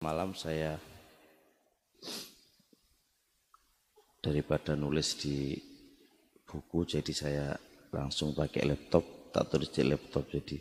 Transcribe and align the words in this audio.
malam 0.00 0.32
saya 0.32 0.80
daripada 4.16 4.72
nulis 4.72 5.12
di 5.20 5.60
buku 6.48 6.88
jadi 6.88 7.12
saya 7.12 7.52
langsung 7.92 8.32
pakai 8.32 8.64
laptop 8.64 9.28
tak 9.28 9.52
tulis 9.52 9.68
di 9.68 9.84
laptop 9.84 10.24
jadi 10.32 10.56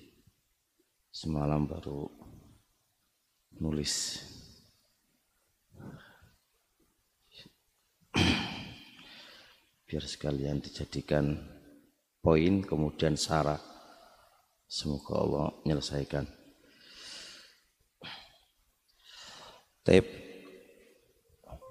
semalam 1.08 1.64
baru 1.64 2.04
nulis. 3.64 4.28
Biar 9.88 10.04
sekalian 10.06 10.60
dijadikan 10.60 11.34
poin 12.20 12.60
kemudian 12.62 13.16
syarat 13.16 13.64
semoga 14.68 15.16
Allah 15.16 15.48
menyelesaikan 15.64 16.39
Taib 19.90 20.06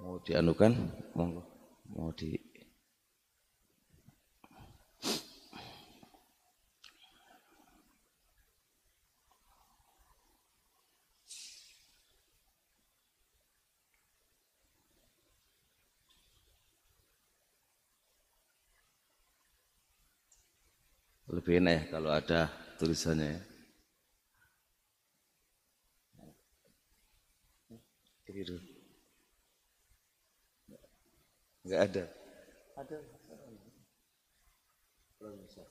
mau 0.02 0.18
dianukan? 0.26 0.74
Monggo. 1.14 1.46
Mau 1.94 2.10
di 2.18 2.34
lebih 21.30 21.62
enak 21.62 21.70
ya 21.70 21.82
kalau 21.94 22.10
ada 22.10 22.50
tulisannya 22.82 23.38
ya. 23.38 23.57
Keliru. 28.38 28.54
Enggak 31.66 31.80
ada. 31.90 32.04
Ada. 32.78 32.98
Belum 35.18 35.42
bisa. 35.42 35.66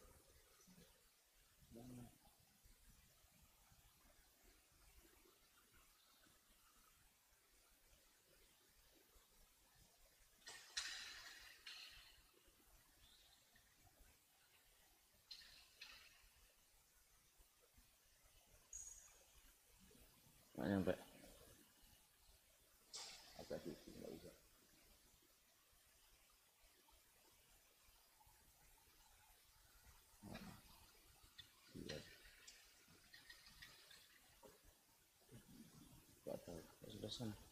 Nggak 20.59 20.67
nyampe. 20.67 21.07
Agak 23.47 23.63
dikit, 23.63 23.95
nggak 23.95 24.11
bisa. 24.11 24.31
Iya. 31.79 31.97
Nggak 36.27 36.39
tahu. 37.07 37.31
Sudah 37.31 37.46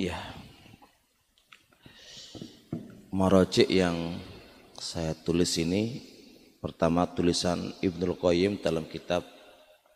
Ya. 0.00 0.16
Marojik 3.12 3.68
yang 3.68 4.16
saya 4.80 5.12
tulis 5.12 5.52
ini 5.60 6.00
pertama 6.64 7.04
tulisan 7.12 7.76
Ibnul 7.84 8.16
Qayyim 8.16 8.64
dalam 8.64 8.88
kitab 8.88 9.20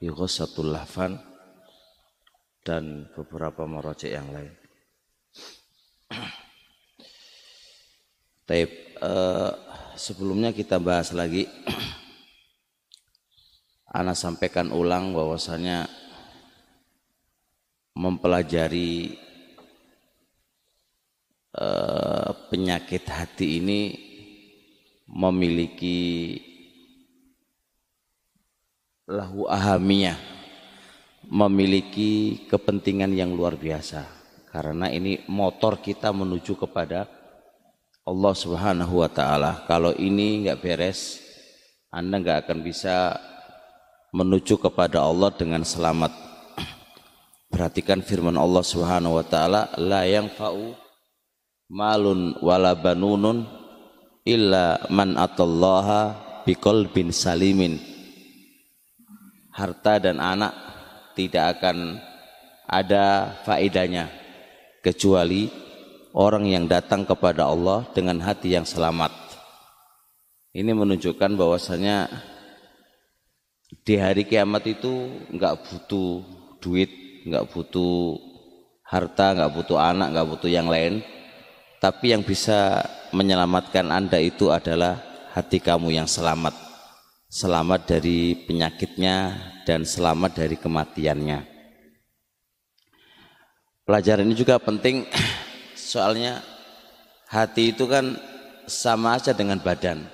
Yughasatul 0.04 0.76
Lahfan 0.76 1.16
dan 2.60 3.08
beberapa 3.16 3.64
marojik 3.64 4.12
yang 4.12 4.28
lain. 4.28 4.52
Taib, 8.46 8.70
eh, 9.00 9.50
sebelumnya 9.96 10.52
kita 10.52 10.76
bahas 10.76 11.10
lagi 11.16 11.48
Ana 13.96 14.12
sampaikan 14.12 14.76
ulang 14.76 15.16
bahwasanya 15.16 15.88
mempelajari 17.96 19.16
eh, 21.56 22.30
penyakit 22.52 23.04
hati 23.08 23.58
ini 23.64 23.80
memiliki 25.08 26.36
lahu 29.06 29.46
ahamiyah 29.48 30.18
memiliki 31.26 32.44
kepentingan 32.46 33.10
yang 33.14 33.34
luar 33.34 33.58
biasa 33.58 34.06
karena 34.50 34.88
ini 34.88 35.26
motor 35.26 35.82
kita 35.82 36.14
menuju 36.14 36.54
kepada 36.56 37.10
Allah 38.06 38.34
Subhanahu 38.38 39.02
wa 39.02 39.10
taala. 39.10 39.66
Kalau 39.66 39.90
ini 39.98 40.46
enggak 40.46 40.62
beres, 40.62 41.18
Anda 41.90 42.22
enggak 42.22 42.46
akan 42.46 42.62
bisa 42.62 43.18
menuju 44.14 44.62
kepada 44.62 45.02
Allah 45.02 45.34
dengan 45.34 45.66
selamat. 45.66 46.14
Perhatikan 47.52 48.06
firman 48.06 48.38
Allah 48.38 48.62
Subhanahu 48.62 49.18
wa 49.18 49.26
taala, 49.26 49.74
la 49.82 50.06
yanfa'u 50.06 50.85
malun 51.70 52.38
wala 52.42 52.78
banunun 52.78 53.46
illa 54.26 54.82
man 54.90 55.14
atallaha 55.18 56.42
biqalbin 56.46 57.10
salimin. 57.14 57.78
Harta 59.54 59.96
dan 59.96 60.20
anak 60.20 60.52
tidak 61.16 61.56
akan 61.56 61.96
ada 62.68 63.32
faedahnya 63.46 64.12
kecuali 64.84 65.48
orang 66.12 66.44
yang 66.44 66.68
datang 66.68 67.08
kepada 67.08 67.48
Allah 67.48 67.88
dengan 67.96 68.20
hati 68.20 68.52
yang 68.52 68.68
selamat. 68.68 69.12
Ini 70.52 70.72
menunjukkan 70.72 71.36
bahwasanya 71.36 72.08
di 73.84 73.94
hari 73.96 74.28
kiamat 74.28 74.64
itu 74.68 75.08
enggak 75.32 75.64
butuh 75.64 76.24
duit, 76.60 76.88
enggak 77.24 77.48
butuh 77.48 78.16
harta, 78.84 79.36
enggak 79.36 79.52
butuh 79.52 79.78
anak, 79.80 80.08
enggak 80.12 80.28
butuh 80.36 80.50
yang 80.52 80.68
lain. 80.68 81.00
Tapi 81.76 82.16
yang 82.16 82.24
bisa 82.24 82.80
menyelamatkan 83.12 83.92
Anda 83.92 84.16
itu 84.16 84.48
adalah 84.48 84.96
hati 85.36 85.60
kamu 85.60 85.92
yang 85.92 86.08
selamat. 86.08 86.56
Selamat 87.28 87.84
dari 87.84 88.32
penyakitnya 88.48 89.36
dan 89.68 89.84
selamat 89.84 90.40
dari 90.40 90.56
kematiannya. 90.56 91.44
Pelajaran 93.84 94.24
ini 94.24 94.34
juga 94.34 94.56
penting 94.56 95.04
soalnya 95.76 96.40
hati 97.28 97.76
itu 97.76 97.84
kan 97.84 98.16
sama 98.64 99.20
aja 99.20 99.36
dengan 99.36 99.60
badan. 99.60 100.08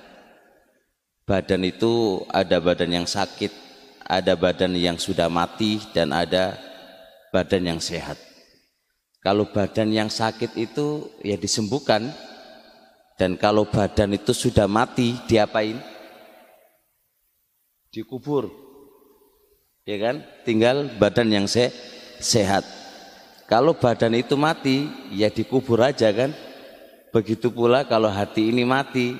Badan 1.23 1.63
itu 1.63 2.19
ada 2.27 2.59
badan 2.59 2.91
yang 2.91 3.07
sakit, 3.07 3.49
ada 4.03 4.35
badan 4.35 4.75
yang 4.75 4.99
sudah 4.99 5.31
mati 5.31 5.79
dan 5.95 6.11
ada 6.11 6.59
badan 7.31 7.63
yang 7.63 7.79
sehat. 7.79 8.32
Kalau 9.23 9.47
badan 9.47 9.87
yang 9.95 10.11
sakit 10.11 10.59
itu 10.59 11.07
ya 11.23 11.39
disembuhkan 11.39 12.11
dan 13.15 13.39
kalau 13.39 13.63
badan 13.63 14.11
itu 14.19 14.35
sudah 14.35 14.67
mati 14.67 15.15
diapain? 15.31 15.79
Dikubur. 17.87 18.51
Ya 19.87 19.95
kan? 19.95 20.27
Tinggal 20.43 20.99
badan 20.99 21.31
yang 21.31 21.47
se 21.47 21.71
sehat. 22.19 22.67
Kalau 23.47 23.79
badan 23.79 24.11
itu 24.11 24.35
mati, 24.35 24.91
ya 25.15 25.31
dikubur 25.31 25.79
aja 25.79 26.11
kan? 26.11 26.35
Begitu 27.15 27.47
pula 27.47 27.87
kalau 27.87 28.11
hati 28.11 28.51
ini 28.51 28.67
mati, 28.67 29.15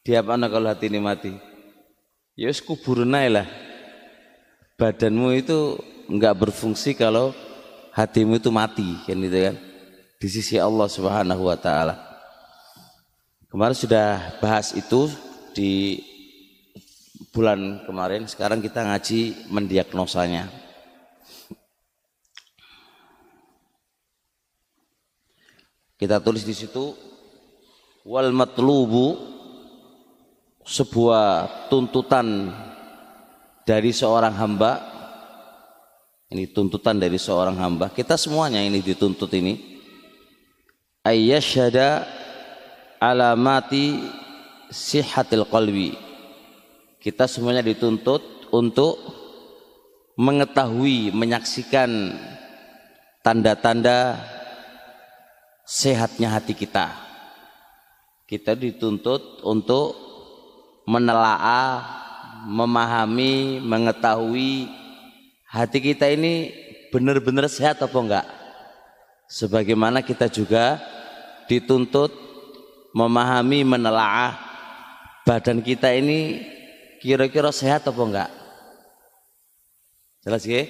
diapain 0.00 0.40
kalau 0.48 0.70
hati 0.70 0.88
ini 0.88 1.00
mati? 1.02 1.32
Ya 2.40 2.48
wis 2.48 2.64
kuburin 2.64 3.12
lah. 3.12 3.44
Badanmu 4.80 5.36
itu 5.36 5.76
enggak 6.08 6.40
berfungsi 6.40 6.96
kalau 6.96 7.36
hatimu 7.94 8.38
itu 8.38 8.50
mati 8.54 8.88
kan 9.06 9.18
gitu 9.18 9.38
kan 9.50 9.56
di 10.20 10.28
sisi 10.28 10.60
Allah 10.60 10.86
Subhanahu 10.86 11.48
wa 11.48 11.56
taala. 11.56 11.96
Kemarin 13.50 13.74
sudah 13.74 14.38
bahas 14.38 14.76
itu 14.78 15.10
di 15.56 15.98
bulan 17.34 17.82
kemarin, 17.88 18.28
sekarang 18.28 18.62
kita 18.62 18.86
ngaji 18.86 19.50
mendiagnosanya. 19.50 20.46
Kita 25.98 26.22
tulis 26.22 26.46
di 26.46 26.54
situ 26.56 26.94
wal 28.08 28.32
matlubu 28.32 29.18
sebuah 30.64 31.68
tuntutan 31.68 32.54
dari 33.68 33.90
seorang 33.92 34.32
hamba 34.36 34.99
ini 36.30 36.46
tuntutan 36.46 36.94
dari 36.94 37.18
seorang 37.18 37.58
hamba. 37.58 37.90
Kita 37.90 38.14
semuanya 38.14 38.62
ini 38.62 38.78
dituntut 38.78 39.34
ini. 39.34 39.58
Ayyasyada 41.02 42.06
alamati 43.02 43.98
sihatil 44.70 45.42
qalbi. 45.50 45.98
Kita 47.02 47.26
semuanya 47.26 47.66
dituntut 47.66 48.46
untuk 48.54 49.02
mengetahui 50.14 51.10
menyaksikan 51.10 52.14
tanda-tanda 53.26 54.22
sehatnya 55.66 56.30
hati 56.30 56.54
kita. 56.54 56.94
Kita 58.30 58.54
dituntut 58.54 59.42
untuk 59.42 59.98
menelaah, 60.86 61.82
memahami, 62.46 63.58
mengetahui 63.58 64.79
hati 65.50 65.82
kita 65.82 66.06
ini 66.06 66.54
benar-benar 66.94 67.50
sehat 67.50 67.82
atau 67.82 68.06
enggak. 68.06 68.26
Sebagaimana 69.30 70.02
kita 70.02 70.30
juga 70.30 70.78
dituntut 71.50 72.14
memahami, 72.94 73.66
menelaah 73.66 74.38
badan 75.26 75.62
kita 75.62 75.90
ini 75.94 76.42
kira-kira 77.02 77.50
sehat 77.50 77.86
atau 77.86 78.06
enggak. 78.06 78.30
Jelas 80.22 80.46
ya? 80.46 80.66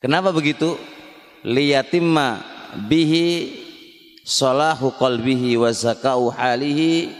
Kenapa 0.00 0.32
begitu? 0.32 0.76
Liyatimma 1.44 2.40
bihi 2.88 3.52
salahu 4.24 4.92
qalbihi 4.96 5.60
wa 5.60 5.68
zakau 5.72 6.32
halihi 6.32 7.12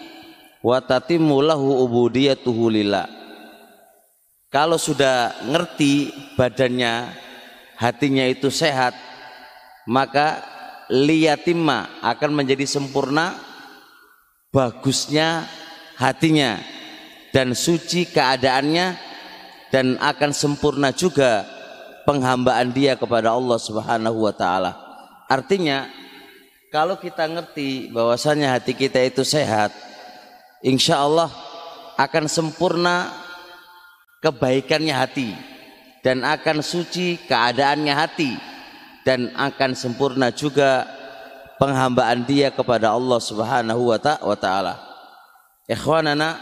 wa 0.64 0.80
tatimmu 0.80 1.40
lahu 1.44 1.84
ubudiyatuhu 1.84 2.72
lillah. 2.72 3.23
Kalau 4.54 4.78
sudah 4.78 5.34
ngerti 5.50 6.14
badannya, 6.38 7.10
hatinya 7.74 8.22
itu 8.30 8.54
sehat, 8.54 8.94
maka 9.82 10.46
liyatimma 10.86 11.98
akan 11.98 12.30
menjadi 12.38 12.62
sempurna 12.62 13.34
bagusnya 14.54 15.42
hatinya 15.98 16.62
dan 17.34 17.50
suci 17.50 18.06
keadaannya 18.06 18.94
dan 19.74 19.98
akan 19.98 20.30
sempurna 20.30 20.94
juga 20.94 21.42
penghambaan 22.06 22.70
dia 22.70 22.94
kepada 22.94 23.34
Allah 23.34 23.58
Subhanahu 23.58 24.22
wa 24.22 24.30
taala. 24.38 24.78
Artinya 25.26 25.90
kalau 26.70 26.94
kita 26.94 27.26
ngerti 27.26 27.90
bahwasanya 27.90 28.54
hati 28.54 28.70
kita 28.78 29.02
itu 29.02 29.26
sehat, 29.26 29.74
insya 30.62 31.02
Allah 31.02 31.26
akan 31.98 32.30
sempurna 32.30 33.23
kebaikannya 34.24 34.96
hati 34.96 35.36
dan 36.00 36.24
akan 36.24 36.64
suci 36.64 37.20
keadaannya 37.28 37.92
hati 37.92 38.32
dan 39.04 39.28
akan 39.36 39.76
sempurna 39.76 40.32
juga 40.32 40.88
penghambaan 41.60 42.24
dia 42.24 42.48
kepada 42.48 42.96
Allah 42.96 43.20
Subhanahu 43.20 43.92
wa 43.92 44.36
taala. 44.40 44.80
Ikhwanana 45.68 46.40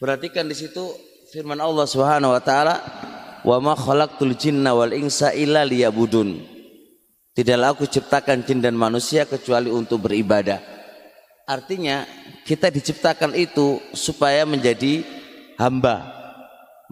perhatikan 0.00 0.48
di 0.48 0.56
situ 0.56 0.88
firman 1.36 1.60
Allah 1.60 1.84
Subhanahu 1.84 2.32
wa 2.32 2.40
taala 2.40 2.80
wa 3.44 3.60
ma 3.60 3.76
khalaqtul 3.76 4.32
jinna 4.40 4.72
wal 4.72 4.96
insa 4.96 5.36
illa 5.36 5.68
liyabudun 5.68 6.54
Tidaklah 7.34 7.74
aku 7.74 7.90
ciptakan 7.90 8.46
jin 8.46 8.62
dan 8.62 8.78
manusia 8.78 9.26
kecuali 9.26 9.66
untuk 9.66 10.06
beribadah. 10.06 10.62
Artinya 11.50 12.06
kita 12.46 12.70
diciptakan 12.70 13.34
itu 13.34 13.82
supaya 13.90 14.46
menjadi 14.46 15.02
hamba. 15.58 16.13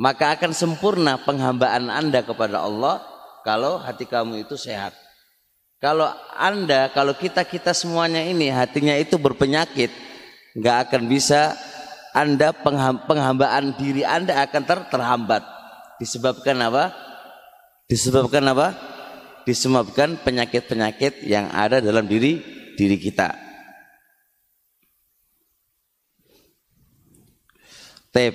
Maka 0.00 0.36
akan 0.38 0.56
sempurna 0.56 1.20
penghambaan 1.20 1.92
Anda 1.92 2.24
kepada 2.24 2.64
Allah 2.64 3.04
kalau 3.44 3.76
hati 3.80 4.08
kamu 4.08 4.48
itu 4.48 4.56
sehat. 4.56 4.96
Kalau 5.82 6.08
Anda, 6.38 6.88
kalau 6.94 7.12
kita-kita 7.12 7.74
semuanya 7.74 8.22
ini 8.22 8.48
hatinya 8.48 8.94
itu 8.94 9.18
berpenyakit, 9.18 9.90
nggak 10.54 10.76
akan 10.88 11.02
bisa 11.10 11.58
Anda 12.14 12.54
penghambaan 13.04 13.74
diri 13.76 14.06
Anda 14.06 14.46
akan 14.46 14.62
ter 14.62 14.78
terhambat. 14.88 15.42
Disebabkan 15.98 16.56
apa? 16.62 16.94
Disebabkan 17.90 18.46
apa? 18.48 18.92
disebabkan 19.42 20.22
penyakit-penyakit 20.22 21.26
yang 21.26 21.50
ada 21.50 21.82
dalam 21.82 22.06
diri 22.06 22.38
diri 22.78 22.96
kita. 22.98 23.34
Tep. 28.12 28.34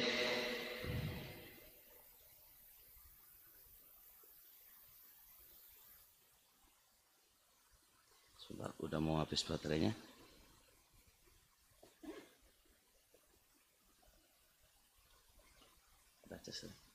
Udah 8.97 9.05
mau 9.05 9.21
habis 9.21 9.45
baterainya. 9.45 9.93
Udah 16.25 16.41
selesai. 16.41 16.86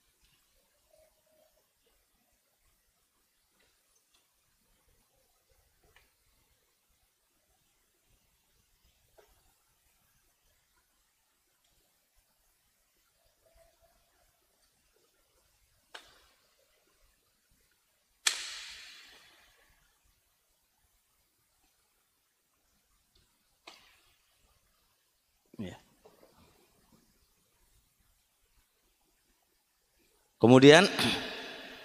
Kemudian 30.42 30.82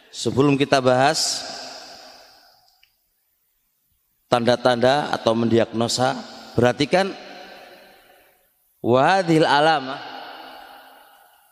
sebelum 0.10 0.58
kita 0.58 0.82
bahas 0.82 1.46
tanda-tanda 4.26 5.14
atau 5.14 5.38
mendiagnosa, 5.38 6.18
perhatikan 6.58 7.14
wadil 8.82 9.46
alama 9.46 10.02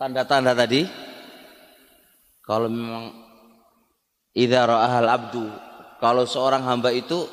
tanda-tanda 0.01 0.57
tadi 0.57 0.89
kalau 2.41 2.73
memang 2.73 3.13
idza 4.33 4.65
ra'ahal 4.65 5.09
abdu 5.09 5.45
kalau 6.01 6.25
seorang 6.25 6.65
hamba 6.65 6.89
itu 6.89 7.29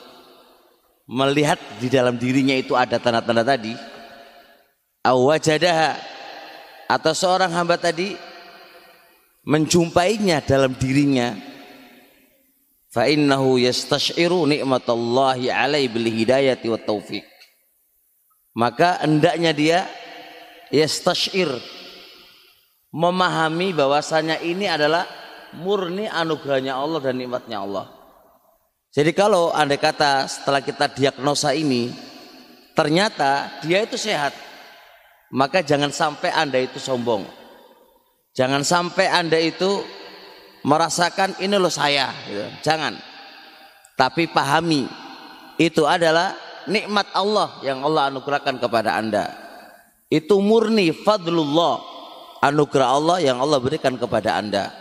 melihat 1.09 1.57
di 1.81 1.89
dalam 1.89 2.21
dirinya 2.21 2.53
itu 2.53 2.77
ada 2.77 3.01
tanda-tanda 3.01 3.41
tadi 3.41 3.73
awajadaha 5.01 5.97
atau 6.93 7.13
seorang 7.17 7.57
hamba 7.57 7.81
tadi 7.81 8.32
menjumpainya 9.43 10.43
dalam 10.43 10.75
dirinya 10.79 11.35
fa 12.93 13.11
innahu 13.11 13.59
yastashiru 13.59 14.47
nikmatallahi 14.47 15.51
alaihi 15.51 15.91
bil 15.91 16.07
hidayati 16.07 16.71
wat 16.71 16.87
taufik 16.87 17.27
maka 18.53 19.01
hendaknya 19.01 19.53
dia 19.57 19.79
yastashir 20.69 21.49
memahami 22.93 23.73
bahwasanya 23.73 24.45
ini 24.45 24.69
adalah 24.69 25.09
murni 25.57 26.09
anugerahnya 26.09 26.77
Allah 26.77 27.01
dan 27.01 27.17
nikmatnya 27.17 27.65
Allah. 27.65 27.89
Jadi 28.93 29.17
kalau 29.17 29.49
andai 29.57 29.81
kata 29.81 30.29
setelah 30.29 30.61
kita 30.61 30.93
diagnosa 30.93 31.57
ini 31.57 31.89
ternyata 32.77 33.49
dia 33.65 33.81
itu 33.81 33.97
sehat, 33.97 34.37
maka 35.33 35.65
jangan 35.65 35.89
sampai 35.89 36.29
Anda 36.29 36.61
itu 36.61 36.77
sombong. 36.77 37.25
Jangan 38.33 38.65
sampai 38.65 39.13
Anda 39.13 39.37
itu 39.37 39.85
merasakan 40.65 41.37
ini 41.43 41.57
loh 41.61 41.73
saya, 41.73 42.09
gitu. 42.25 42.49
jangan. 42.65 42.97
Tapi 43.93 44.25
pahami 44.33 44.89
itu 45.61 45.85
adalah 45.85 46.33
nikmat 46.65 47.13
Allah 47.13 47.61
yang 47.61 47.85
Allah 47.85 48.09
anugerahkan 48.09 48.57
kepada 48.57 48.97
Anda. 48.97 49.37
Itu 50.09 50.41
murni 50.41 50.97
fadlullah, 50.97 51.85
anugerah 52.41 52.89
Allah 52.89 53.17
yang 53.21 53.37
Allah 53.37 53.61
berikan 53.61 54.01
kepada 54.01 54.41
Anda. 54.41 54.73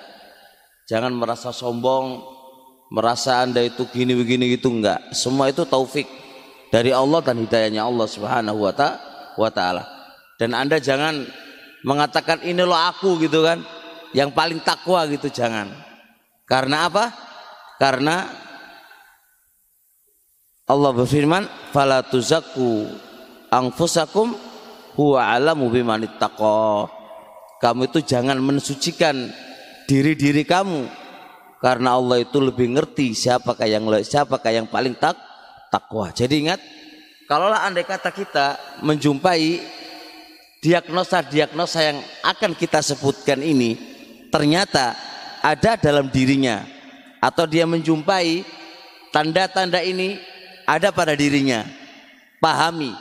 Jangan 0.88 1.12
merasa 1.12 1.52
sombong, 1.52 2.24
merasa 2.88 3.44
Anda 3.44 3.68
itu 3.68 3.84
gini 3.92 4.16
begini 4.16 4.48
gitu 4.56 4.72
enggak. 4.72 5.12
Semua 5.12 5.52
itu 5.52 5.68
taufik 5.68 6.08
dari 6.72 6.96
Allah 6.96 7.20
dan 7.20 7.36
hidayahnya 7.44 7.84
Allah 7.84 8.08
Subhanahu 8.08 8.64
wa 8.64 9.52
taala. 9.52 9.84
Dan 10.40 10.56
Anda 10.56 10.80
jangan 10.80 11.28
mengatakan 11.86 12.44
ini 12.46 12.62
lo 12.64 12.76
aku 12.76 13.22
gitu 13.22 13.46
kan. 13.46 13.62
Yang 14.12 14.36
paling 14.36 14.60
takwa 14.60 15.08
gitu 15.08 15.32
jangan. 15.32 15.72
Karena 16.44 16.92
apa? 16.92 17.16
Karena 17.80 18.28
Allah 20.68 20.92
berfirman 20.92 21.48
fala 21.72 22.04
tuzakku 22.04 22.92
anfusakum 23.48 24.36
huwa 25.00 25.32
alamu 25.32 25.72
bimanittaqo 25.72 27.02
kamu 27.62 27.94
itu 27.94 28.02
jangan 28.02 28.42
mensucikan 28.42 29.30
diri-diri 29.86 30.42
kamu. 30.42 30.90
Karena 31.62 31.94
Allah 31.94 32.26
itu 32.26 32.42
lebih 32.42 32.74
ngerti 32.74 33.14
siapakah 33.14 33.70
yang 33.70 33.86
siapakah 34.02 34.50
yang 34.50 34.66
paling 34.66 34.98
tak 34.98 35.14
takwa. 35.70 36.10
Jadi 36.10 36.42
ingat 36.42 36.58
kalaulah 37.30 37.70
andai 37.70 37.86
kata 37.86 38.10
kita 38.10 38.58
menjumpai 38.82 39.62
diagnosa-diagnosa 40.62 41.80
yang 41.82 42.00
akan 42.22 42.54
kita 42.54 42.86
sebutkan 42.86 43.42
ini 43.42 43.76
ternyata 44.30 44.94
ada 45.42 45.76
dalam 45.76 46.08
dirinya. 46.08 46.64
Atau 47.22 47.46
dia 47.46 47.70
menjumpai 47.70 48.42
tanda-tanda 49.14 49.82
ini 49.82 50.18
ada 50.66 50.90
pada 50.90 51.14
dirinya. 51.14 51.66
Pahami 52.42 52.94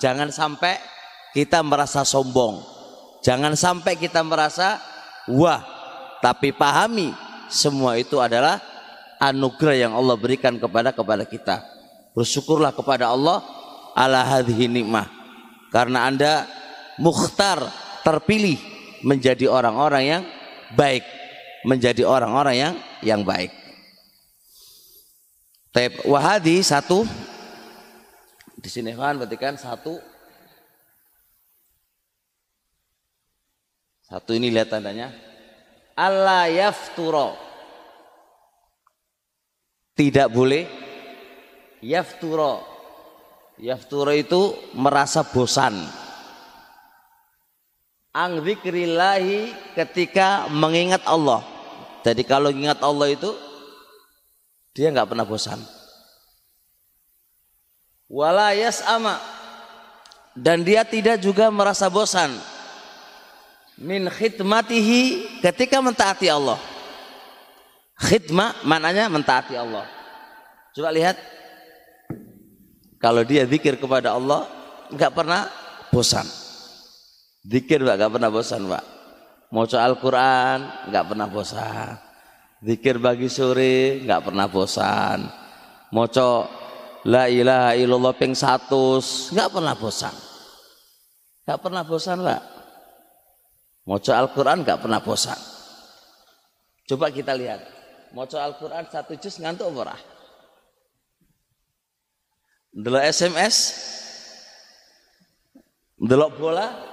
jangan 0.00 0.32
sampai 0.32 0.80
kita 1.36 1.60
merasa 1.60 2.00
sombong. 2.04 2.64
Jangan 3.20 3.52
sampai 3.58 3.98
kita 4.00 4.24
merasa 4.24 4.80
wah 5.28 5.60
tapi 6.24 6.54
pahami 6.54 7.12
semua 7.52 8.00
itu 8.00 8.16
adalah 8.22 8.56
anugerah 9.20 9.76
yang 9.76 9.92
Allah 9.92 10.16
berikan 10.16 10.56
kepada 10.56 10.96
kepada 10.96 11.28
kita. 11.28 11.60
Bersyukurlah 12.16 12.72
kepada 12.72 13.12
Allah 13.12 13.44
ala 13.92 14.24
hadhihi 14.24 14.64
nikmah. 14.64 15.12
Karena 15.68 16.08
Anda 16.08 16.48
mukhtar 16.98 17.62
terpilih 18.02 18.58
menjadi 19.06 19.46
orang-orang 19.46 20.04
yang 20.04 20.22
baik 20.74 21.02
menjadi 21.66 22.06
orang-orang 22.06 22.56
yang 22.56 22.74
yang 23.02 23.22
baik. 23.26 23.50
Taib 25.74 26.00
wahadi 26.06 26.62
satu. 26.62 27.06
Di 28.58 28.66
sini 28.66 28.94
kan 28.94 29.14
berarti 29.18 29.36
kan 29.38 29.54
satu. 29.54 29.98
Satu 34.08 34.30
ini 34.34 34.50
lihat 34.50 34.72
tandanya. 34.72 35.12
Allah 35.94 36.48
yafturo. 36.50 37.36
Tidak 39.94 40.30
boleh 40.30 40.64
yafturo. 41.82 42.64
Yafturo 43.58 44.14
itu 44.14 44.54
merasa 44.78 45.26
bosan. 45.26 45.74
Ang 48.18 48.42
zikrillahi 48.42 49.54
ketika 49.78 50.50
mengingat 50.50 51.06
Allah. 51.06 51.38
Jadi 52.02 52.26
kalau 52.26 52.50
ingat 52.50 52.82
Allah 52.82 53.14
itu 53.14 53.30
dia 54.74 54.90
nggak 54.90 55.14
pernah 55.14 55.22
bosan. 55.22 55.62
Wala 58.10 58.50
ama 58.90 59.22
dan 60.34 60.66
dia 60.66 60.82
tidak 60.82 61.22
juga 61.22 61.46
merasa 61.52 61.86
bosan 61.86 62.34
min 63.78 64.10
khidmatihi 64.10 65.38
ketika 65.38 65.78
mentaati 65.78 66.26
Allah. 66.26 66.58
Khidmah 68.02 68.66
maknanya 68.66 69.06
mentaati 69.06 69.54
Allah. 69.54 69.86
Coba 70.74 70.90
lihat 70.90 71.18
kalau 72.98 73.22
dia 73.22 73.46
zikir 73.46 73.78
kepada 73.78 74.18
Allah 74.18 74.46
nggak 74.90 75.12
pernah 75.14 75.46
bosan. 75.94 76.47
Zikir 77.48 77.80
Pak 77.80 77.96
nggak 77.96 78.12
pernah 78.12 78.28
bosan 78.28 78.68
Pak. 78.68 78.84
Moco 79.48 79.76
Al-Quran 79.80 80.58
nggak 80.92 81.04
pernah 81.08 81.28
bosan. 81.32 81.96
Zikir 82.60 83.00
bagi 83.00 83.32
sore 83.32 84.04
nggak 84.04 84.28
pernah 84.28 84.46
bosan. 84.52 85.24
Moco 85.96 86.28
La 87.08 87.24
ilaha 87.30 87.72
illallah 87.72 88.12
ping 88.20 88.36
satu 88.36 89.00
nggak 89.32 89.48
pernah 89.48 89.72
bosan. 89.72 90.12
Nggak 91.48 91.60
pernah 91.64 91.82
bosan 91.88 92.18
Pak. 92.20 92.42
Moco 93.88 94.10
Al-Quran 94.12 94.58
nggak 94.68 94.80
pernah 94.84 95.00
bosan. 95.00 95.40
Coba 96.84 97.08
kita 97.08 97.32
lihat. 97.32 97.64
Moco 98.12 98.36
Al-Quran 98.36 98.84
satu 98.92 99.16
juz 99.16 99.40
ngantuk 99.40 99.72
murah. 99.72 99.96
Delok 102.76 103.04
SMS, 103.08 103.56
delok 105.96 106.36
bola, 106.36 106.87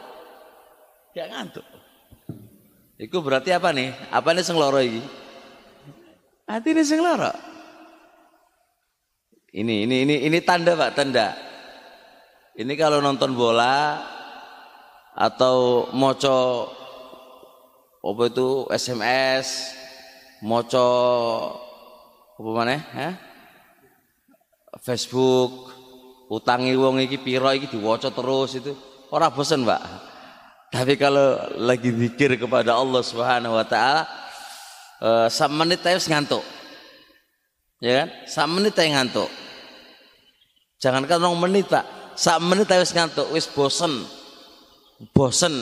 ya 1.16 1.32
ngantuk. 1.32 1.64
Itu 3.00 3.24
berarti 3.24 3.56
apa 3.56 3.72
nih? 3.72 3.96
Apa 4.12 4.36
nih 4.36 4.44
sing 4.44 4.60
loro 4.60 4.84
iki? 4.84 5.00
Hati 6.46 6.76
ini 6.76 6.84
sing 6.84 7.00
loro. 7.00 7.32
Ini 9.56 9.88
ini 9.88 10.04
ini 10.04 10.16
ini 10.28 10.40
tanda 10.44 10.76
Pak, 10.76 10.92
tanda. 11.00 11.32
Ini 12.56 12.72
kalau 12.76 13.00
nonton 13.00 13.36
bola 13.36 14.04
atau 15.16 15.88
moco 15.96 16.72
apa 18.04 18.24
itu 18.28 18.68
SMS, 18.72 19.76
moco 20.44 20.88
apa 22.36 22.50
mana? 22.52 22.80
Ya? 22.96 23.10
Facebook, 24.84 25.72
utangi 26.28 26.76
wong 26.76 27.00
iki 27.00 27.16
piro 27.20 27.48
iki 27.56 27.72
diwaca 27.72 28.12
terus 28.12 28.60
itu 28.60 28.76
ora 29.12 29.32
bosen, 29.32 29.64
Pak. 29.64 30.15
Tapi 30.76 31.00
kalau 31.00 31.40
lagi 31.56 31.88
zikir 31.88 32.36
kepada 32.36 32.76
Allah 32.76 33.00
Subhanahu 33.00 33.56
wa 33.56 33.64
taala 33.64 34.04
eh 35.00 35.48
menit 35.56 35.80
aja 35.88 36.04
ngantuk. 36.12 36.44
Ya 37.80 38.04
kan? 38.04 38.10
Sak 38.28 38.48
menit 38.52 38.76
aja 38.76 38.92
ngantuk. 38.92 39.32
Jangankan 40.84 41.24
rong 41.24 41.40
menit, 41.40 41.72
Pak. 41.72 42.16
Sak 42.20 42.44
menit 42.44 42.68
aja 42.68 42.84
ngantuk, 42.84 43.32
wis 43.32 43.48
bosen. 43.48 44.04
Bosen. 45.16 45.56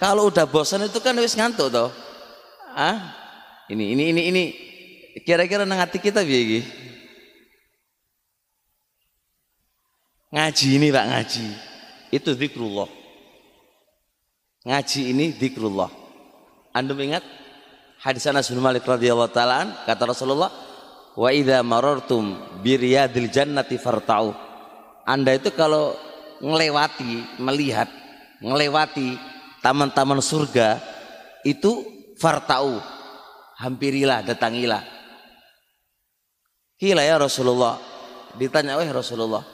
Kalau 0.00 0.32
udah 0.32 0.48
bosen 0.48 0.88
itu 0.88 1.04
kan 1.04 1.12
wis 1.20 1.36
ngantuk 1.36 1.68
toh. 1.68 1.92
Ah? 2.72 3.12
Ini 3.68 3.92
ini 3.92 4.04
ini 4.08 4.22
ini 4.32 4.42
kira-kira 5.20 5.68
nang 5.68 5.84
hati 5.84 6.00
kita 6.00 6.24
piye 6.24 6.64
Ngaji 10.32 10.66
ini 10.80 10.88
Pak 10.88 11.06
ngaji. 11.12 11.46
Itu 12.14 12.32
zikrullah. 12.32 12.99
Ngaji 14.60 15.16
ini 15.16 15.32
zikrullah. 15.32 15.88
Anda 16.76 16.92
ingat 16.92 17.24
hadis 18.04 18.28
Anas 18.28 18.52
bin 18.52 18.60
Malik 18.60 18.84
radhiyallahu 18.84 19.32
taala 19.32 19.88
kata 19.88 20.12
Rasulullah, 20.12 20.52
"Wa 21.16 21.32
idza 21.32 21.64
marartum 21.64 22.36
bi 22.60 22.76
riyadil 22.76 23.32
jannati 23.32 23.80
farta'u." 23.80 24.36
Anda 25.08 25.40
itu 25.40 25.48
kalau 25.56 25.96
melewati, 26.44 27.40
melihat, 27.40 27.88
melewati 28.44 29.16
taman-taman 29.64 30.20
surga 30.20 30.76
itu 31.40 31.80
farta'u. 32.20 32.76
Hampirilah, 33.56 34.24
datangilah. 34.24 34.84
Kila 36.80 37.04
ya 37.04 37.20
Rasulullah. 37.20 37.76
Ditanya 38.36 38.78
oleh 38.78 38.88
Rasulullah, 38.88 39.44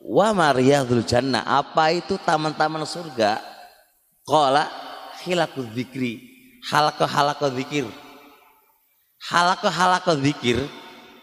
Wa 0.00 0.32
mariyadul 0.32 1.04
jannah. 1.04 1.44
Apa 1.44 1.92
itu 1.92 2.16
taman-taman 2.22 2.88
surga? 2.88 3.49
Qala 4.26 4.68
khilaqul 5.22 5.70
dzikri. 5.72 6.20
Halaqah 6.70 7.08
halaqah 7.08 7.50
dzikir. 7.52 7.88
Halaqah 9.32 9.72
halaqah 9.72 10.16
dzikir 10.16 10.60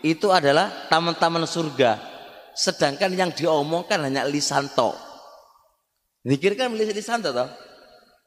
itu 0.05 0.27
adalah 0.29 0.89
taman-taman 0.89 1.45
surga. 1.45 1.97
Sedangkan 2.57 3.13
yang 3.13 3.29
diomongkan 3.33 4.01
hanya 4.01 4.25
lisan 4.25 4.65
to. 4.73 4.93
Zikir 6.25 6.57
kan 6.57 6.73
lisan 6.73 7.21
to 7.21 7.29
toh? 7.29 7.49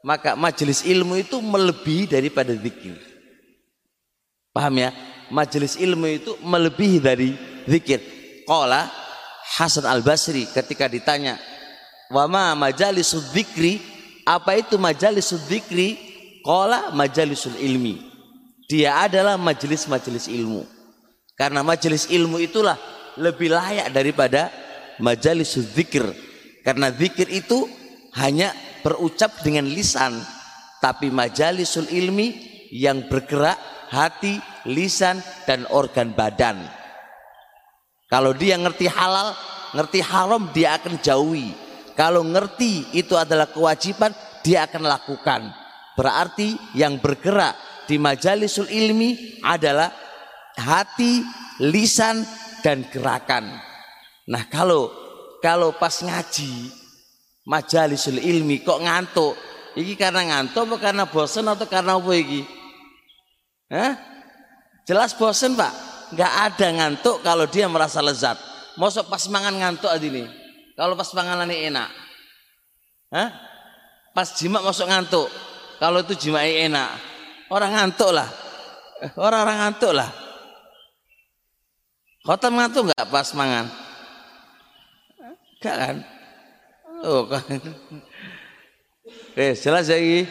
Maka 0.00 0.32
majelis 0.32 0.86
ilmu 0.86 1.20
itu 1.20 1.42
melebihi 1.42 2.08
daripada 2.08 2.56
zikir. 2.56 2.96
Paham 4.54 4.80
ya? 4.80 4.90
Majelis 5.28 5.76
ilmu 5.76 6.06
itu 6.08 6.32
melebihi 6.40 6.98
dari 6.98 7.28
zikir. 7.68 8.00
Qala 8.48 8.88
Hasan 9.60 9.84
Al 9.84 10.00
Basri 10.00 10.46
ketika 10.46 10.86
ditanya 10.86 11.36
wama 12.08 12.54
majalisul 12.54 13.22
dzikri 13.34 13.82
apa 14.24 14.58
itu 14.58 14.76
majalisul 14.76 15.40
dzikri? 15.44 15.96
Qala 16.40 16.92
majalisul 16.96 17.56
ilmi. 17.60 18.00
Dia 18.70 19.04
adalah 19.04 19.36
majelis-majelis 19.36 20.30
ilmu. 20.30 20.64
Karena 21.36 21.60
majelis 21.64 22.08
ilmu 22.08 22.38
itulah 22.40 22.78
lebih 23.18 23.50
layak 23.52 23.90
daripada 23.90 24.48
majalisul 25.02 25.66
dzikir. 25.66 26.04
Karena 26.64 26.92
zikir 26.92 27.26
itu 27.32 27.66
hanya 28.16 28.52
berucap 28.84 29.40
dengan 29.44 29.68
lisan. 29.68 30.16
Tapi 30.80 31.12
majalisul 31.12 31.88
ilmi 31.92 32.36
yang 32.72 33.04
bergerak 33.10 33.58
hati, 33.90 34.38
lisan 34.70 35.18
dan 35.44 35.66
organ 35.68 36.14
badan. 36.14 36.56
Kalau 38.06 38.34
dia 38.34 38.58
ngerti 38.58 38.86
halal, 38.90 39.34
ngerti 39.74 40.00
haram, 40.02 40.50
dia 40.54 40.78
akan 40.78 40.98
jauhi. 40.98 41.52
Kalau 42.00 42.25
ngerti 42.25 42.97
itu 42.97 43.12
adalah 43.12 43.52
kewajiban, 43.52 44.09
dia 44.40 44.64
akan 44.64 44.88
lakukan. 44.88 45.53
Berarti 45.92 46.57
yang 46.72 46.96
bergerak 46.96 47.85
di 47.85 48.01
majalisul 48.01 48.72
ilmi 48.72 49.37
adalah 49.44 49.92
hati, 50.57 51.20
lisan, 51.61 52.24
dan 52.64 52.88
gerakan. 52.88 53.53
Nah 54.33 54.48
kalau 54.48 54.88
kalau 55.44 55.77
pas 55.77 56.01
ngaji 56.01 56.72
majalisul 57.44 58.16
ilmi 58.16 58.64
kok 58.64 58.81
ngantuk, 58.81 59.37
iki 59.77 59.92
karena 59.92 60.24
ngantuk 60.24 60.72
apa 60.72 60.77
karena 60.81 61.05
bosan 61.05 61.53
atau 61.53 61.68
karena 61.68 62.01
apa 62.01 62.12
iki? 62.16 62.48
Hah? 63.77 63.92
Jelas 64.88 65.12
bosan 65.12 65.53
pak? 65.53 65.72
Nggak 66.16 66.33
ada 66.48 66.66
ngantuk 66.81 67.20
kalau 67.20 67.44
dia 67.44 67.68
merasa 67.68 68.01
lezat. 68.01 68.40
Mosok 68.81 69.12
pas 69.12 69.20
mangan 69.29 69.53
ngantuk 69.53 69.92
nih. 70.01 70.39
Kalau 70.81 70.97
pas 70.97 71.12
ini 71.12 71.69
enak. 71.69 71.93
Hah? 73.12 73.29
Pas 74.16 74.33
jima 74.33 74.64
masuk 74.64 74.88
ngantuk. 74.88 75.29
Kalau 75.77 76.01
itu 76.01 76.16
jima 76.16 76.40
enak. 76.40 76.97
Orang 77.53 77.77
ngantuk 77.77 78.16
lah. 78.16 78.25
Orang-orang 79.21 79.61
ngantuk 79.61 79.93
lah. 79.93 80.09
Kota 82.25 82.49
ngantuk 82.49 82.88
nggak 82.88 83.12
pas 83.12 83.29
mangan? 83.37 83.69
Enggak 85.61 85.77
kan? 85.77 85.97
Oh 87.05 87.29
kan. 87.29 87.45
Eh, 89.37 89.53
jelas 89.53 89.85
ya 89.85 90.01
ini. 90.01 90.25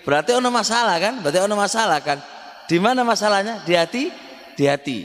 Berarti 0.00 0.32
ono 0.32 0.48
masalah 0.48 0.96
kan? 0.96 1.20
Berarti 1.20 1.44
ono 1.44 1.56
masalah 1.60 2.00
kan? 2.00 2.16
Di 2.64 2.80
mana 2.80 3.04
masalahnya? 3.04 3.60
Di 3.68 3.76
hati? 3.76 4.08
Di 4.56 4.64
hati. 4.64 5.04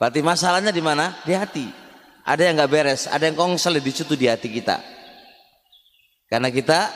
Berarti 0.00 0.20
masalahnya 0.24 0.72
di 0.72 0.80
mana? 0.80 1.12
Di 1.28 1.36
hati. 1.36 1.79
Ada 2.30 2.46
yang 2.46 2.62
nggak 2.62 2.70
beres, 2.70 3.10
ada 3.10 3.26
yang 3.26 3.34
kongsel 3.34 3.74
di 3.82 3.90
situ 3.90 4.14
di 4.14 4.30
hati 4.30 4.46
kita. 4.46 4.78
Karena 6.30 6.46
kita 6.46 6.86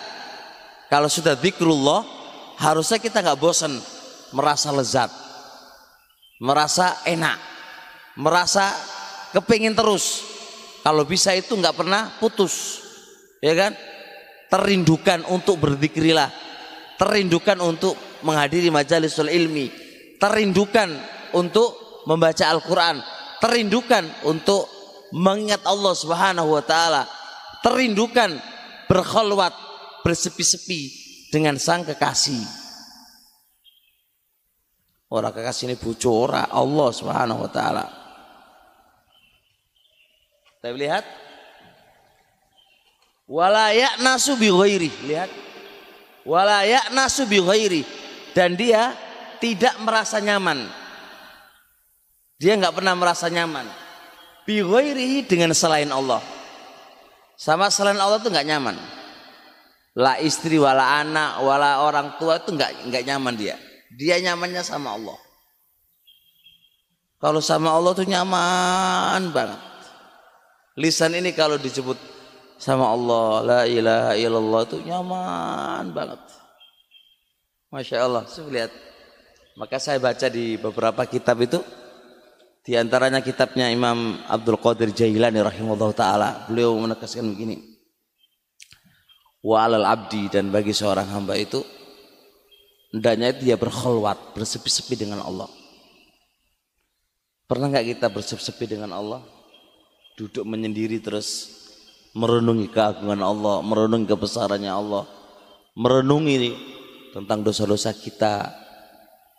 kalau 0.87 1.11
sudah 1.11 1.35
zikrullah 1.35 2.07
harusnya 2.63 3.03
kita 3.03 3.19
nggak 3.19 3.41
bosan 3.43 3.75
merasa 4.31 4.71
lezat, 4.71 5.11
merasa 6.39 7.03
enak, 7.03 7.35
merasa 8.15 8.71
kepingin 9.35 9.75
terus. 9.75 10.23
Kalau 10.87 11.03
bisa 11.03 11.35
itu 11.35 11.51
nggak 11.59 11.83
pernah 11.83 12.15
putus, 12.23 12.85
ya 13.43 13.59
kan? 13.59 13.75
Terindukan 14.55 15.27
untuk 15.27 15.59
berzikrilah, 15.59 16.31
terindukan 16.95 17.59
untuk 17.59 17.99
menghadiri 18.23 18.71
majalisul 18.71 19.27
ilmi, 19.27 19.67
terindukan 20.23 20.95
untuk 21.35 21.75
membaca 22.07 22.55
Al-Quran, 22.55 23.03
terindukan 23.43 24.29
untuk 24.31 24.74
mengingat 25.15 25.63
Allah 25.63 25.95
Subhanahu 25.95 26.59
wa 26.59 26.63
taala, 26.67 27.07
terindukan 27.63 28.35
berkhulwat, 28.91 29.55
bersepi-sepi 30.03 30.81
dengan 31.31 31.55
sang 31.55 31.87
kekasih. 31.87 32.43
Orang 35.15 35.31
kekasih 35.31 35.71
ini 35.71 35.77
bocor 35.79 36.35
Allah 36.35 36.89
Subhanahu 36.91 37.47
wa 37.47 37.51
taala. 37.55 37.87
Kita 40.59 40.75
lihat 40.75 41.05
wala 43.31 43.71
nasu 44.03 44.35
bi 44.35 44.51
ghairi. 44.51 44.91
Lihat. 45.07 45.31
Wala 46.25 46.65
nasu 46.91 47.29
bi 47.29 47.39
ghairi 47.39 47.85
dan 48.35 48.59
dia 48.59 48.97
tidak 49.39 49.79
merasa 49.85 50.19
nyaman. 50.19 50.67
Dia 52.41 52.59
nggak 52.59 52.75
pernah 52.75 52.97
merasa 52.99 53.31
nyaman. 53.31 53.84
Bi 54.45 54.61
dengan 55.25 55.57
selain 55.57 55.89
Allah. 55.89 56.21
Sama 57.35 57.73
selain 57.73 57.99
Allah 57.99 58.21
tuh 58.21 58.31
nggak 58.31 58.47
nyaman. 58.47 58.77
La 59.95 60.19
istri, 60.19 60.59
wala 60.59 61.01
anak, 61.01 61.41
wala 61.41 61.87
orang 61.87 62.19
tua 62.19 62.43
itu 62.43 62.51
nggak 62.53 62.91
nggak 62.91 63.05
nyaman 63.09 63.35
dia. 63.39 63.57
Dia 63.95 64.19
nyamannya 64.21 64.63
sama 64.67 64.99
Allah. 64.99 65.19
Kalau 67.23 67.41
sama 67.41 67.73
Allah 67.73 67.97
tuh 67.97 68.05
nyaman 68.05 69.33
banget. 69.33 69.61
Lisan 70.77 71.15
ini 71.15 71.31
kalau 71.31 71.57
disebut 71.57 71.97
sama 72.59 72.91
Allah, 72.91 73.29
la 73.47 73.63
ilaha 73.65 74.13
illallah 74.19 74.61
itu 74.67 74.77
nyaman 74.83 75.95
banget. 75.95 76.21
Masya 77.71 78.07
Allah, 78.07 78.23
saya 78.27 78.51
lihat. 78.51 78.73
Maka 79.55 79.79
saya 79.79 80.03
baca 80.03 80.27
di 80.27 80.59
beberapa 80.59 81.07
kitab 81.07 81.39
itu, 81.39 81.63
di 82.65 82.73
antaranya 82.81 83.21
kitabnya 83.21 83.69
Imam 83.69 84.25
Abdul 84.25 84.57
Qadir 84.57 84.89
Jailani 84.97 85.45
rahimahullah 85.45 85.93
taala, 85.93 86.29
beliau 86.49 86.73
menegaskan 86.81 87.29
begini. 87.29 87.61
Wa 89.45 89.69
alal 89.69 89.85
abdi 89.85 90.33
dan 90.33 90.49
bagi 90.49 90.73
seorang 90.73 91.05
hamba 91.13 91.37
itu 91.37 91.61
hendaknya 92.97 93.37
dia 93.37 93.61
berkhulwat, 93.61 94.33
bersepi-sepi 94.33 94.97
dengan 94.97 95.21
Allah. 95.21 95.53
Pernah 97.45 97.69
nggak 97.69 97.87
kita 97.93 98.09
bersepi-sepi 98.09 98.65
dengan 98.65 98.97
Allah? 98.97 99.21
Duduk 100.17 100.49
menyendiri 100.49 101.05
terus 101.05 101.53
merenungi 102.17 102.73
keagungan 102.73 103.21
Allah, 103.21 103.61
merenungi 103.61 104.09
kebesarannya 104.09 104.73
Allah, 104.73 105.05
merenungi 105.77 106.57
tentang 107.13 107.45
dosa-dosa 107.45 107.93
kita, 107.93 108.64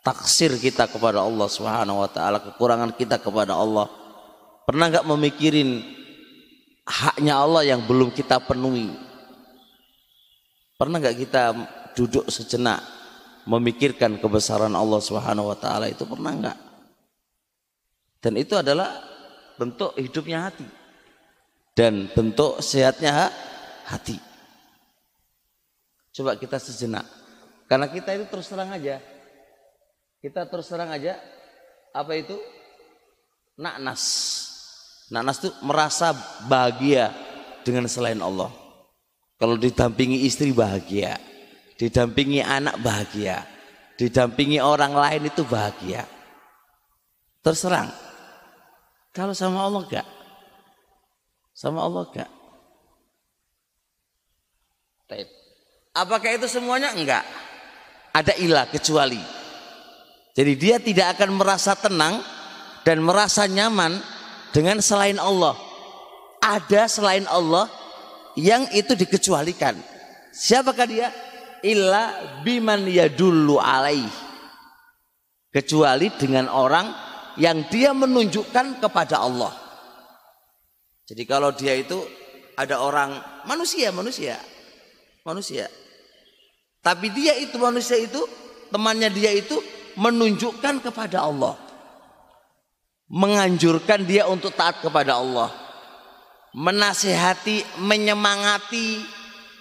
taksir 0.06 0.54
kita 0.54 0.86
kepada 0.86 1.26
Allah 1.26 1.50
Subhanahu 1.50 1.98
wa 1.98 2.06
taala, 2.06 2.38
kekurangan 2.38 2.94
kita 2.94 3.18
kepada 3.18 3.58
Allah. 3.58 3.90
Pernah 4.62 4.86
nggak 4.94 5.06
memikirin 5.10 5.82
haknya 6.86 7.42
Allah 7.42 7.66
yang 7.66 7.82
belum 7.82 8.14
kita 8.14 8.38
penuhi? 8.38 8.94
Pernah 10.78 11.02
nggak 11.02 11.18
kita 11.26 11.42
duduk 11.98 12.30
sejenak 12.30 12.78
memikirkan 13.50 14.22
kebesaran 14.22 14.78
Allah 14.78 15.02
Subhanahu 15.02 15.50
wa 15.50 15.58
taala 15.58 15.90
itu 15.90 16.06
pernah 16.06 16.30
nggak? 16.30 16.58
Dan 18.22 18.38
itu 18.38 18.54
adalah 18.54 19.02
bentuk 19.58 19.90
hidupnya 19.98 20.46
hati 20.46 20.66
dan 21.74 22.06
bentuk 22.14 22.62
sehatnya 22.62 23.34
hati. 23.90 24.22
Coba 26.14 26.38
kita 26.38 26.62
sejenak 26.62 27.04
karena 27.66 27.90
kita 27.90 28.14
itu 28.14 28.30
terus 28.30 28.46
terang 28.46 28.70
aja. 28.70 29.15
Kita 30.20 30.48
terus 30.48 30.66
terang 30.68 30.90
aja 30.90 31.16
apa 31.92 32.12
itu? 32.16 32.36
Naknas. 33.56 34.02
Naknas 35.08 35.36
itu 35.40 35.50
merasa 35.62 36.12
bahagia 36.50 37.14
dengan 37.62 37.86
selain 37.86 38.18
Allah. 38.20 38.50
Kalau 39.36 39.56
didampingi 39.60 40.24
istri 40.24 40.52
bahagia, 40.52 41.20
didampingi 41.76 42.40
anak 42.40 42.80
bahagia, 42.80 43.44
didampingi 44.00 44.58
orang 44.60 44.96
lain 44.96 45.28
itu 45.28 45.44
bahagia. 45.44 46.08
Terserang. 47.44 47.92
Kalau 49.12 49.32
sama 49.36 49.64
Allah 49.64 49.82
enggak? 49.84 50.08
Sama 51.52 51.84
Allah 51.84 52.04
enggak? 52.08 52.30
Apakah 55.96 56.28
itu 56.36 56.44
semuanya? 56.44 56.92
Enggak 56.92 57.24
ada 58.16 58.32
ilah 58.40 58.64
kecuali. 58.64 59.20
Jadi 60.36 60.52
dia 60.54 60.76
tidak 60.76 61.16
akan 61.16 61.40
merasa 61.40 61.72
tenang 61.72 62.20
dan 62.84 63.00
merasa 63.00 63.48
nyaman 63.48 63.96
dengan 64.52 64.84
selain 64.84 65.16
Allah. 65.16 65.56
Ada 66.44 66.86
selain 66.92 67.24
Allah 67.26 67.72
yang 68.36 68.68
itu 68.76 68.92
dikecualikan. 68.92 69.74
Siapakah 70.30 70.86
dia? 70.86 71.08
Illa 71.64 72.36
biman 72.44 72.84
yadullu 72.84 73.56
alaih. 73.56 74.06
Kecuali 75.48 76.12
dengan 76.20 76.52
orang 76.52 76.86
yang 77.40 77.64
dia 77.72 77.96
menunjukkan 77.96 78.84
kepada 78.84 79.24
Allah. 79.24 79.56
Jadi 81.08 81.24
kalau 81.24 81.56
dia 81.56 81.72
itu 81.72 81.96
ada 82.60 82.84
orang 82.84 83.16
manusia, 83.48 83.88
manusia, 83.88 84.36
manusia 85.24 85.66
tapi 86.86 87.10
dia 87.10 87.34
itu 87.34 87.58
manusia 87.58 87.98
itu 87.98 88.22
temannya 88.70 89.10
dia 89.10 89.34
itu 89.34 89.58
menunjukkan 89.96 90.84
kepada 90.84 91.26
Allah. 91.26 91.56
Menganjurkan 93.06 94.02
dia 94.04 94.26
untuk 94.26 94.54
taat 94.54 94.82
kepada 94.82 95.18
Allah. 95.18 95.50
Menasehati, 96.56 97.82
menyemangati 97.84 99.04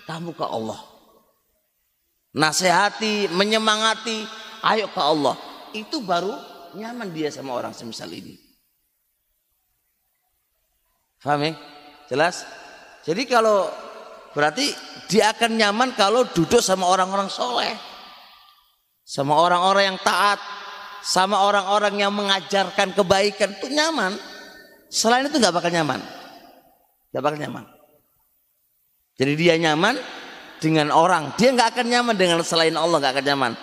kamu 0.07 0.31
ke 0.33 0.45
Allah. 0.45 0.79
Nasehati, 2.35 3.31
menyemangati, 3.31 4.25
ayo 4.65 4.87
ke 4.91 5.01
Allah. 5.01 5.35
Itu 5.75 6.01
baru 6.01 6.33
nyaman 6.75 7.11
dia 7.11 7.31
sama 7.31 7.55
orang 7.55 7.71
semisal 7.71 8.09
ini. 8.11 8.35
Faham 11.19 11.41
ya? 11.41 11.53
Jelas? 12.09 12.45
Jadi 13.05 13.23
kalau 13.29 13.69
Berarti 14.35 14.67
dia 15.07 15.31
akan 15.31 15.55
nyaman 15.55 15.95
kalau 15.95 16.27
duduk 16.27 16.59
sama 16.59 16.91
orang-orang 16.91 17.31
soleh. 17.31 17.71
Sama 19.05 19.37
orang-orang 19.37 19.93
yang 19.93 19.99
taat. 20.01 20.41
Sama 21.05 21.45
orang-orang 21.45 22.01
yang 22.01 22.09
mengajarkan 22.09 22.97
kebaikan. 22.97 23.53
Itu 23.53 23.69
nyaman. 23.69 24.17
Selain 24.89 25.29
itu 25.29 25.37
nggak 25.37 25.53
bakal 25.53 25.69
nyaman. 25.69 26.01
Nggak 27.13 27.23
bakal 27.23 27.37
nyaman. 27.37 27.65
Jadi 29.15 29.33
dia 29.37 29.55
nyaman 29.61 29.95
dengan 30.57 30.89
orang. 30.89 31.37
Dia 31.37 31.53
nggak 31.53 31.77
akan 31.77 31.87
nyaman 31.87 32.15
dengan 32.17 32.41
selain 32.41 32.73
Allah 32.73 32.97
nggak 32.97 33.13
akan 33.21 33.25
nyaman. 33.29 33.53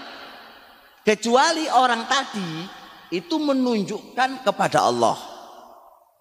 Kecuali 1.03 1.67
orang 1.67 2.07
tadi 2.07 2.51
itu 3.11 3.37
menunjukkan 3.43 4.47
kepada 4.47 4.87
Allah. 4.87 5.19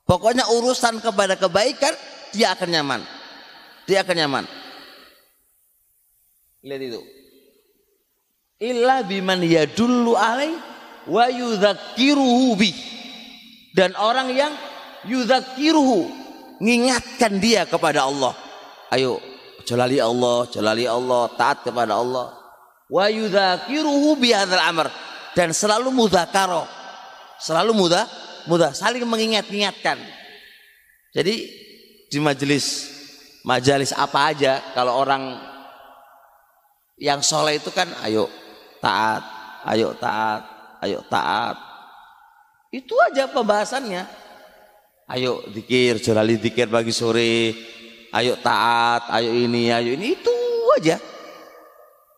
Pokoknya 0.04 0.50
urusan 0.50 1.00
kepada 1.00 1.38
kebaikan 1.38 1.94
dia 2.34 2.58
akan 2.58 2.70
nyaman. 2.74 3.02
Dia 3.86 4.02
akan 4.02 4.16
nyaman. 4.18 4.46
Lihat 6.66 6.82
itu. 6.82 7.21
Illa 8.62 9.02
biman 9.02 9.42
yadullu 9.42 10.14
alaih 10.14 10.54
wa 11.10 11.26
yudzakiruhu 11.26 12.54
bi. 12.54 12.70
Dan 13.74 13.98
orang 13.98 14.30
yang 14.30 14.54
yudzakiruhu 15.10 16.06
mengingatkan 16.62 17.42
dia 17.42 17.66
kepada 17.66 18.06
Allah. 18.06 18.38
Ayo, 18.94 19.18
jalali 19.66 19.98
Allah, 19.98 20.46
jalali 20.54 20.86
Allah, 20.86 21.26
taat 21.34 21.66
kepada 21.66 21.98
Allah. 21.98 22.38
Wa 22.86 23.10
yudzakiruhu 23.10 24.22
bi 24.22 24.30
amr 24.38 24.94
dan 25.34 25.50
selalu 25.58 25.90
mudzakarah. 25.90 26.70
Selalu 27.42 27.74
mudah, 27.74 28.06
mudah 28.46 28.78
saling 28.78 29.02
mengingat-ingatkan. 29.10 29.98
Jadi 31.18 31.50
di 32.14 32.20
majelis 32.22 32.92
majelis 33.42 33.90
apa 33.96 34.30
aja 34.30 34.62
kalau 34.78 35.02
orang 35.02 35.40
yang 37.02 37.26
soleh 37.26 37.58
itu 37.58 37.74
kan 37.74 37.90
ayo 38.06 38.30
taat, 38.82 39.24
ayo 39.70 39.94
taat, 39.96 40.42
ayo 40.82 41.00
taat. 41.06 41.56
Itu 42.74 42.98
aja 42.98 43.30
pembahasannya. 43.30 44.04
Ayo 45.12 45.44
dikir, 45.52 46.02
jalali 46.02 46.40
dikir 46.40 46.72
pagi 46.72 46.90
sore, 46.90 47.54
ayo 48.16 48.34
taat, 48.42 49.12
ayo 49.14 49.32
ini, 49.32 49.70
ayo 49.70 49.94
ini, 49.94 50.18
itu 50.18 50.36
aja. 50.82 50.98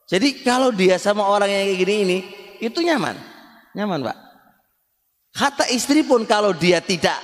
Jadi 0.07 0.45
kalau 0.45 0.71
dia 0.71 0.95
sama 1.01 1.25
orang 1.27 1.49
yang 1.49 1.63
kayak 1.67 1.79
gini 1.83 1.95
ini, 2.05 2.17
itu 2.61 2.79
nyaman. 2.85 3.17
Nyaman, 3.73 3.99
Pak. 4.05 4.17
Kata 5.33 5.65
istri 5.73 6.05
pun 6.05 6.29
kalau 6.29 6.53
dia 6.53 6.77
tidak 6.77 7.17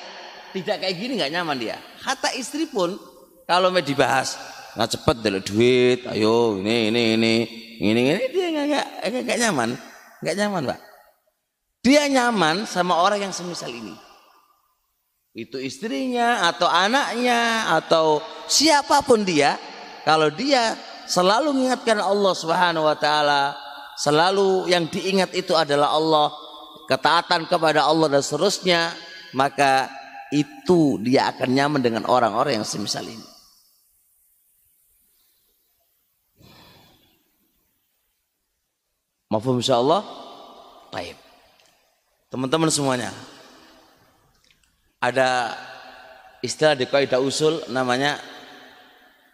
tidak 0.49 0.81
kayak 0.81 0.95
gini 0.97 1.21
nggak 1.21 1.33
nyaman 1.37 1.57
dia. 1.61 1.77
Kata 2.01 2.33
istri 2.33 2.65
pun 2.65 2.97
kalau 3.45 3.69
mau 3.69 3.85
dibahas, 3.85 4.33
nggak 4.73 4.89
cepet 4.97 5.15
dulu 5.25 5.39
duit 5.41 5.99
ayo 6.13 6.61
ini 6.61 6.93
ini 6.93 7.01
ini 7.17 7.33
ini 7.81 8.01
ini 8.15 8.25
dia 8.33 8.38
nggak 8.69 8.87
nggak 9.09 9.23
nggak 9.25 9.39
nyaman. 9.41 9.69
Nggak 10.21 10.35
nyaman 10.37 10.61
pak. 10.69 10.79
Dia 11.79 12.03
nyaman 12.11 12.67
sama 12.67 12.99
orang 12.99 13.29
yang 13.29 13.33
semisal 13.33 13.71
ini. 13.71 13.95
Itu 15.33 15.61
istrinya 15.61 16.49
atau 16.51 16.67
anaknya 16.67 17.71
atau 17.79 18.19
siapa 18.49 19.05
pun 19.05 19.21
dia 19.23 19.55
kalau 20.01 20.33
dia 20.33 20.73
selalu 21.05 21.53
mengingatkan 21.53 22.01
Allah 22.01 22.33
Subhanahu 22.33 22.89
wa 22.89 22.97
taala 22.97 23.53
selalu 23.93 24.65
yang 24.73 24.89
diingat 24.89 25.29
itu 25.37 25.53
adalah 25.53 25.93
Allah 25.93 26.33
ketaatan 26.89 27.45
kepada 27.45 27.85
Allah 27.85 28.09
dan 28.09 28.25
seterusnya 28.25 28.89
maka 29.37 29.85
itu 30.33 30.97
dia 31.05 31.29
akan 31.29 31.49
nyaman 31.53 31.81
dengan 31.81 32.03
orang-orang 32.09 32.61
yang 32.61 32.67
semisal 32.67 33.05
ini 33.05 33.28
Mafhum 39.29 39.61
insyaallah? 39.61 40.01
Baik. 40.89 41.13
Teman-teman 42.33 42.73
semuanya. 42.73 43.13
Ada 44.97 45.53
istilah 46.41 46.73
di 46.73 46.89
kaidah 46.89 47.21
usul 47.21 47.61
namanya 47.69 48.17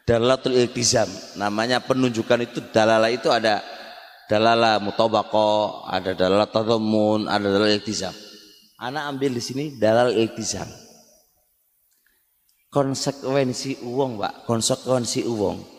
dalalatul 0.04 0.60
iltizam. 0.60 1.08
Namanya 1.40 1.80
penunjukan 1.80 2.44
itu 2.44 2.60
dalala 2.76 3.08
itu 3.08 3.32
ada 3.32 3.64
dalala 4.28 4.84
mutabaqo, 4.84 5.88
ada 5.88 6.12
dalala 6.12 6.44
tadammun, 6.52 7.32
ada 7.32 7.48
dalala 7.48 7.72
iltizam. 7.72 8.12
Anak 8.76 9.16
ambil 9.16 9.32
di 9.32 9.40
sini 9.40 9.80
dalal 9.80 10.12
iltizam. 10.12 10.68
Konsekuensi 12.68 13.80
uang, 13.88 14.20
Pak. 14.20 14.44
Konsekuensi 14.44 15.24
uang 15.24 15.75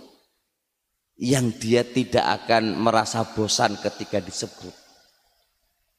yang 1.16 1.48
dia 1.56 1.80
tidak 1.80 2.44
akan 2.44 2.76
merasa 2.76 3.24
bosan 3.32 3.80
ketika 3.80 4.20
disebut. 4.20 4.72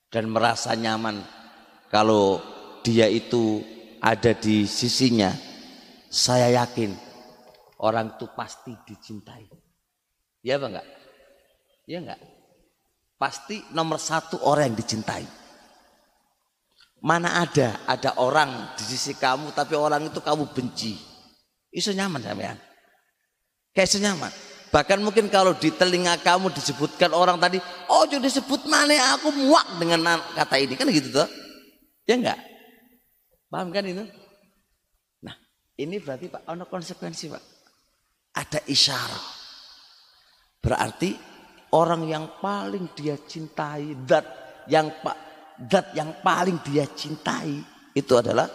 Dan 0.07 0.31
merasa 0.31 0.71
nyaman 0.77 1.19
kalau 1.91 2.39
dia 2.85 3.09
itu 3.09 3.65
ada 3.99 4.31
di 4.37 4.63
sisinya. 4.69 5.33
Saya 6.07 6.63
yakin 6.63 6.95
orang 7.83 8.15
itu 8.15 8.31
pasti 8.31 8.71
dicintai. 8.87 9.43
Ya 10.39 10.55
apa 10.55 10.71
enggak? 10.71 10.87
Ya 11.83 11.97
enggak? 11.99 12.21
Pasti 13.19 13.59
nomor 13.75 13.99
satu 13.99 14.39
orang 14.47 14.71
yang 14.71 14.77
dicintai. 14.79 15.27
Mana 17.03 17.43
ada 17.43 17.83
ada 17.83 18.15
orang 18.23 18.73
di 18.79 18.83
sisi 18.87 19.19
kamu 19.19 19.51
tapi 19.51 19.75
orang 19.75 20.07
itu 20.07 20.23
kamu 20.23 20.47
benci. 20.55 20.95
Itu 21.67 21.91
nyaman 21.91 22.23
sampean? 22.23 22.57
Kayak 23.75 23.91
senyaman 23.91 24.33
Bahkan 24.67 24.99
mungkin 24.99 25.31
kalau 25.31 25.55
di 25.55 25.71
telinga 25.71 26.19
kamu 26.19 26.51
disebutkan 26.51 27.15
orang 27.15 27.39
tadi, 27.39 27.57
oh 27.87 28.03
jadi 28.03 28.19
disebut 28.19 28.67
mana 28.67 29.15
aku 29.15 29.31
muak 29.31 29.79
dengan 29.79 30.19
kata 30.35 30.55
ini 30.59 30.75
kan 30.75 30.91
gitu 30.91 31.23
tuh. 31.23 31.27
Ya 32.03 32.19
enggak? 32.19 32.39
Paham 33.47 33.71
kan 33.71 33.87
itu? 33.87 34.03
Nah, 35.23 35.35
ini 35.79 35.95
berarti 36.03 36.27
Pak 36.27 36.43
ada 36.43 36.67
konsekuensi 36.67 37.31
Pak. 37.31 37.43
Ada 38.35 38.59
isyarat. 38.67 39.25
Berarti 40.59 41.15
orang 41.71 42.03
yang 42.07 42.25
paling 42.43 42.91
dia 42.91 43.15
cintai, 43.23 43.95
dat 44.03 44.25
yang 44.67 44.91
pak 44.99 45.17
dat 45.57 45.89
yang 45.97 46.21
paling 46.21 46.61
dia 46.61 46.85
cintai 46.85 47.57
itu 47.97 48.13
adalah 48.13 48.45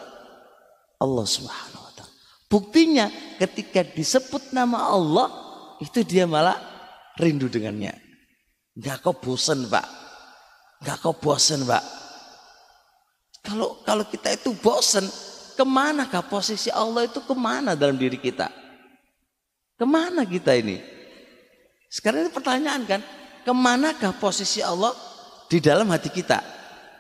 Allah 1.03 1.27
Subhanahu 1.27 1.83
wa 1.83 1.92
taala. 1.98 2.14
Buktinya 2.46 3.11
ketika 3.42 3.83
disebut 3.83 4.55
nama 4.55 4.87
Allah 4.87 5.41
itu 5.83 6.07
dia 6.07 6.25
malah 6.31 6.57
rindu 7.18 7.51
dengannya. 7.51 7.92
Gak 8.79 9.05
kau 9.05 9.12
bosan 9.12 9.68
pak, 9.68 9.85
gak 10.81 11.03
kau 11.03 11.12
bosan 11.12 11.66
pak. 11.66 11.83
Kalau 13.42 13.83
kalau 13.83 14.07
kita 14.07 14.33
itu 14.33 14.55
bosan, 14.55 15.05
ke 15.59 15.64
mana 15.66 16.07
kah 16.07 16.23
posisi 16.23 16.71
Allah 16.71 17.05
itu 17.05 17.21
ke 17.21 17.35
mana 17.35 17.75
dalam 17.75 17.99
diri 17.99 18.16
kita? 18.16 18.49
Ke 19.77 19.85
mana 19.85 20.23
kita 20.23 20.55
ini? 20.55 20.79
Sekarang 21.90 22.25
ini 22.25 22.33
pertanyaan 22.33 22.87
kan, 22.88 23.01
ke 23.42 23.53
manakah 23.53 24.14
posisi 24.16 24.62
Allah 24.62 24.95
di 25.51 25.59
dalam 25.61 25.90
hati 25.90 26.09
kita? 26.09 26.40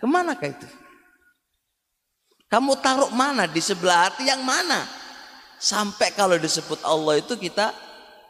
Ke 0.02 0.06
manakah 0.10 0.50
itu? 0.50 0.68
Kamu 2.52 2.76
taruh 2.84 3.08
mana 3.16 3.48
di 3.48 3.62
sebelah 3.64 4.10
hati 4.10 4.28
yang 4.28 4.44
mana? 4.44 4.84
Sampai 5.56 6.12
kalau 6.12 6.36
disebut 6.36 6.82
Allah 6.84 7.22
itu 7.22 7.38
kita 7.38 7.72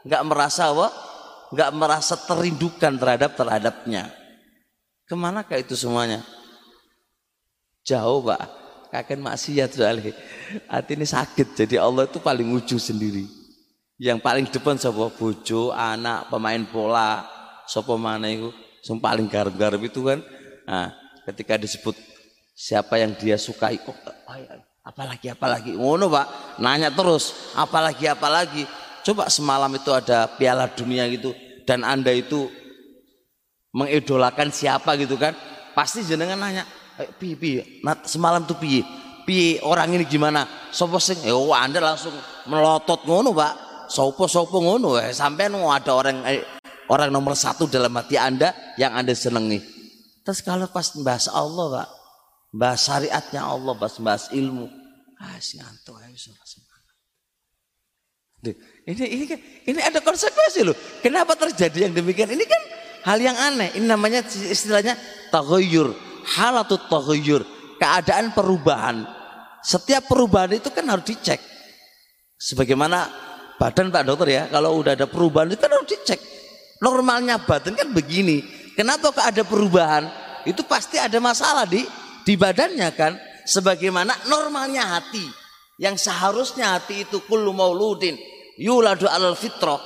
nggak 0.07 0.23
merasa 0.27 0.71
apa? 0.71 0.89
nggak 1.53 1.71
merasa 1.77 2.17
terindukan 2.17 2.97
terhadap 2.97 3.37
terhadapnya. 3.37 4.09
Ke 5.05 5.13
manakah 5.13 5.61
itu 5.61 5.77
semuanya? 5.77 6.25
Jauh 7.85 8.25
pak, 8.25 8.41
kakek 8.89 9.21
maksiat 9.21 9.71
soalnya. 9.77 10.17
Hati 10.73 10.97
ini 10.97 11.05
sakit, 11.05 11.53
jadi 11.53 11.85
Allah 11.85 12.09
itu 12.09 12.17
paling 12.25 12.49
ujung 12.57 12.81
sendiri. 12.81 13.29
Yang 14.01 14.19
paling 14.25 14.47
depan 14.49 14.81
siapa? 14.81 15.13
Bojo, 15.13 15.71
anak, 15.77 16.33
pemain 16.33 16.65
bola, 16.65 17.29
siapa 17.69 17.93
mana 18.01 18.33
itu? 18.33 18.49
Yang 18.89 18.99
paling 18.99 19.27
garap-garap 19.29 19.83
itu 19.85 20.01
kan. 20.03 20.25
Nah, 20.65 20.97
ketika 21.29 21.61
disebut 21.61 21.95
siapa 22.57 22.97
yang 22.97 23.13
dia 23.21 23.37
sukai, 23.37 23.77
oh, 23.85 23.97
apalagi 24.83 25.29
apalagi 25.29 25.77
ngono 25.77 26.09
pak, 26.09 26.59
nanya 26.59 26.89
terus, 26.89 27.53
apalagi 27.53 28.09
apalagi 28.09 28.65
Coba 29.03 29.27
semalam 29.27 29.71
itu 29.75 29.91
ada 29.91 30.31
piala 30.39 30.71
dunia 30.71 31.11
gitu 31.11 31.35
dan 31.67 31.83
Anda 31.83 32.15
itu 32.15 32.47
mengidolakan 33.75 34.55
siapa 34.55 34.95
gitu 35.01 35.19
kan? 35.19 35.35
Pasti 35.73 36.07
jenengan 36.07 36.39
nanya, 36.39 36.63
eh, 37.01 37.09
"Pi, 37.11 37.35
pi, 37.35 37.83
semalam 38.07 38.45
tuh 38.47 38.55
pi, 38.61 38.85
pi 39.27 39.59
orang 39.65 39.97
ini 39.97 40.05
gimana?" 40.07 40.47
Sopo 40.71 41.03
sing? 41.03 41.19
Eh, 41.27 41.35
oh, 41.35 41.51
Anda 41.51 41.83
langsung 41.83 42.15
melotot 42.47 43.03
ngono, 43.09 43.35
Pak. 43.35 43.53
Sopo 43.91 44.31
sopo 44.31 44.63
ngono, 44.63 44.97
eh, 45.01 45.11
sampai 45.13 45.51
nu 45.51 45.67
ada 45.69 45.93
orang 45.93 46.23
eh, 46.25 46.45
orang 46.89 47.11
nomor 47.11 47.35
satu 47.35 47.67
dalam 47.67 47.93
hati 47.99 48.17
Anda 48.17 48.55
yang 48.79 48.95
Anda 48.95 49.13
senengi. 49.13 49.61
Terus 50.23 50.41
kalau 50.47 50.71
pas 50.71 50.95
bahas 51.03 51.27
Allah, 51.27 51.83
Pak, 51.83 51.89
bahas 52.55 52.81
syariatnya 52.87 53.43
Allah, 53.43 53.73
bahas 53.75 53.97
bahas 53.99 54.25
ilmu, 54.31 54.71
ah, 55.19 55.37
ngantuk 55.41 55.99
ayo 55.99 56.17
ini 58.83 59.05
ini 59.07 59.25
kan 59.31 59.39
ini 59.39 59.79
ada 59.79 60.03
konsekuensi 60.03 60.67
loh. 60.67 60.75
Kenapa 60.99 61.39
terjadi 61.39 61.87
yang 61.87 61.95
demikian? 61.95 62.35
Ini 62.35 62.45
kan 62.51 62.63
hal 63.07 63.19
yang 63.23 63.39
aneh. 63.39 63.71
Ini 63.79 63.87
namanya 63.87 64.27
istilahnya 64.27 64.99
taghayyur, 65.31 65.95
halatut 66.35 66.91
taghayyur, 66.91 67.47
keadaan 67.79 68.35
perubahan. 68.35 69.07
Setiap 69.63 70.11
perubahan 70.11 70.59
itu 70.59 70.75
kan 70.75 70.83
harus 70.91 71.07
dicek. 71.07 71.39
Sebagaimana 72.35 73.07
badan 73.55 73.95
Pak 73.95 74.03
Dokter 74.03 74.29
ya, 74.35 74.43
kalau 74.51 74.83
udah 74.83 74.99
ada 74.99 75.07
perubahan 75.07 75.55
itu 75.55 75.63
kan 75.63 75.71
harus 75.71 75.87
dicek. 75.87 76.19
Normalnya 76.83 77.39
badan 77.39 77.79
kan 77.79 77.95
begini. 77.95 78.43
Kenapa 78.75 79.15
kok 79.15 79.23
ada 79.23 79.47
perubahan? 79.47 80.11
Itu 80.43 80.67
pasti 80.67 80.99
ada 80.99 81.23
masalah 81.23 81.71
di 81.71 81.87
di 82.27 82.35
badannya 82.35 82.91
kan. 82.99 83.15
Sebagaimana 83.47 84.27
normalnya 84.27 84.99
hati. 84.99 85.23
Yang 85.79 86.11
seharusnya 86.11 86.75
hati 86.79 87.07
itu 87.07 87.23
kullu 87.31 87.55
mauludin 87.55 88.32
yuladu 88.59 89.09
alal 89.09 89.37
fitrah. 89.37 89.81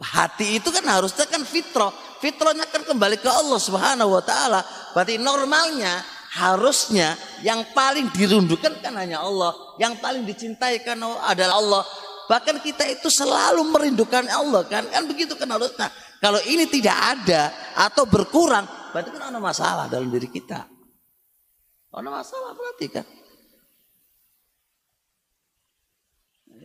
Hati 0.00 0.56
itu 0.56 0.72
kan 0.72 0.84
harusnya 0.88 1.28
kan 1.28 1.44
fitrah. 1.44 1.92
Fitrahnya 2.16 2.64
kan 2.68 2.80
kembali 2.88 3.20
ke 3.20 3.28
Allah 3.28 3.60
Subhanahu 3.60 4.16
wa 4.16 4.22
taala. 4.24 4.64
Berarti 4.96 5.20
normalnya 5.20 6.00
harusnya 6.36 7.12
yang 7.44 7.60
paling 7.76 8.08
dirundukkan 8.08 8.80
kan 8.80 8.96
hanya 8.96 9.20
Allah. 9.20 9.52
Yang 9.76 10.00
paling 10.00 10.24
dicintai 10.24 10.80
kan 10.80 10.96
adalah 11.00 11.60
Allah. 11.60 11.82
Bahkan 12.26 12.64
kita 12.64 12.88
itu 12.88 13.12
selalu 13.12 13.68
merindukan 13.68 14.24
Allah 14.32 14.64
kan. 14.64 14.88
Kan 14.88 15.04
begitu 15.04 15.36
kan 15.36 15.52
harusnya. 15.52 15.92
Kalau 16.16 16.40
ini 16.48 16.64
tidak 16.66 16.96
ada 16.96 17.52
atau 17.76 18.08
berkurang, 18.08 18.64
berarti 18.96 19.12
kan 19.12 19.28
ada 19.28 19.36
masalah 19.36 19.84
dalam 19.92 20.08
diri 20.08 20.32
kita. 20.32 20.64
Ada 21.92 22.08
masalah 22.08 22.50
berarti 22.56 22.86
kan. 22.88 23.06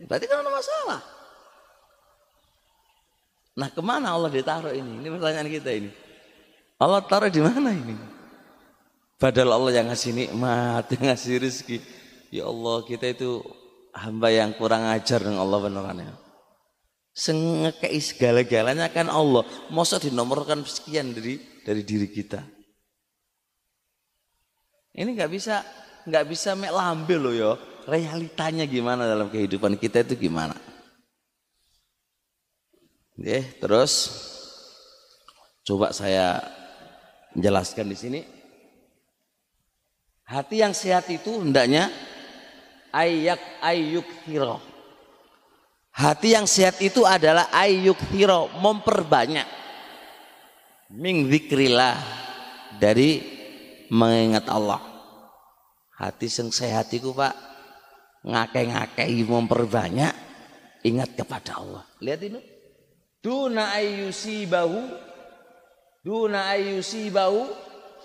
Berarti 0.08 0.26
kan 0.26 0.40
ada 0.40 0.50
masalah. 0.50 1.00
Nah 3.52 3.68
ke 3.68 3.80
mana 3.84 4.16
Allah 4.16 4.32
ditaruh 4.32 4.72
ini? 4.72 5.04
Ini 5.04 5.08
pertanyaan 5.12 5.48
kita 5.48 5.70
ini. 5.72 5.90
Allah 6.80 7.00
taruh 7.04 7.28
di 7.28 7.42
mana 7.44 7.70
ini? 7.70 7.94
Padahal 9.20 9.54
Allah 9.54 9.72
yang 9.78 9.86
ngasih 9.92 10.12
nikmat, 10.16 10.84
yang 10.98 11.12
ngasih 11.12 11.34
rezeki. 11.38 11.78
Ya 12.32 12.48
Allah 12.48 12.76
kita 12.88 13.12
itu 13.12 13.44
hamba 13.92 14.32
yang 14.32 14.56
kurang 14.56 14.88
ajar 14.88 15.20
dengan 15.20 15.44
Allah 15.44 15.58
beneran 15.62 16.00
ya. 16.00 16.14
Sengekei 17.12 18.00
segala-galanya 18.00 18.88
kan 18.88 19.12
Allah. 19.12 19.44
Masa 19.68 20.00
dinomorkan 20.00 20.64
sekian 20.64 21.12
dari 21.12 21.36
dari 21.60 21.84
diri 21.84 22.08
kita. 22.08 22.40
Ini 24.96 25.12
nggak 25.12 25.30
bisa 25.30 25.60
nggak 26.08 26.24
bisa 26.24 26.56
mek 26.56 26.72
lambe 26.72 27.16
loh 27.20 27.36
ya. 27.36 27.52
Realitanya 27.84 28.64
gimana 28.64 29.04
dalam 29.04 29.28
kehidupan 29.28 29.76
kita 29.76 30.08
itu 30.08 30.16
gimana? 30.16 30.56
Oke, 33.12 33.44
terus 33.60 33.92
coba 35.68 35.92
saya 35.92 36.40
menjelaskan 37.36 37.86
di 37.92 37.96
sini. 37.96 38.20
Hati 40.24 40.64
yang 40.64 40.72
sehat 40.72 41.12
itu 41.12 41.44
hendaknya 41.44 41.92
ayak 42.88 43.40
ayuk 43.60 44.08
hiro. 44.24 44.64
Hati 45.92 46.32
yang 46.32 46.48
sehat 46.48 46.80
itu 46.80 47.04
adalah 47.04 47.52
ayuk 47.52 48.00
hiro 48.16 48.48
memperbanyak 48.56 49.44
ming 50.96 51.28
zikrillah 51.28 52.00
dari 52.80 53.20
mengingat 53.92 54.48
Allah. 54.48 54.80
Hati 56.00 56.32
yang 56.32 56.48
sehat 56.48 56.88
itu 56.96 57.12
pak 57.12 57.36
ngake-ngake 58.24 59.04
memperbanyak 59.28 60.16
ingat 60.80 61.12
kepada 61.12 61.60
Allah. 61.60 61.84
Lihat 62.00 62.20
ini 62.24 62.40
duna 63.22 63.78
ayyusi 63.78 64.44
bahu 64.50 64.82
duna 66.02 66.50
ayyusi 66.50 67.08
bahu 67.08 67.46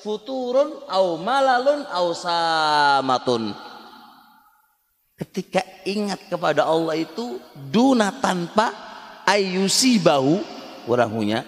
futurun 0.05 0.85
au 0.85 1.17
malalun 1.17 1.81
au 1.89 2.13
samatun. 2.13 3.49
Ketika 5.17 5.65
ingat 5.89 6.29
kepada 6.29 6.69
Allah 6.69 6.93
itu 7.01 7.41
duna 7.57 8.13
tanpa 8.21 8.69
ayyusi 9.25 9.97
bahu 9.97 10.37
orahunya 10.85 11.41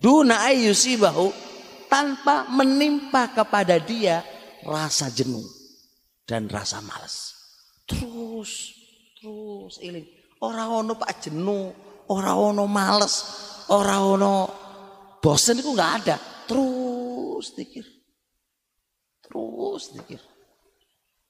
duna 0.00 0.48
ayyusi 0.48 0.96
bahu 0.96 1.28
tanpa 1.92 2.48
menimpa 2.48 3.28
kepada 3.36 3.76
dia 3.76 4.24
rasa 4.64 5.12
jenuh 5.12 5.44
dan 6.24 6.48
rasa 6.48 6.80
malas 6.80 7.36
terus 7.84 8.72
terus 9.20 9.76
iling. 9.84 10.08
Orang 10.40 10.88
ono 10.88 10.96
pak 10.96 11.28
jenuh 11.28 11.89
Orang 12.10 12.58
ono 12.58 12.64
males, 12.66 13.14
orang 13.70 14.02
ono 14.18 14.32
bosen 15.22 15.62
itu 15.62 15.70
nggak 15.70 15.92
ada. 16.02 16.16
Terus 16.50 17.54
dikir. 17.54 17.86
Terus 19.22 19.94
dikir. 19.94 20.20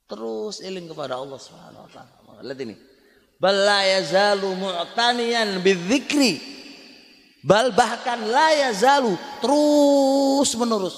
Terus 0.08 0.64
iling 0.64 0.88
kepada 0.88 1.20
Allah 1.20 1.36
Subhanahu 1.36 1.84
wa 1.84 1.90
taala. 1.92 2.40
Lihat 2.40 2.60
ini. 2.64 2.74
Bal 3.36 3.56
la 3.56 3.80
yazalu 3.84 4.56
mu'taniyan 4.56 5.60
bidzikri. 5.60 6.40
Bal 7.44 7.72
bahkan 7.72 8.20
la 8.28 8.52
yazalu 8.68 9.16
terus 9.40 10.52
menerus 10.60 10.96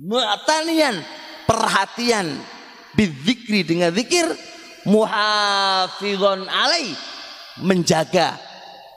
mu'taniyan 0.00 0.96
perhatian 1.44 2.36
bidzikri 2.96 3.64
dengan 3.64 3.92
zikir 3.92 4.28
muhafizon 4.88 6.48
alai 6.48 6.92
menjaga 7.60 8.49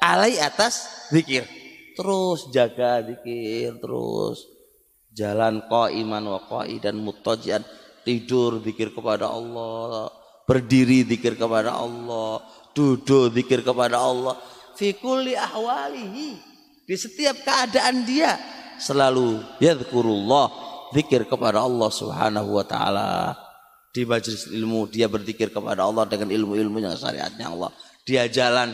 alai 0.04 0.36
atas 0.44 1.08
zikir. 1.08 1.48
Terus 1.96 2.52
jaga 2.52 3.00
zikir, 3.00 3.80
terus 3.80 4.44
jalan 5.16 5.64
ko 5.72 5.88
iman 5.88 6.24
wa 6.36 6.42
qai 6.44 6.84
dan 6.84 7.00
mutajian 7.00 7.64
tidur 8.04 8.60
zikir 8.60 8.92
kepada 8.92 9.32
Allah, 9.32 10.12
berdiri 10.44 11.08
zikir 11.08 11.40
kepada 11.40 11.80
Allah, 11.80 12.44
duduk 12.76 13.32
zikir 13.32 13.64
kepada 13.64 14.04
Allah 14.04 14.36
fi 14.76 14.98
kulli 14.98 15.38
ahwalihi. 15.38 16.52
Di 16.84 16.96
setiap 17.00 17.48
keadaan 17.48 18.04
dia 18.04 18.36
selalu 18.76 19.40
yadhkurullah 19.64 20.52
zikir 20.92 21.24
kepada 21.30 21.64
Allah 21.64 21.90
Subhanahu 21.94 22.60
wa 22.60 22.66
taala. 22.68 23.38
Di 23.94 24.10
majelis 24.10 24.50
ilmu 24.50 24.90
dia 24.90 25.06
berzikir 25.06 25.54
kepada 25.54 25.86
Allah 25.86 26.10
dengan 26.10 26.34
ilmu-ilmu 26.34 26.82
yang 26.82 26.98
syariatnya 26.98 27.54
Allah. 27.54 27.70
Dia 28.04 28.26
jalan 28.26 28.74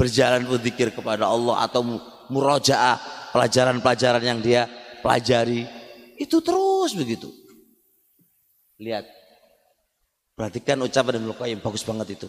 berjalan 0.00 0.48
berzikir 0.48 0.88
kepada 0.96 1.28
Allah 1.28 1.60
atau 1.68 1.84
murojaah 2.32 2.96
pelajaran-pelajaran 3.36 4.24
yang 4.24 4.40
dia 4.40 4.64
pelajari 5.04 5.68
itu 6.16 6.40
terus 6.40 6.96
begitu. 6.96 7.28
Lihat. 8.80 9.04
Perhatikan 10.32 10.80
ucapan 10.80 11.20
Ibnu 11.20 11.36
Qayyim 11.36 11.60
bagus 11.60 11.84
banget 11.84 12.16
itu. 12.16 12.28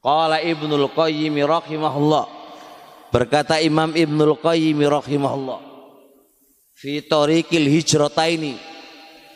Qala 0.00 0.40
Ibnu 0.40 0.80
Qayyim 0.96 1.36
rahimahullah. 1.44 2.24
Berkata 3.12 3.60
Imam 3.60 3.92
Ibnu 3.92 4.40
Qayyim 4.40 4.80
rahimahullah. 4.80 5.60
Fi 6.72 7.04
tariqil 7.04 7.68
hijrataini. 7.68 8.56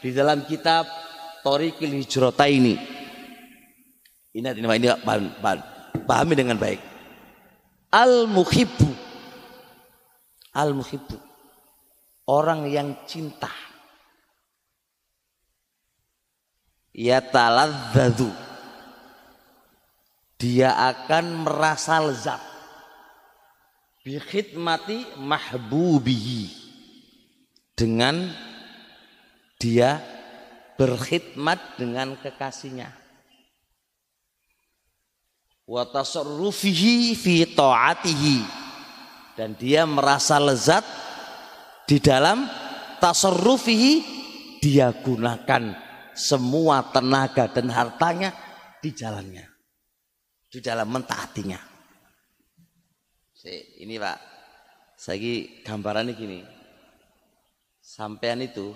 Di 0.01 0.09
dalam 0.17 0.49
kitab 0.49 0.89
tariqil 1.45 2.01
hijrataini. 2.01 2.81
Ingat 4.33 4.57
ini 4.57 4.65
ini 4.65 4.89
pahami 6.09 6.33
dengan 6.33 6.57
baik 6.57 6.92
Al-muhibbu. 7.93 8.89
Al-muhibbu. 10.57 11.17
Orang 12.25 12.65
yang 12.73 12.97
cinta. 13.05 13.53
Ya 16.97 17.21
taladzadu. 17.21 18.33
Dia 20.41 20.73
akan 20.73 21.45
merasa 21.45 22.01
lezat. 22.01 22.41
Bikhidmati 24.01 25.21
mahbubihi. 25.21 26.49
Dengan 27.77 28.33
dia 29.61 30.01
berkhidmat 30.81 31.77
dengan 31.77 32.17
kekasihnya 32.17 33.02
wa 35.67 35.83
tasarrufihi 35.87 37.15
fi 37.15 37.47
dan 39.33 39.57
dia 39.57 39.89
merasa 39.89 40.37
lezat 40.37 40.85
di 41.89 41.97
dalam 41.99 42.45
tasarrufihi. 43.01 44.21
Dia 44.63 44.95
gunakan 44.95 45.75
semua 46.15 46.87
tenaga 46.95 47.51
dan 47.51 47.67
hartanya 47.75 48.31
di 48.79 48.95
jalannya. 48.95 49.43
Di 50.47 50.63
dalam 50.63 50.87
mentaatinya. 50.87 51.59
Ini 53.83 53.99
pak. 53.99 54.19
Saya 54.95 55.19
gambarannya 55.67 56.15
gini. 56.15 56.39
Sampean 57.83 58.47
itu 58.47 58.71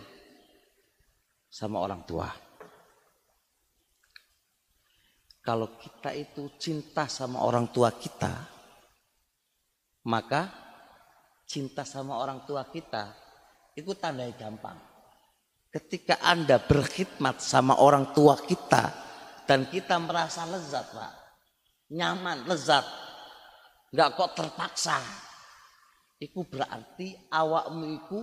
sama 1.47 1.79
orang 1.79 2.03
tua 2.03 2.27
kalau 5.47 5.79
kita 5.79 6.11
itu 6.11 6.51
cinta 6.59 7.07
sama 7.07 7.39
orang 7.47 7.71
tua 7.71 7.95
kita, 7.95 8.35
maka 10.11 10.51
cinta 11.47 11.87
sama 11.87 12.19
orang 12.19 12.43
tua 12.43 12.67
kita 12.67 13.15
itu 13.79 13.95
tandai 13.95 14.35
gampang. 14.35 14.75
Ketika 15.71 16.19
Anda 16.19 16.59
berkhidmat 16.59 17.39
sama 17.39 17.79
orang 17.79 18.11
tua 18.11 18.35
kita 18.43 18.91
dan 19.47 19.71
kita 19.71 20.03
merasa 20.03 20.43
lezat, 20.51 20.91
Pak. 20.91 21.13
Nyaman, 21.95 22.51
lezat. 22.51 22.83
nggak 23.95 24.19
kok 24.19 24.35
terpaksa. 24.35 24.99
Iku 26.19 26.43
berarti 26.43 27.15
awakmu 27.31 27.85
iku 28.03 28.19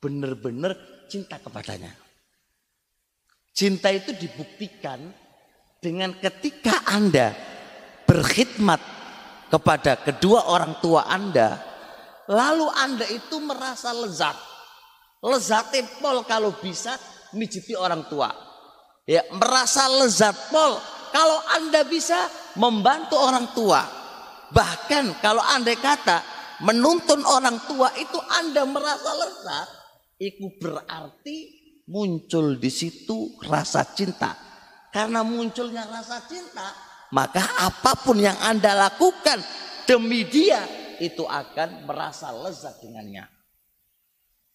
bener-bener 0.00 0.72
cinta 1.12 1.36
kepadanya. 1.36 1.92
Cinta 3.52 3.92
itu 3.92 4.16
dibuktikan 4.16 5.27
dengan 5.78 6.14
ketika 6.18 6.82
Anda 6.90 7.34
berkhidmat 8.04 8.80
kepada 9.48 9.98
kedua 10.02 10.50
orang 10.50 10.82
tua 10.82 11.06
Anda, 11.06 11.58
lalu 12.26 12.66
Anda 12.74 13.06
itu 13.08 13.38
merasa 13.38 13.94
lezat. 13.94 14.36
Lezat 15.18 15.74
pol 15.98 16.22
kalau 16.22 16.54
bisa 16.62 16.94
mijiti 17.34 17.74
orang 17.74 18.06
tua. 18.06 18.30
Ya, 19.08 19.24
merasa 19.34 19.88
lezat 19.88 20.52
pol 20.52 20.78
kalau 21.10 21.38
Anda 21.58 21.82
bisa 21.88 22.28
membantu 22.54 23.16
orang 23.18 23.50
tua. 23.56 23.82
Bahkan 24.48 25.18
kalau 25.20 25.42
Anda 25.42 25.74
kata 25.74 26.22
menuntun 26.62 27.22
orang 27.26 27.58
tua 27.66 27.90
itu 27.98 28.18
Anda 28.18 28.62
merasa 28.66 29.10
lezat, 29.14 29.68
itu 30.22 30.54
berarti 30.58 31.36
muncul 31.88 32.58
di 32.58 32.70
situ 32.70 33.38
rasa 33.42 33.82
cinta. 33.94 34.47
Karena 34.98 35.22
munculnya 35.22 35.86
rasa 35.86 36.26
cinta, 36.26 36.74
maka 37.14 37.38
apa 37.62 37.94
pun 38.02 38.18
yang 38.18 38.34
Anda 38.42 38.74
lakukan 38.74 39.38
demi 39.86 40.26
dia 40.26 40.66
itu 40.98 41.22
akan 41.22 41.86
merasa 41.86 42.34
lezat 42.34 42.82
dengannya. 42.82 43.22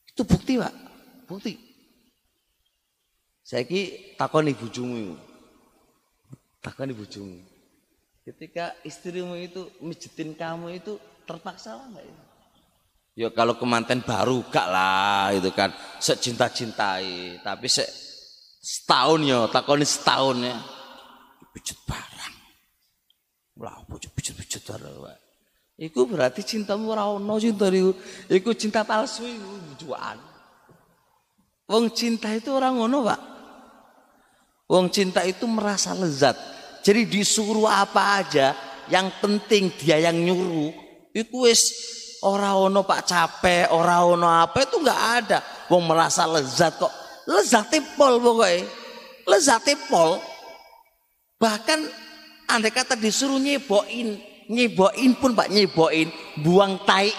Itu 0.04 0.28
bukti, 0.28 0.60
Pak. 0.60 0.76
Bukti. 1.32 1.56
Saya 3.40 3.64
ki 3.64 4.12
takoni 4.20 4.52
bojomu. 4.52 5.16
Takoni 6.60 6.92
bojomu. 6.92 7.40
Ketika 8.28 8.76
istrimu 8.84 9.40
itu 9.40 9.72
mijitin 9.80 10.36
kamu 10.36 10.76
itu 10.76 11.00
terpaksa 11.24 11.80
lah 11.80 11.88
enggak 11.88 12.04
itu? 12.04 12.24
Ya 13.24 13.30
kalau 13.32 13.56
kemanten 13.56 14.04
baru 14.04 14.44
gak 14.52 14.68
lah 14.68 15.32
itu 15.32 15.56
kan 15.56 15.72
secinta 16.04 16.52
cintai 16.52 17.40
tapi 17.46 17.72
se 17.72 18.03
setahun 18.64 19.28
ya 19.28 19.40
takoni 19.52 19.84
setahun 19.84 20.40
ya 20.40 20.56
pijit 21.52 21.76
barang 21.84 22.36
lah 23.60 23.84
pijit 23.92 24.64
barang 24.64 25.20
Iku 25.74 26.06
berarti 26.06 26.46
cintamu 26.46 26.94
ora 26.94 27.10
ono 27.10 27.42
cinta 27.42 27.66
iku. 27.74 27.98
Iku 28.30 28.54
cinta 28.54 28.86
palsu 28.86 29.26
iku 29.26 29.74
juaan. 29.82 30.22
Wong 31.66 31.90
cinta 31.98 32.30
itu 32.30 32.54
orang 32.54 32.78
ngono, 32.78 33.10
Pak. 33.10 33.22
Wong 34.70 34.94
cinta 34.94 35.26
itu 35.26 35.50
merasa 35.50 35.98
lezat. 35.98 36.38
Jadi 36.86 37.10
disuruh 37.10 37.66
apa 37.66 38.22
aja, 38.22 38.54
yang 38.86 39.10
penting 39.18 39.74
dia 39.82 39.98
yang 39.98 40.14
nyuruh. 40.14 40.72
Iku 41.10 41.50
wis 41.50 41.74
Ora 42.24 42.56
ono 42.56 42.88
Pak 42.88 43.02
capek, 43.04 43.76
ora 43.76 44.00
ono 44.08 44.32
apa 44.32 44.64
itu 44.64 44.80
nggak 44.80 45.02
ada. 45.20 45.44
Wong 45.68 45.92
merasa 45.92 46.24
lezat 46.24 46.80
kok. 46.80 47.03
Lezat 47.30 47.72
pol 47.96 48.20
pokoknya. 48.20 48.68
Lezat 49.28 49.68
pol. 49.88 50.20
Bahkan 51.40 51.80
andai 52.48 52.72
kata 52.72 52.96
disuruh 52.96 53.40
nyeboin, 53.40 54.16
nyeboin 54.48 55.12
pun 55.20 55.36
Pak 55.36 55.52
nyeboin, 55.52 56.08
buang 56.40 56.80
tai, 56.88 57.12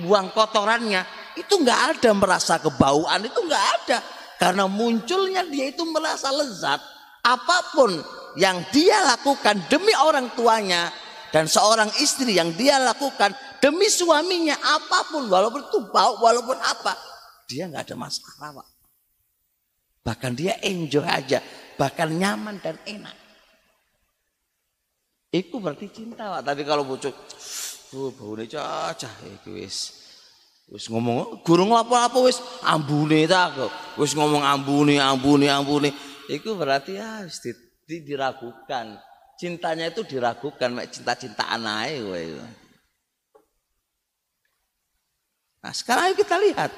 buang 0.00 0.32
kotorannya, 0.32 1.04
itu 1.36 1.60
nggak 1.60 1.80
ada 1.96 2.10
merasa 2.16 2.56
kebauan, 2.56 3.20
itu 3.20 3.36
nggak 3.36 3.66
ada. 3.80 3.98
Karena 4.40 4.64
munculnya 4.64 5.44
dia 5.44 5.68
itu 5.68 5.84
merasa 5.84 6.32
lezat. 6.32 6.80
Apa 7.20 7.76
pun 7.76 8.00
yang 8.40 8.64
dia 8.72 9.04
lakukan 9.04 9.60
demi 9.68 9.92
orang 9.92 10.32
tuanya 10.32 10.88
dan 11.34 11.46
seorang 11.46 11.92
istri 12.02 12.38
yang 12.38 12.54
dia 12.54 12.78
lakukan 12.78 13.34
demi 13.62 13.86
suaminya 13.86 14.58
apa 14.58 15.10
pun 15.10 15.26
walaupun 15.30 15.62
itu 15.66 15.78
bau 15.90 16.18
walaupun 16.22 16.58
apa 16.58 16.94
dia 17.46 17.66
nggak 17.66 17.90
ada 17.90 17.96
masalah 17.98 18.62
pak 18.62 18.66
bahkan 20.00 20.32
dia 20.32 20.56
enjoy 20.64 21.04
aja 21.04 21.44
bahkan 21.80 22.12
nyaman 22.12 22.60
dan 22.60 22.76
enak. 22.84 23.16
Itu 25.32 25.62
berarti 25.62 25.88
cinta 25.88 26.28
pak. 26.28 26.42
Tapi 26.44 26.62
kalau 26.68 26.84
bocok 26.84 27.14
oh 27.96 28.10
bau 28.12 28.36
cacah 28.44 29.14
itu 29.24 29.56
wis. 29.56 29.96
Wis 30.70 30.86
ngomong 30.92 31.40
gurung 31.46 31.72
apa-apa 31.72 32.20
wis. 32.26 32.36
Ambune 32.66 33.24
tak 33.24 33.56
wis 33.96 34.12
ngomong 34.12 34.44
ambune 34.44 35.00
ambune 35.00 35.48
ambune. 35.48 35.90
Itu 36.28 36.58
berarti 36.58 36.98
ya 36.98 37.24
wis 37.24 37.40
diragukan. 37.86 38.98
Cintanya 39.40 39.88
itu 39.88 40.04
diragukan 40.04 40.68
mek 40.68 40.92
cinta-cintaan 40.92 41.64
ae 41.64 42.04
kowe 42.04 42.22
Nah 45.60 45.72
sekarang 45.76 46.12
ayo 46.12 46.14
kita 46.16 46.36
lihat. 46.40 46.72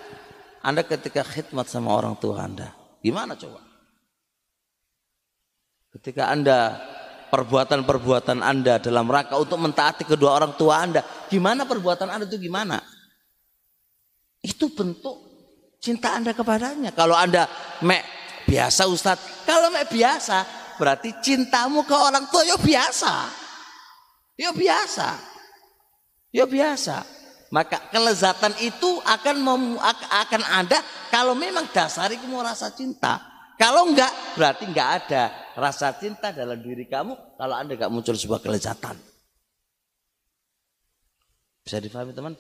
Anda 0.63 0.87
ketika 0.87 1.27
khidmat 1.27 1.67
sama 1.67 1.91
orang 1.91 2.15
tua 2.19 2.47
Anda. 2.47 2.82
Gimana 3.03 3.35
coba? 3.35 3.61
Ketika 5.93 6.31
Anda 6.31 6.79
perbuatan-perbuatan 7.29 8.39
Anda 8.41 8.79
dalam 8.79 9.11
rangka 9.11 9.37
untuk 9.37 9.59
mentaati 9.59 10.07
kedua 10.07 10.39
orang 10.39 10.55
tua 10.55 10.81
Anda. 10.81 11.03
Gimana 11.29 11.67
perbuatan 11.67 12.09
Anda 12.09 12.25
itu 12.31 12.39
gimana? 12.39 12.79
Itu 14.39 14.71
bentuk 14.71 15.19
cinta 15.83 16.15
Anda 16.15 16.33
kepadanya. 16.33 16.95
Kalau 16.95 17.19
Anda 17.19 17.51
mek 17.83 18.07
biasa 18.47 18.87
Ustadz. 18.87 19.45
Kalau 19.45 19.75
mek 19.75 19.91
biasa 19.91 20.47
berarti 20.79 21.19
cintamu 21.21 21.83
ke 21.83 21.97
orang 21.99 22.31
tua 22.31 22.47
ya 22.47 22.57
biasa. 22.57 23.15
Ya 24.39 24.51
biasa. 24.55 25.09
Ya 26.33 26.49
biasa 26.49 27.22
maka 27.53 27.77
kelezatan 27.93 28.57
itu 28.65 28.97
akan 29.05 29.37
mem, 29.37 29.63
akan 30.09 30.43
ada 30.49 30.81
kalau 31.13 31.37
memang 31.37 31.69
dasar 31.69 32.09
itu 32.09 32.25
mau 32.25 32.41
rasa 32.41 32.73
cinta. 32.73 33.21
Kalau 33.61 33.93
enggak 33.93 34.09
berarti 34.35 34.65
enggak 34.65 35.05
ada 35.05 35.53
rasa 35.53 35.93
cinta 36.01 36.33
dalam 36.33 36.57
diri 36.65 36.89
kamu 36.89 37.37
kalau 37.37 37.53
Anda 37.53 37.77
enggak 37.77 37.93
muncul 37.93 38.17
sebuah 38.17 38.41
kelezatan. 38.41 38.97
Bisa 41.63 41.77
difahami 41.79 42.17
teman? 42.17 42.35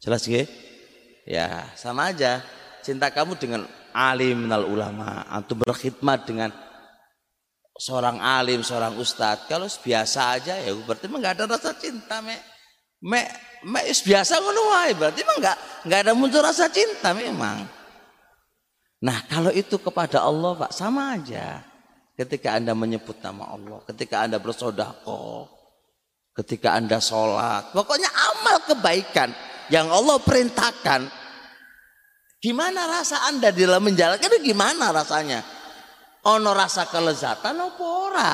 Jelas 0.00 0.24
gak? 0.24 0.48
Ya, 1.26 1.68
sama 1.74 2.14
aja. 2.14 2.40
Cinta 2.80 3.10
kamu 3.12 3.36
dengan 3.36 3.66
alim 3.92 4.46
minal 4.46 4.64
ulama, 4.64 5.26
antum 5.28 5.60
berkhidmat 5.60 6.24
dengan 6.24 6.54
seorang 7.76 8.22
alim, 8.22 8.62
seorang 8.62 8.96
ustadz. 8.96 9.50
Kalau 9.50 9.66
biasa 9.66 10.38
aja 10.38 10.54
ya 10.56 10.70
berarti 10.72 11.10
enggak 11.10 11.34
ada 11.36 11.44
rasa 11.50 11.74
cinta, 11.76 12.22
Mek. 12.22 12.49
Mek, 13.00 13.28
mek 13.64 13.84
biasa 14.04 14.44
ngono 14.44 14.60
wae, 14.76 14.92
berarti 14.92 15.24
memang 15.24 15.38
enggak 15.40 15.58
enggak 15.88 16.00
ada 16.04 16.12
muncul 16.12 16.44
rasa 16.44 16.68
cinta 16.68 17.16
memang. 17.16 17.64
Nah, 19.00 19.24
kalau 19.24 19.48
itu 19.48 19.80
kepada 19.80 20.20
Allah, 20.20 20.52
Pak, 20.60 20.72
sama 20.76 21.16
aja. 21.16 21.64
Ketika 22.12 22.52
Anda 22.52 22.76
menyebut 22.76 23.16
nama 23.24 23.48
Allah, 23.56 23.80
ketika 23.88 24.28
Anda 24.28 24.36
bersodako, 24.36 25.48
ketika 26.36 26.76
Anda 26.76 27.00
sholat, 27.00 27.72
pokoknya 27.72 28.12
amal 28.12 28.60
kebaikan 28.68 29.32
yang 29.72 29.88
Allah 29.88 30.20
perintahkan. 30.20 31.08
Gimana 32.44 32.84
rasa 32.84 33.24
Anda 33.24 33.48
di 33.48 33.64
dalam 33.64 33.88
menjalankan 33.88 34.28
itu 34.36 34.52
gimana 34.52 34.92
rasanya? 34.92 35.40
Ono 36.28 36.52
rasa 36.52 36.84
kelezatan 36.84 37.56
apa 37.56 37.84
ora? 37.84 38.32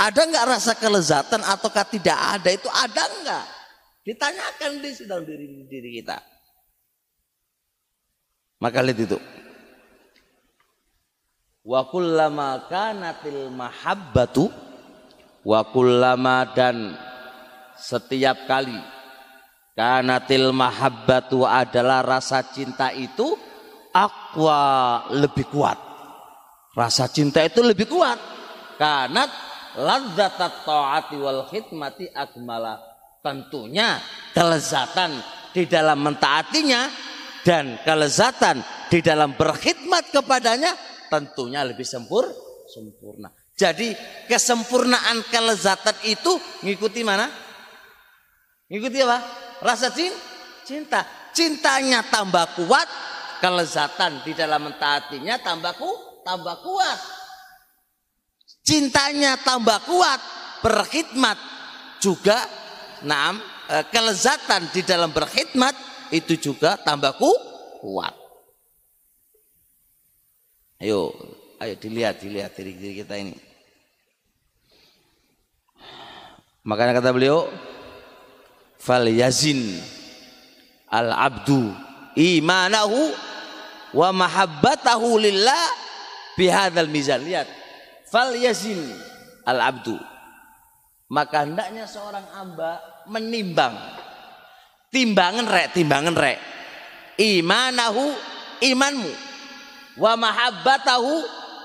Ada 0.00 0.20
nggak 0.24 0.46
rasa 0.48 0.72
kelezatan 0.80 1.44
ataukah 1.44 1.84
tidak 1.84 2.16
ada? 2.16 2.48
Itu 2.48 2.72
ada 2.72 3.04
nggak? 3.04 3.59
Ditanyakan 4.00 4.80
di 4.80 4.90
dalam 5.04 5.24
diri 5.28 5.46
diri 5.68 5.90
kita. 6.00 6.16
Maka 8.60 8.80
lihat 8.80 9.00
itu. 9.04 9.18
Wa 11.60 11.84
kullama 11.88 12.64
kanatil 12.72 13.52
mahabbatu 13.52 14.48
wa 15.44 15.60
kullama 15.68 16.48
dan 16.56 16.96
setiap 17.76 18.48
kali 18.48 18.76
kanatil 19.76 20.52
mahabbatu 20.52 21.44
adalah 21.44 22.00
rasa 22.00 22.44
cinta 22.48 22.92
itu 22.96 23.36
akwa 23.92 25.04
lebih 25.12 25.44
kuat. 25.52 25.76
Rasa 26.72 27.04
cinta 27.12 27.44
itu 27.44 27.60
lebih 27.60 27.84
kuat. 27.84 28.16
Kanat 28.80 29.28
ladzatat 29.76 30.64
ta'ati 30.64 31.16
wal 31.20 31.44
khidmati 31.52 32.08
akmala 32.16 32.89
tentunya 33.20 34.00
kelezatan 34.32 35.20
di 35.52 35.68
dalam 35.68 36.00
mentaatinya 36.00 36.88
dan 37.44 37.80
kelezatan 37.84 38.60
di 38.88 39.00
dalam 39.00 39.36
berkhidmat 39.36 40.12
kepadanya 40.12 40.72
tentunya 41.08 41.64
lebih 41.64 41.84
sempur 41.84 42.26
sempurna. 42.70 43.28
Jadi 43.56 43.92
kesempurnaan 44.24 45.20
kelezatan 45.28 45.96
itu 46.08 46.32
ngikuti 46.64 47.04
mana? 47.04 47.28
Ngikuti 48.72 48.98
apa? 49.04 49.18
Rasa 49.60 49.92
cinta. 50.64 51.04
Cintanya 51.30 52.02
tambah 52.08 52.56
kuat, 52.56 52.88
kelezatan 53.44 54.24
di 54.24 54.32
dalam 54.32 54.70
mentaatinya 54.70 55.38
tambah 55.44 55.76
ku, 55.76 55.90
tambah 56.24 56.56
kuat. 56.64 56.98
Cintanya 58.64 59.36
tambah 59.44 59.78
kuat, 59.84 60.20
berkhidmat 60.64 61.38
juga 62.00 62.59
naam 63.04 63.40
eh, 63.70 63.84
kelezatan 63.88 64.68
di 64.72 64.82
dalam 64.84 65.12
berkhidmat 65.14 65.72
itu 66.10 66.36
juga 66.36 66.74
tambah 66.80 67.14
kuat. 67.80 68.14
Ayo, 70.80 71.12
ayo 71.60 71.74
dilihat, 71.76 72.24
dilihat 72.24 72.56
diri, 72.56 72.72
diri 72.72 72.94
kita 73.04 73.14
ini. 73.20 73.36
Makanya 76.64 77.00
kata 77.00 77.12
beliau, 77.12 77.48
fal 78.80 79.04
yazin 79.08 79.80
al 80.88 81.12
abdu 81.12 81.72
imanahu 82.16 83.12
wa 83.92 84.08
mahabbatahu 84.12 85.20
lillah 85.20 85.64
bihadzal 86.36 86.88
mizan. 86.88 87.20
Lihat, 87.24 87.48
fal 88.08 88.32
yazin 88.36 88.80
al 89.44 89.60
abdu. 89.60 90.00
Maka 91.10 91.44
hendaknya 91.44 91.84
seorang 91.84 92.24
hamba 92.32 92.80
menimbang 93.10 93.74
timbangan 94.94 95.46
rek, 95.46 95.68
timbangan 95.74 96.14
rek. 96.14 96.38
Imanahu 97.20 98.16
imanmu 98.64 99.12
wa 100.00 100.12
mahabbatahu 100.16 101.12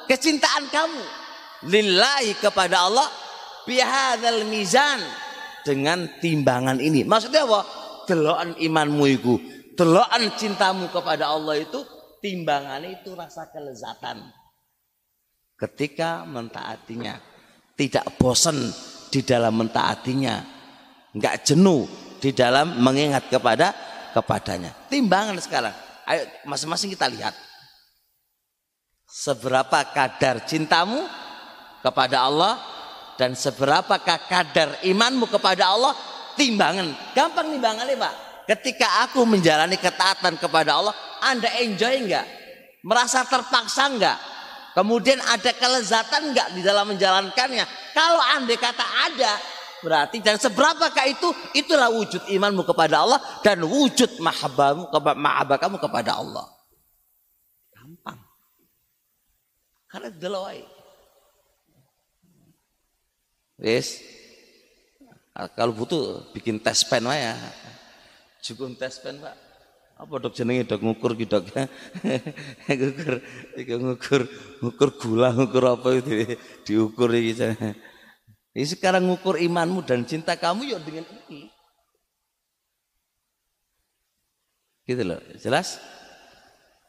kecintaan 0.09 0.67
kamu 0.67 1.03
lillahi 1.69 2.35
kepada 2.37 2.85
Allah 2.89 3.07
bihadzal 3.63 4.45
mizan 4.47 5.01
dengan 5.65 6.05
timbangan 6.21 6.77
ini. 6.77 7.07
Maksudnya 7.07 7.47
apa? 7.47 7.61
Delokan 8.05 8.53
imanmu 8.61 9.03
itu, 9.09 9.33
delokan 9.73 10.29
cintamu 10.37 10.93
kepada 10.93 11.33
Allah 11.33 11.57
itu 11.57 11.81
timbangan 12.21 12.85
itu 12.85 13.17
rasa 13.17 13.49
kelezatan. 13.49 14.29
Ketika 15.55 16.27
mentaatinya, 16.27 17.17
tidak 17.73 18.05
bosan 18.19 18.69
di 19.09 19.23
dalam 19.25 19.55
mentaatinya, 19.57 20.54
enggak 21.15 21.47
jenuh 21.47 21.87
di 22.19 22.35
dalam 22.35 22.75
mengingat 22.83 23.31
kepada 23.31 23.71
kepadanya. 24.11 24.75
Timbangan 24.91 25.39
sekarang. 25.39 25.75
Ayo 26.05 26.27
masing-masing 26.45 26.91
kita 26.91 27.07
lihat. 27.07 27.33
Seberapa 29.07 29.79
kadar 29.95 30.43
cintamu 30.43 31.07
kepada 31.79 32.27
Allah 32.27 32.59
dan 33.15 33.31
seberapa 33.33 33.95
kadar 34.03 34.83
imanmu 34.83 35.31
kepada 35.31 35.71
Allah 35.71 35.95
timbangan. 36.35 37.15
Gampang 37.15 37.47
timbangannya 37.47 37.95
Pak. 37.95 38.13
Ketika 38.45 39.07
aku 39.09 39.25
menjalani 39.25 39.79
ketaatan 39.79 40.37
kepada 40.37 40.77
Allah, 40.77 40.93
Anda 41.25 41.49
enjoy 41.65 42.05
enggak? 42.05 42.27
Merasa 42.85 43.25
terpaksa 43.25 43.89
enggak? 43.89 44.17
Kemudian 44.77 45.17
ada 45.23 45.49
kelezatan 45.55 46.35
enggak 46.35 46.53
di 46.53 46.61
dalam 46.61 46.85
menjalankannya? 46.93 47.65
Kalau 47.95 48.21
Anda 48.21 48.53
kata 48.53 48.85
ada, 49.09 49.33
berarti 49.85 50.17
dan 50.25 50.41
seberapakah 50.41 51.05
itu? 51.05 51.29
Itulah 51.53 51.93
wujud 51.93 52.25
imanmu 52.33 52.65
kepada 52.65 53.05
Allah 53.05 53.21
dan 53.45 53.61
wujud 53.61 54.17
mahabbamu 54.17 54.89
mahabbah 55.13 55.61
kamu 55.61 55.77
kepada 55.77 56.17
Allah. 56.17 56.49
Gampang. 57.69 58.17
Karena 59.85 60.09
deloi. 60.09 60.65
Wis. 63.61 64.01
Kalau 65.55 65.75
butuh 65.75 66.33
bikin 66.33 66.57
tes 66.57 66.81
pen 66.87 67.05
ya. 67.05 67.37
Cukup 68.41 68.73
tes 68.81 68.97
pen 68.97 69.21
Pak. 69.21 69.35
Apa 69.95 70.19
dok 70.19 70.35
jenenge 70.35 70.67
dok? 70.67 70.83
Ngukur 70.83 71.15
ki 71.15 71.23
dok. 71.27 71.43
Ngukur 72.67 73.15
ngukur 73.55 74.21
ngukur 74.59 74.89
gula 74.99 75.31
ngukur 75.31 75.63
apa 75.71 75.87
itu 75.95 76.35
diukur 76.67 77.07
iki 77.15 77.39
jadi 78.55 78.71
sekarang 78.71 79.03
ngukur 79.11 79.35
imanmu 79.35 79.83
dan 79.83 80.07
cinta 80.07 80.39
kamu 80.39 80.71
ya 80.71 80.79
dengan 80.79 81.03
ini. 81.27 81.51
Gitu 84.87 85.03
loh, 85.03 85.19
jelas? 85.35 85.83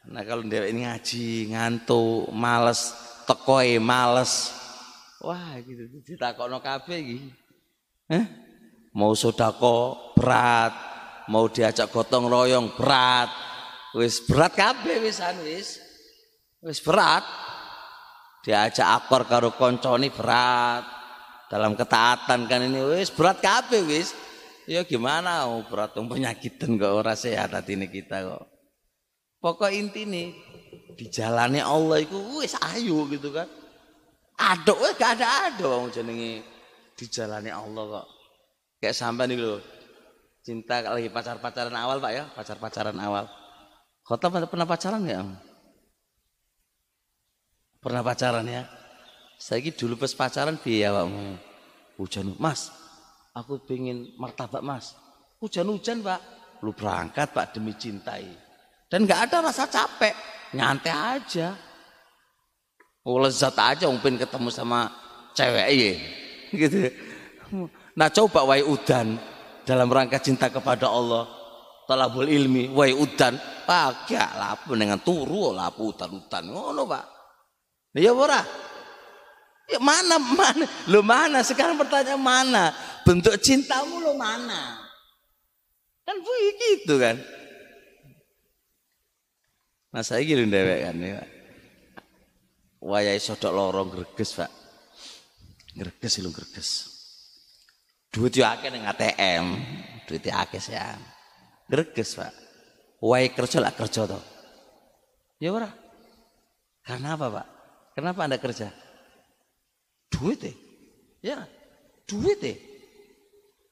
Nah 0.07 0.23
kalau 0.23 0.47
dia 0.47 0.63
ini 0.63 0.87
ngaji, 0.87 1.51
ngantuk, 1.51 2.31
males, 2.31 2.95
tekoi, 3.27 3.83
males. 3.83 4.55
Wah 5.19 5.59
gitu, 5.59 5.91
no 6.47 6.63
kafe 6.63 7.03
gitu. 7.03 7.35
Eh? 8.15 8.23
Mau 8.95 9.11
sodako 9.11 10.15
berat, 10.15 10.71
mau 11.27 11.51
diajak 11.51 11.91
gotong 11.91 12.31
royong 12.31 12.79
berat. 12.79 13.27
Wis 13.91 14.23
berat 14.23 14.55
kafe 14.55 15.03
wisan 15.03 15.35
wis. 15.43 15.83
Wis 16.63 16.79
berat. 16.79 17.27
Diajak 18.39 18.87
akor 18.87 19.27
karo 19.27 19.51
konconi 19.51 20.07
berat 20.07 20.96
dalam 21.47 21.75
ketaatan 21.79 22.47
kan 22.47 22.59
ini 22.63 22.79
wis 22.95 23.11
berat 23.11 23.39
kabeh 23.39 23.83
wis. 23.87 24.11
Ya 24.67 24.83
gimana 24.83 25.47
oh, 25.47 25.63
berat 25.63 25.95
um 25.95 26.11
penyakitan 26.11 26.75
kok 26.75 26.91
ora 26.91 27.15
sehat 27.15 27.55
hati 27.55 27.79
ini 27.79 27.87
kita 27.87 28.19
kok. 28.27 28.43
Pokok 29.39 29.71
inti 29.71 30.03
nih 30.03 30.35
dijalani 30.99 31.63
Allah 31.63 32.03
itu 32.03 32.19
wis 32.43 32.51
ayo 32.75 33.07
gitu 33.07 33.31
kan. 33.31 33.47
Aduk 34.37 34.83
wis 34.83 34.99
gak 34.99 35.17
ada 35.17 35.47
ada 35.47 35.65
wong 35.65 35.87
jenenge 35.87 36.43
dijalani 36.99 37.47
Allah 37.47 38.03
kok. 38.03 38.07
Kayak 38.83 38.99
sampai 38.99 39.31
nih 39.31 39.39
loh 39.39 39.63
cinta 40.43 40.83
lagi 40.83 41.07
pacar-pacaran 41.07 41.75
awal 41.75 42.03
Pak 42.03 42.11
ya? 42.11 42.23
Pacar-pacaran 42.35 42.99
awal. 42.99 43.27
Kota 44.03 44.27
pernah 44.31 44.67
pacaran 44.67 45.03
ya? 45.03 45.23
Pernah 47.79 48.03
pacaran 48.03 48.47
ya? 48.47 48.67
Saya 49.37 49.69
dulu 49.69 50.01
pas 50.01 50.13
pacaran 50.17 50.57
biaya 50.57 50.97
awakmu. 50.97 51.37
Hujan, 51.97 52.33
Mas, 52.37 52.73
aku 53.33 53.61
pengen 53.61 54.13
martabak 54.17 54.65
Mas. 54.65 54.97
Hujan-hujan 55.37 56.01
Pak, 56.01 56.21
lu 56.65 56.73
berangkat 56.73 57.29
Pak 57.33 57.53
demi 57.53 57.73
cintai. 57.77 58.25
Dan 58.89 59.05
nggak 59.05 59.29
ada 59.29 59.49
rasa 59.49 59.69
capek, 59.69 60.13
nyantai 60.57 60.93
aja. 60.93 61.53
Oh, 63.05 63.21
lezat 63.21 63.53
aja 63.55 63.85
pengen 64.01 64.19
ketemu 64.19 64.49
sama 64.49 64.89
cewek 65.37 65.67
ya. 65.73 65.91
Gitu. 66.57 66.89
Nah 67.97 68.09
coba 68.11 68.43
wai 68.47 68.63
udan 68.65 69.19
dalam 69.63 69.87
rangka 69.89 70.17
cinta 70.19 70.49
kepada 70.49 70.89
Allah. 70.89 71.29
Talabul 71.87 72.27
ilmi, 72.27 72.67
wai 72.75 72.91
udan, 72.91 73.39
agak 73.63 74.35
lapu 74.35 74.75
dengan 74.75 74.99
turu 74.99 75.55
lapu 75.55 75.95
utan-utan 75.95 76.43
ngono 76.51 76.83
Pak. 76.83 77.05
Ya 77.95 78.11
ora? 78.11 78.43
Ya 79.67 79.79
mana 79.83 80.15
mana? 80.15 80.65
Lo 80.87 81.03
mana? 81.03 81.43
Sekarang 81.43 81.75
pertanyaan 81.75 82.23
mana? 82.23 82.71
Bentuk 83.03 83.35
cintamu 83.43 83.99
lo 83.99 84.15
mana? 84.15 84.79
Kan 86.07 86.23
begitu 86.23 86.95
kan? 86.95 87.19
Nah 89.91 90.03
saya 90.07 90.23
gini 90.23 90.47
dewek 90.47 90.87
kan 90.87 90.95
ya. 91.03 91.19
Wayai 92.79 93.19
sodok 93.19 93.51
lorong 93.51 93.91
greges 93.91 94.39
pak. 94.39 94.47
Greges 95.75 96.23
lu 96.23 96.31
greges. 96.31 96.69
Duit 98.07 98.31
yo 98.39 98.47
akeh 98.47 98.71
ning 98.71 98.87
ATM, 98.87 99.45
duit 100.07 100.23
akeh 100.31 100.63
ya. 100.71 100.95
Greges 101.67 102.15
pak. 102.15 102.31
Wayai 103.03 103.35
kerja 103.35 103.59
lah 103.59 103.75
kerja 103.75 104.07
toh. 104.07 104.23
Ya 105.43 105.51
ora. 105.51 105.67
Karena 106.87 107.19
apa 107.19 107.27
pak? 107.27 107.47
Kenapa 107.99 108.19
anda 108.23 108.39
kerja? 108.39 108.71
Duit 110.11 110.37
deh. 110.41 110.55
Ya, 111.21 111.45
duit 112.07 112.39
deh. 112.39 112.57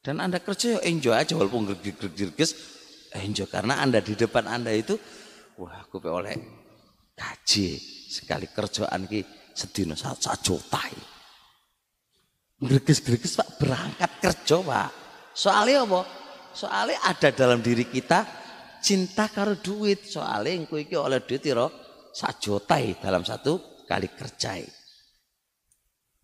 Dan 0.06 0.22
Anda 0.22 0.38
kerja 0.38 0.78
ya 0.78 0.80
enjoy 0.86 1.18
aja 1.18 1.34
walaupun 1.34 1.66
gergis 2.14 2.54
enjoy 3.10 3.50
karena 3.50 3.82
Anda 3.82 3.98
di 3.98 4.14
depan 4.14 4.46
Anda 4.46 4.70
itu 4.70 4.94
wah 5.58 5.82
aku 5.82 5.98
oleh 6.06 6.38
gaji 7.10 7.74
sekali 8.06 8.46
kerjaan 8.46 9.10
ki 9.10 9.50
sedino 9.50 9.98
satu 9.98 10.30
juta. 10.38 10.78
Gergis-gergis 12.62 13.34
Pak 13.34 13.48
berangkat 13.58 14.10
kerja 14.22 14.56
Pak. 14.62 14.90
Soalnya 15.34 15.84
apa? 15.84 16.00
Soalnya 16.56 16.96
ada 17.04 17.28
dalam 17.34 17.60
diri 17.60 17.84
kita 17.90 18.24
cinta 18.80 19.26
karo 19.28 19.58
duit. 19.58 20.06
Soalnya 20.06 20.54
yang 20.54 20.64
iki 20.70 20.94
oleh 20.94 21.20
duit 21.26 21.42
iro 21.44 21.68
satu 22.14 22.62
juta 22.62 22.78
dalam 23.02 23.26
satu 23.26 23.84
kali 23.84 24.08
kerja. 24.14 24.75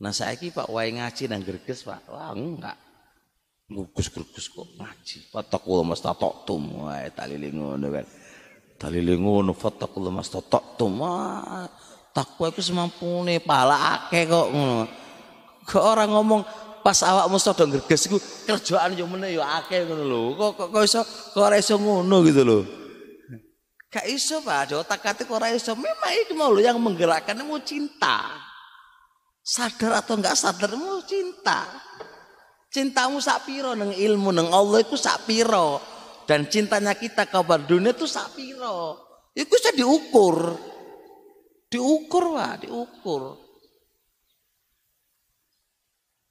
Nah 0.03 0.11
saya 0.11 0.34
ki 0.34 0.50
Pak 0.50 0.66
wae 0.66 0.90
ngaji 0.98 1.30
nang 1.30 1.46
greges 1.46 1.86
Pak. 1.86 2.11
Wah 2.11 2.34
enggak. 2.34 2.74
Ngugus-ngugus 3.70 4.50
kok 4.50 4.66
ngaji. 4.74 5.30
Fatakul 5.30 5.86
mastata'tum. 5.86 6.90
Wae 6.90 7.14
talili 7.14 7.55
ngono 7.55 7.86
kan. 7.86 8.07
Talili 8.82 9.14
ngono 9.14 9.55
fatakul 9.55 10.11
mastata'tum. 10.11 10.90
Wah 10.98 11.70
takwa 12.11 12.50
iku 12.50 12.59
semampune 12.59 13.38
pala 13.38 14.03
akeh 14.03 14.26
kok. 14.26 14.50
Kok 15.70 15.84
orang 15.86 16.11
ngomong 16.11 16.42
pas 16.82 16.98
awakmu 17.07 17.38
sedang 17.38 17.70
greges 17.70 18.11
iku 18.11 18.18
kerjaan 18.42 18.98
yo 18.98 19.07
meneh 19.07 19.38
yo 19.38 19.46
akeh 19.46 19.86
ngono 19.86 20.03
lho. 20.03 20.22
Kok 20.34 20.66
kok 20.74 20.82
iso 20.82 21.07
kok 21.07 21.46
iso 21.55 21.78
ngono 21.78 22.26
gitu 22.26 22.42
lho. 22.42 22.61
Gak 23.92 24.09
iso 24.09 24.40
Pak, 24.40 24.57
ada 24.72 24.74
otak-atik 24.80 25.28
ora 25.28 25.53
iso. 25.53 25.76
Memang 25.76 26.12
itu 26.16 26.32
mau 26.32 26.50
yang 26.57 26.80
menggerakkan 26.80 27.36
mau 27.44 27.61
cinta. 27.61 28.50
Sadar 29.43 29.99
atau 29.99 30.14
enggak 30.14 30.38
sadar 30.38 30.70
mau 30.78 31.03
cinta. 31.03 31.66
Cintamu 32.72 33.18
sapiro 33.18 33.74
neng 33.74 33.93
ilmu 33.93 34.30
neng 34.30 34.49
Allah 34.55 34.80
itu 34.80 34.97
sapiro 34.97 35.82
dan 36.24 36.47
cintanya 36.47 36.95
kita 36.95 37.26
kepada 37.26 37.66
dunia 37.66 37.90
itu 37.93 38.07
sapiro. 38.07 38.97
Itu 39.34 39.51
bisa 39.51 39.74
diukur. 39.74 40.57
Diukur 41.68 42.24
wah, 42.38 42.55
diukur. 42.57 43.36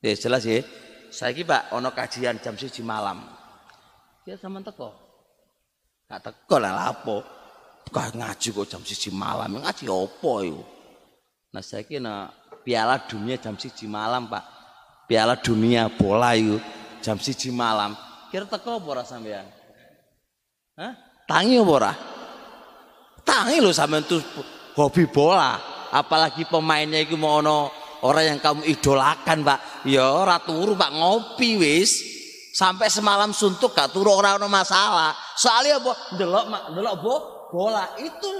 Ya 0.02 0.18
jelas 0.18 0.48
ya. 0.48 0.66
Saya 1.12 1.36
Pak 1.44 1.76
ono 1.76 1.92
kajian 1.92 2.40
jam 2.40 2.56
siji 2.56 2.82
malam. 2.82 3.22
Ya 4.24 4.40
sama 4.40 4.64
teko. 4.64 4.96
Gak 6.08 6.24
teko 6.24 6.56
lah 6.58 6.74
lapo. 6.74 7.22
Kok 7.92 8.16
ngaji 8.16 8.48
kok 8.56 8.66
jam 8.72 8.82
siji 8.82 9.12
malam. 9.12 9.60
Ngaji 9.60 9.86
opo 9.92 10.34
itu? 10.42 10.64
Nah 11.52 11.60
saya 11.60 11.84
kira 11.84 12.32
piala 12.62 13.02
dunia 13.06 13.38
jam 13.42 13.58
siji 13.58 13.86
malam 13.90 14.30
Pak. 14.30 14.44
Piala 15.10 15.36
dunia 15.38 15.92
bola 15.92 16.38
itu 16.38 16.58
jam 17.04 17.20
siji 17.20 17.52
malam. 17.52 17.98
Kira 18.32 18.48
teko 18.48 18.80
apa 18.80 18.88
ora 18.88 19.04
sampean? 19.04 19.44
Hah? 20.80 20.94
Tangi 21.28 21.60
apa 21.60 21.72
ora? 21.72 21.94
Tangi 23.22 23.60
lho 23.60 23.76
sampean 23.76 24.08
tuh 24.08 24.24
hobi 24.80 25.06
bola. 25.10 25.60
Apalagi 25.92 26.48
pemainnya 26.48 27.04
itu 27.04 27.20
mau 27.20 27.44
ono 27.44 27.82
orang 28.06 28.36
yang 28.36 28.40
kamu 28.42 28.62
idolakan 28.66 29.46
pak 29.46 29.60
ya 29.86 30.06
ora 30.06 30.42
turu 30.42 30.74
pak 30.74 30.92
ngopi 30.94 31.58
wis 31.58 32.02
sampai 32.52 32.90
semalam 32.90 33.32
suntuk 33.32 33.72
gak 33.72 33.94
turu 33.94 34.12
orang 34.12 34.42
ono 34.42 34.50
masalah 34.50 35.14
soalnya 35.38 35.80
apa 35.80 35.94
delok 36.18 36.46
delok 36.74 36.96
bo 37.00 37.16
bola 37.54 37.86
itu 38.02 38.34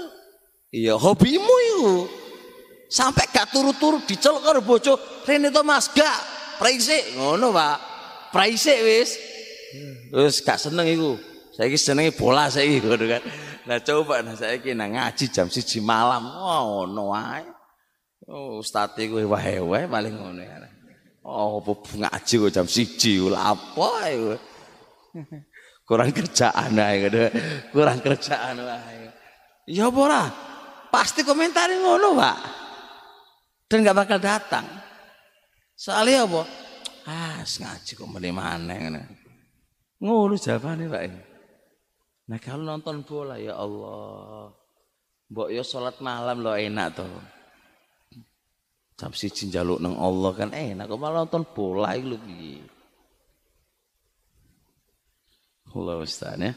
iya 0.74 0.98
hobimu 0.98 1.54
itu 1.76 1.94
sampai 2.92 3.24
gak 3.32 3.48
turu-turu 3.48 4.04
dicelok 4.04 4.42
karo 4.44 4.60
bojo 4.60 5.00
rene 5.24 5.48
to 5.48 5.64
Mas 5.64 5.88
gak 5.88 6.20
praise 6.60 7.16
ngono 7.16 7.48
pak 7.48 7.76
praise 8.28 8.74
wis 8.84 9.16
wis 10.12 10.44
gak 10.44 10.60
seneng 10.60 10.84
iku 10.92 11.16
saiki 11.56 11.80
senenge 11.80 12.12
bola 12.12 12.52
saiki 12.52 12.84
ngono 12.84 13.04
kan 13.08 13.22
nah 13.64 13.80
coba 13.80 14.20
nah 14.20 14.36
saiki 14.36 14.76
nang 14.76 14.92
ngaji 14.92 15.24
jam 15.32 15.48
1 15.48 15.80
malam 15.80 16.28
oh 16.28 16.84
ngono 16.84 17.16
Oh, 18.30 18.62
ustaz 18.62 18.94
iku 19.02 19.18
wae-wae 19.26 19.90
paling 19.90 20.14
ngono 20.14 20.40
ya. 20.40 20.62
Oh, 21.26 21.58
apa 21.58 21.74
ngaji 21.74 22.34
kok 22.38 22.52
jam 22.54 22.66
1 22.70 23.34
lha 23.34 23.40
apa 23.50 23.90
iku. 24.14 24.34
Kurang 25.82 26.14
kerjaan 26.14 26.78
ae 26.78 27.10
Kurang 27.74 27.98
kerjaan 27.98 28.62
wae. 28.62 29.10
Ya 29.66 29.90
apa 29.90 29.98
ora? 29.98 30.22
Pasti 30.88 31.26
komentari 31.26 31.82
ngono, 31.82 32.14
Pak. 32.14 32.61
Dan 33.72 33.88
nggak 33.88 33.96
bakal 33.96 34.20
datang. 34.20 34.68
Soalnya 35.72 36.28
apa? 36.28 36.44
Ah, 37.08 37.40
ngaji 37.40 37.92
kok 37.96 38.04
meneh 38.04 38.28
maneh 38.28 38.76
ngono. 38.84 39.00
Ngono 40.04 40.34
jawabane, 40.36 40.84
Pak. 40.92 41.02
Nah, 42.28 42.38
kalau 42.38 42.68
nonton 42.68 43.00
bola 43.00 43.40
ya 43.40 43.56
Allah. 43.56 44.52
Mbok 45.32 45.48
yo 45.48 45.64
salat 45.64 45.96
malam 46.04 46.44
lo 46.44 46.52
enak 46.52 46.88
tuh 46.92 47.08
jam 49.00 49.16
siji 49.16 49.48
njaluk 49.48 49.80
nang 49.80 49.96
Allah 49.96 50.30
kan 50.36 50.52
enak 50.52 50.84
kok 50.84 51.00
malah 51.00 51.24
nonton 51.24 51.48
bola 51.56 51.96
piye 51.96 52.60
Allah 55.72 56.04
Ustaz 56.04 56.36
ya 56.36 56.52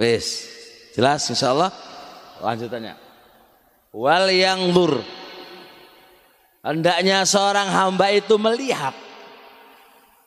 Wis 0.00 0.48
jelas 0.96 1.28
insyaallah 1.28 1.68
lanjutannya 2.40 2.96
wal 3.92 4.32
yang 4.32 4.72
lur 4.72 5.04
hendaknya 6.66 7.22
seorang 7.22 7.70
hamba 7.70 8.10
itu 8.10 8.34
melihat 8.34 8.92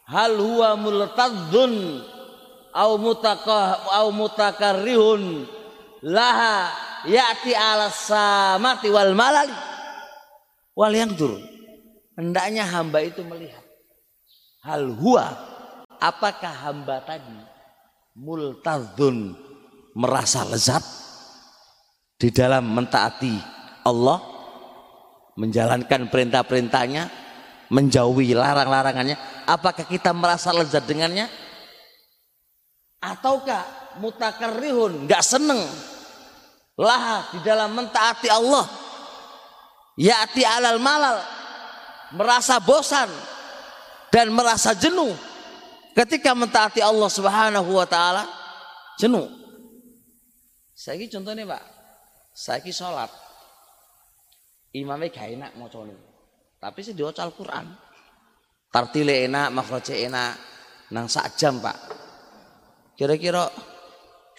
hal 0.08 0.40
huwa 0.40 0.80
multadzun 0.80 2.00
au 2.72 2.96
mutakah 2.96 3.84
au 4.00 4.08
mutakarrihun 4.16 5.44
laha 6.08 6.72
ya'ti 7.04 7.52
ala 7.52 7.92
samati 7.92 8.88
wal 8.88 9.12
malali 9.12 9.70
Wal 10.80 10.96
yang 10.96 11.12
dur. 11.12 11.36
Hendaknya 12.16 12.64
hamba 12.64 13.04
itu 13.04 13.20
melihat. 13.28 13.60
Hal 14.64 14.96
huwa. 14.96 15.28
Apakah 16.00 16.72
hamba 16.72 17.04
tadi 17.04 17.36
multadun 18.16 19.36
merasa 19.92 20.48
lezat 20.48 20.80
di 22.16 22.32
dalam 22.32 22.64
mentaati 22.72 23.36
Allah, 23.84 24.24
menjalankan 25.40 26.12
perintah-perintahnya, 26.12 27.08
menjauhi 27.72 28.36
larang-larangannya. 28.36 29.16
Apakah 29.48 29.88
kita 29.88 30.12
merasa 30.12 30.52
lezat 30.52 30.84
dengannya? 30.84 31.32
Ataukah 33.00 33.96
mutakarrihun 34.04 35.08
nggak 35.08 35.24
seneng? 35.24 35.64
Lah 36.76 37.32
di 37.32 37.40
dalam 37.40 37.72
mentaati 37.72 38.28
Allah. 38.28 38.68
Ya'ti 40.00 40.44
alal 40.44 40.80
malal 40.80 41.20
merasa 42.16 42.60
bosan 42.60 43.08
dan 44.12 44.32
merasa 44.36 44.76
jenuh. 44.76 45.16
Ketika 45.96 46.36
mentaati 46.36 46.84
Allah 46.84 47.08
Subhanahu 47.12 47.72
wa 47.72 47.88
taala 47.88 48.28
jenuh. 49.00 49.28
Saya 50.76 51.04
contohnya 51.12 51.44
Pak. 51.44 51.64
Saya 52.32 52.64
sholat 52.72 53.12
imamnya 54.76 55.10
gak 55.10 55.30
enak 55.34 55.52
mau 55.58 55.70
tapi 56.60 56.80
sih 56.84 56.94
diwaca 56.94 57.26
Al-Quran 57.26 57.66
tartile 58.70 59.26
enak 59.26 59.50
makroce 59.54 59.96
enak 60.06 60.34
nang 60.94 61.06
sak 61.10 61.38
jam 61.38 61.58
Pak 61.62 61.78
kira-kira 62.98 63.50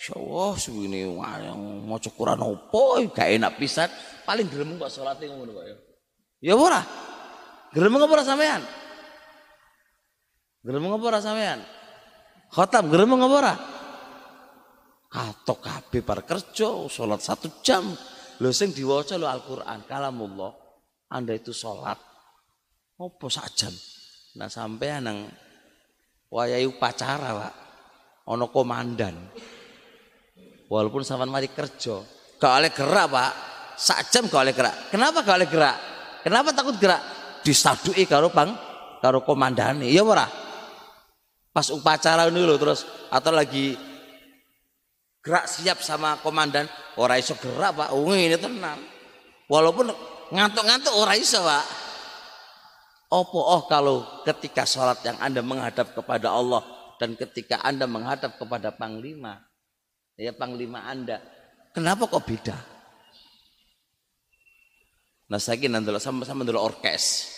Insya 0.00 0.16
Allah 0.16 0.56
segini 0.56 1.04
yang 1.04 1.84
mau 1.84 2.00
Quran 2.00 2.40
opo 2.40 2.96
gak 3.12 3.36
enak 3.36 3.60
pisan 3.60 3.92
paling 4.24 4.48
gelem 4.48 4.80
kok 4.80 4.88
salate 4.88 5.28
ngono 5.28 5.52
kok 5.52 5.64
ya. 5.68 5.76
Ya 6.40 6.54
ora? 6.56 6.80
Gelem 7.76 8.00
apa 8.00 8.08
ora 8.08 8.24
sampean? 8.24 8.64
Gelem 10.64 10.88
apa 10.88 11.04
ora 11.04 11.20
sampean? 11.20 11.60
Khatam 12.48 12.88
gelem 12.88 13.12
apa 13.12 13.36
ora? 13.36 13.54
Katok 15.12 15.58
kabeh 15.60 16.00
par 16.00 16.24
kerja 16.24 16.88
satu 17.20 17.60
jam. 17.60 17.92
Lho 18.40 18.50
sing 18.56 18.72
diwaca 18.72 19.20
lho 19.20 19.28
Al-Qur'an 19.28 19.84
kalamullah. 19.84 20.52
Anda 21.12 21.36
itu 21.36 21.52
salat. 21.52 22.00
Opo 22.96 23.28
sak 23.28 23.52
jam. 23.52 23.74
Nah 24.40 24.48
sampean 24.48 25.04
nang 25.04 25.18
wayahe 26.32 26.64
upacara, 26.64 27.36
Pak. 27.36 27.54
Ana 28.24 28.46
komandan. 28.48 29.16
Walaupun 30.70 31.02
sampean 31.02 31.28
mari 31.28 31.50
kerja 31.50 32.20
gak 32.40 32.52
oleh 32.64 32.72
gerak 32.72 33.06
pak. 33.12 33.32
Sak 33.76 34.08
jam 34.08 34.24
gak 34.26 34.42
oleh 34.48 34.56
gerak. 34.56 34.88
Kenapa 34.88 35.20
gak 35.20 35.36
oleh 35.36 35.50
gerak? 35.50 35.76
Kenapa 36.24 36.56
takut 36.56 36.80
gerak? 36.80 37.02
Disadui 37.44 38.08
karo 38.08 38.32
bang 38.32 38.52
karo 39.04 39.20
komandane. 39.20 39.92
Ya 39.92 40.00
ora? 40.00 40.24
Pas 41.52 41.68
upacara 41.68 42.32
ini 42.32 42.40
terus. 42.56 42.88
Atau 43.12 43.34
lagi 43.36 43.76
gerak 45.20 45.44
siap 45.44 45.84
sama 45.84 46.16
komandan 46.24 46.64
ora 47.00 47.16
iso 47.16 47.32
gerak 47.40 47.72
pak 47.72 47.88
oh 47.96 48.12
ini 48.12 48.36
tenang 48.36 48.76
walaupun 49.48 49.88
ngantuk-ngantuk 50.36 50.92
ora 50.92 51.16
iso 51.16 51.40
pak 51.40 51.64
opo 53.08 53.40
oh 53.40 53.64
kalau 53.64 54.04
ketika 54.28 54.68
sholat 54.68 55.00
yang 55.08 55.16
anda 55.24 55.40
menghadap 55.40 55.96
kepada 55.96 56.28
Allah 56.28 56.60
dan 57.00 57.16
ketika 57.16 57.64
anda 57.64 57.88
menghadap 57.88 58.36
kepada 58.36 58.68
panglima 58.76 59.50
ya 60.20 60.36
panglima 60.36 60.84
Anda. 60.84 61.16
Kenapa 61.72 62.04
kok 62.04 62.28
beda? 62.28 62.56
Nah 65.32 65.40
saya 65.40 65.56
kira 65.56 65.72
nanti 65.80 65.88
sama-sama 65.96 66.44
dulu 66.44 66.60
orkes. 66.60 67.32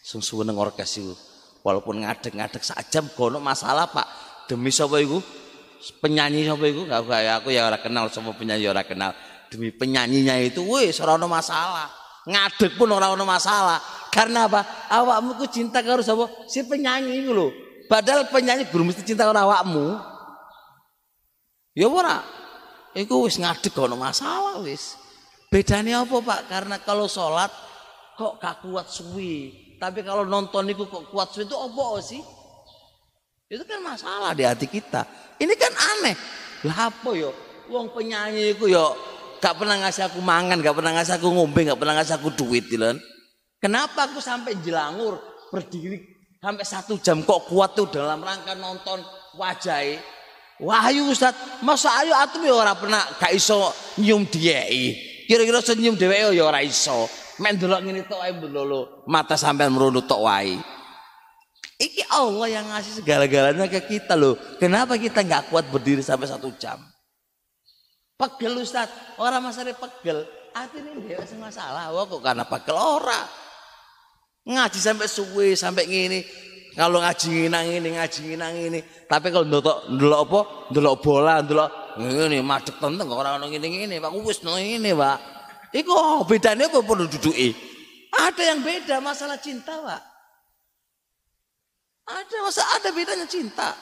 Sung 0.00 0.24
neng 0.46 0.56
orkes 0.56 0.96
itu. 0.96 1.12
Walaupun 1.66 2.06
ngadek-ngadek 2.06 2.62
jam 2.88 3.10
kono 3.12 3.42
masalah 3.42 3.90
pak. 3.90 4.06
Demi 4.46 4.70
siapa 4.70 5.02
itu? 5.02 5.18
Penyanyi 6.00 6.48
siapa 6.48 6.64
itu? 6.66 6.82
Gak 6.88 7.02
kayak 7.04 7.34
aku 7.44 7.48
ya 7.52 7.68
orang 7.68 7.82
kenal 7.82 8.04
sama 8.08 8.32
penyanyi 8.32 8.66
orang 8.66 8.86
kenal. 8.88 9.10
Demi 9.52 9.70
penyanyinya 9.70 10.40
itu, 10.42 10.64
wih, 10.64 10.90
orang 11.04 11.28
masalah. 11.30 11.88
Ngadek 12.26 12.74
pun 12.74 12.90
orang 12.90 13.14
masalah. 13.22 13.78
Karena 14.10 14.48
apa? 14.50 14.64
Awakmu 14.90 15.36
ku 15.38 15.46
cinta 15.46 15.84
karo 15.84 16.00
sapa? 16.00 16.26
Si 16.48 16.64
penyanyi 16.64 17.22
itu 17.22 17.30
loh. 17.36 17.52
Padahal 17.86 18.26
penyanyi 18.32 18.66
belum 18.72 18.90
mesti 18.90 19.06
cinta 19.06 19.28
karo 19.28 19.38
awakmu. 19.38 19.94
Ya 21.76 21.86
ora. 21.86 22.24
Iku 22.96 23.28
wis 23.28 23.36
ngadeg 23.36 23.76
ono 23.76 23.94
masalah 24.00 24.58
wis. 24.64 24.96
Bedane 25.52 25.92
apa, 25.92 26.16
Pak? 26.18 26.40
Karena 26.48 26.80
kalau 26.80 27.06
sholat 27.06 27.52
kok 28.16 28.40
gak 28.40 28.64
kuat 28.64 28.88
suwi. 28.88 29.52
Tapi 29.76 30.00
kalau 30.00 30.24
nonton 30.24 30.64
itu 30.72 30.88
kok 30.88 31.12
kuat 31.12 31.30
suwi 31.30 31.44
itu 31.44 31.54
apa 31.54 31.84
sih? 32.00 32.22
Itu 33.46 33.62
kan 33.62 33.78
masalah 33.78 34.34
di 34.34 34.42
hati 34.42 34.66
kita. 34.66 35.06
Ini 35.38 35.54
kan 35.54 35.70
aneh. 35.70 36.16
Lah 36.66 36.90
apa 36.90 37.10
yo? 37.14 37.30
Wong 37.70 37.94
penyanyi 37.94 38.54
iku 38.54 38.66
yo 38.66 38.94
gak 39.38 39.58
pernah 39.58 39.78
ngasih 39.78 40.10
aku 40.10 40.18
mangan, 40.18 40.58
gak 40.58 40.74
pernah 40.74 40.92
ngasih 40.98 41.14
aku 41.18 41.28
ngombe, 41.30 41.66
gak 41.66 41.78
pernah 41.78 41.94
ngasih 41.98 42.14
aku 42.18 42.34
duit, 42.34 42.66
Dilan. 42.66 42.98
Kenapa 43.62 44.10
aku 44.10 44.18
sampai 44.18 44.58
jelangur 44.62 45.18
berdiri 45.50 46.16
Sampai 46.36 46.62
satu 46.68 47.00
jam 47.00 47.24
kok 47.24 47.48
kuat 47.48 47.74
tuh 47.74 47.88
dalam 47.90 48.22
rangka 48.22 48.54
nonton 48.54 49.02
wajah 49.34 49.82
Wahyu 50.56 51.10
Ustaz, 51.10 51.36
masa 51.60 51.90
ayo 52.00 52.16
atum 52.16 52.40
ya 52.40 52.54
ora 52.56 52.72
pernah 52.72 53.02
gak 53.20 53.28
iso 53.36 53.68
nyium 54.00 54.24
diei. 54.24 54.96
Kira-kira 55.28 55.60
senyum 55.60 56.00
dheweke 56.00 56.32
ya 56.32 56.48
ora 56.48 56.64
iso. 56.64 57.10
Men 57.44 57.60
delok 57.60 57.84
ngene 57.84 58.08
tok 58.08 58.24
ae 58.24 58.32
mata 59.04 59.36
sampean 59.36 59.68
merunut 59.68 60.08
tok 60.08 60.24
wae. 60.24 60.56
Iki 61.76 62.02
Allah 62.08 62.48
yang 62.48 62.66
ngasih 62.72 63.04
segala-galanya 63.04 63.68
ke 63.68 63.84
kita 63.84 64.16
loh. 64.16 64.40
Kenapa 64.56 64.96
kita 64.96 65.20
nggak 65.20 65.52
kuat 65.52 65.68
berdiri 65.68 66.00
sampai 66.00 66.24
satu 66.24 66.48
jam? 66.56 66.80
Pegel 68.16 68.64
Ustaz, 68.64 68.88
orang 69.20 69.44
masalah 69.44 69.76
pegel. 69.76 70.24
Ini 70.56 71.04
dia 71.04 71.20
masalah. 71.36 71.92
Wah 71.92 72.08
kok 72.08 72.24
karena 72.24 72.48
pegel 72.48 72.80
orang. 72.80 73.28
Ngaji 74.48 74.78
sampai 74.80 75.04
suwe, 75.04 75.52
sampai 75.52 75.84
gini. 75.84 76.24
Kalau 76.72 77.04
ngaji 77.04 77.52
nang 77.52 77.68
ini, 77.68 77.92
ngaji 77.92 78.40
nang 78.40 78.56
ini. 78.56 78.80
Tapi 79.04 79.28
kalau 79.28 79.44
ndelok 79.44 79.92
ndelok 79.92 80.20
apa? 80.32 80.40
Ndelok 80.72 80.94
bola, 81.04 81.34
ndelok 81.44 81.70
ini 82.00 82.40
macet 82.40 82.76
tentang 82.80 83.08
orang 83.08 83.40
orang 83.40 83.52
ini 83.52 83.84
ini 83.84 83.96
Pak 84.00 84.12
wis 84.24 84.40
ini, 84.44 84.96
Pak. 84.96 85.18
Iku 85.76 86.24
bedanya 86.24 86.72
apa 86.72 86.80
perlu 86.80 87.04
duduki? 87.04 87.52
Ada 88.16 88.56
yang 88.56 88.64
beda 88.64 89.04
masalah 89.04 89.36
cinta, 89.36 89.76
Pak. 89.76 90.15
Ada 92.06 92.36
masa 92.38 92.62
ada 92.78 92.88
bedanya 92.94 93.26
cinta. 93.26 93.74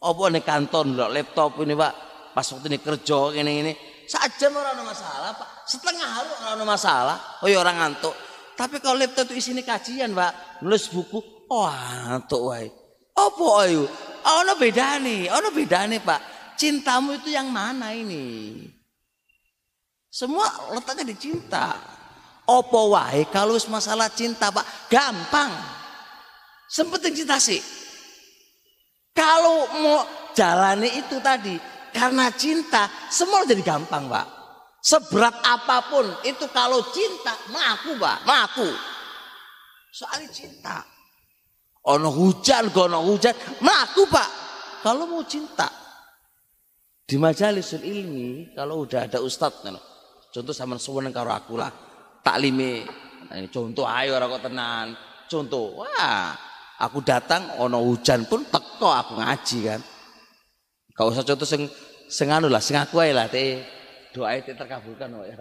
Apa 0.00 0.22
nih 0.32 0.40
kantor 0.40 0.84
ndelok 0.88 1.10
laptop 1.12 1.60
ini, 1.60 1.76
Pak. 1.76 1.94
Pas 2.32 2.46
waktu 2.48 2.72
ini 2.72 2.78
kerja 2.80 3.20
ini 3.36 3.52
ini. 3.60 3.72
Saja 4.08 4.48
orang 4.48 4.80
ada 4.80 4.84
masalah, 4.84 5.30
Pak. 5.36 5.48
Setengah 5.68 6.08
hari 6.08 6.28
orang 6.40 6.52
ada 6.56 6.64
masalah. 6.64 7.16
Oh 7.44 7.48
ya 7.52 7.60
orang 7.60 7.76
ngantuk. 7.76 8.16
Tapi 8.56 8.80
kalau 8.80 8.96
laptop 8.96 9.28
itu 9.28 9.44
isinya 9.44 9.60
kajian, 9.60 10.16
Pak, 10.16 10.60
nulis 10.64 10.88
buku, 10.88 11.20
oh 11.52 11.68
antuk 11.68 12.48
wae. 12.48 12.72
Apa 13.12 13.46
ayo? 13.68 13.84
Ono 14.20 14.52
bedane, 14.56 15.28
ono 15.28 15.48
bedane, 15.52 16.00
Pak. 16.00 16.20
Cintamu 16.56 17.16
itu 17.16 17.32
yang 17.32 17.48
mana 17.48 17.92
ini? 17.92 18.60
Semua 20.08 20.48
letaknya 20.76 21.12
di 21.12 21.16
cinta. 21.16 21.76
Apa 22.44 22.80
wae 22.88 23.28
kalau 23.28 23.56
masalah 23.68 24.08
cinta, 24.12 24.48
Pak, 24.48 24.88
gampang. 24.88 25.79
Sempetin 26.70 27.18
cinta 27.18 27.34
sih. 27.42 27.58
Kalau 29.10 29.66
mau 29.82 30.06
jalani 30.38 31.02
itu 31.02 31.18
tadi 31.18 31.58
karena 31.90 32.30
cinta, 32.30 32.86
semua 33.10 33.42
jadi 33.42 33.58
gampang, 33.66 34.06
Pak. 34.06 34.26
Seberat 34.80 35.44
apa 35.44 35.92
pun 35.92 36.08
itu 36.24 36.48
kalau 36.56 36.80
cinta 36.88 37.36
melaku 37.52 38.00
pak, 38.00 38.24
melaku. 38.24 38.70
Soal 39.92 40.24
cinta. 40.32 40.80
Ono 41.84 42.08
hujan, 42.08 42.72
ono 42.72 43.04
hujan, 43.04 43.36
melaku 43.60 44.08
pak. 44.08 44.30
Kalau 44.80 45.04
mau 45.04 45.20
cinta. 45.28 45.68
Di 47.04 47.20
majalisul 47.20 47.84
ilmi, 47.84 48.56
kalau 48.56 48.88
udah 48.88 49.04
ada 49.04 49.20
ustadz, 49.20 49.66
contoh 50.32 50.54
sama 50.56 50.80
sewenang 50.80 51.12
karo 51.12 51.34
aku 51.34 51.58
lah, 51.58 51.68
taklime, 52.22 52.86
nah, 53.26 53.36
contoh 53.50 53.82
ayo 53.82 54.14
orang 54.14 54.30
kok 54.30 54.44
tenan, 54.46 54.86
contoh, 55.26 55.82
wah, 55.82 56.38
aku 56.80 57.04
datang, 57.04 57.60
ono 57.60 57.84
hujan 57.84 58.24
pun 58.24 58.48
teko 58.48 58.88
aku 58.88 59.20
ngaji 59.20 59.58
kan. 59.68 59.80
Kau 60.96 61.12
usah 61.12 61.24
contoh 61.24 61.44
sing 61.44 61.68
sing 62.08 62.32
anu 62.32 62.48
lah, 62.48 62.64
sing 62.64 62.80
aku 62.80 63.04
lah 63.12 63.28
teh. 63.28 63.60
Doa 64.10 64.34
itu 64.34 64.50
terkabulkan 64.58 65.06
ya. 65.22 65.38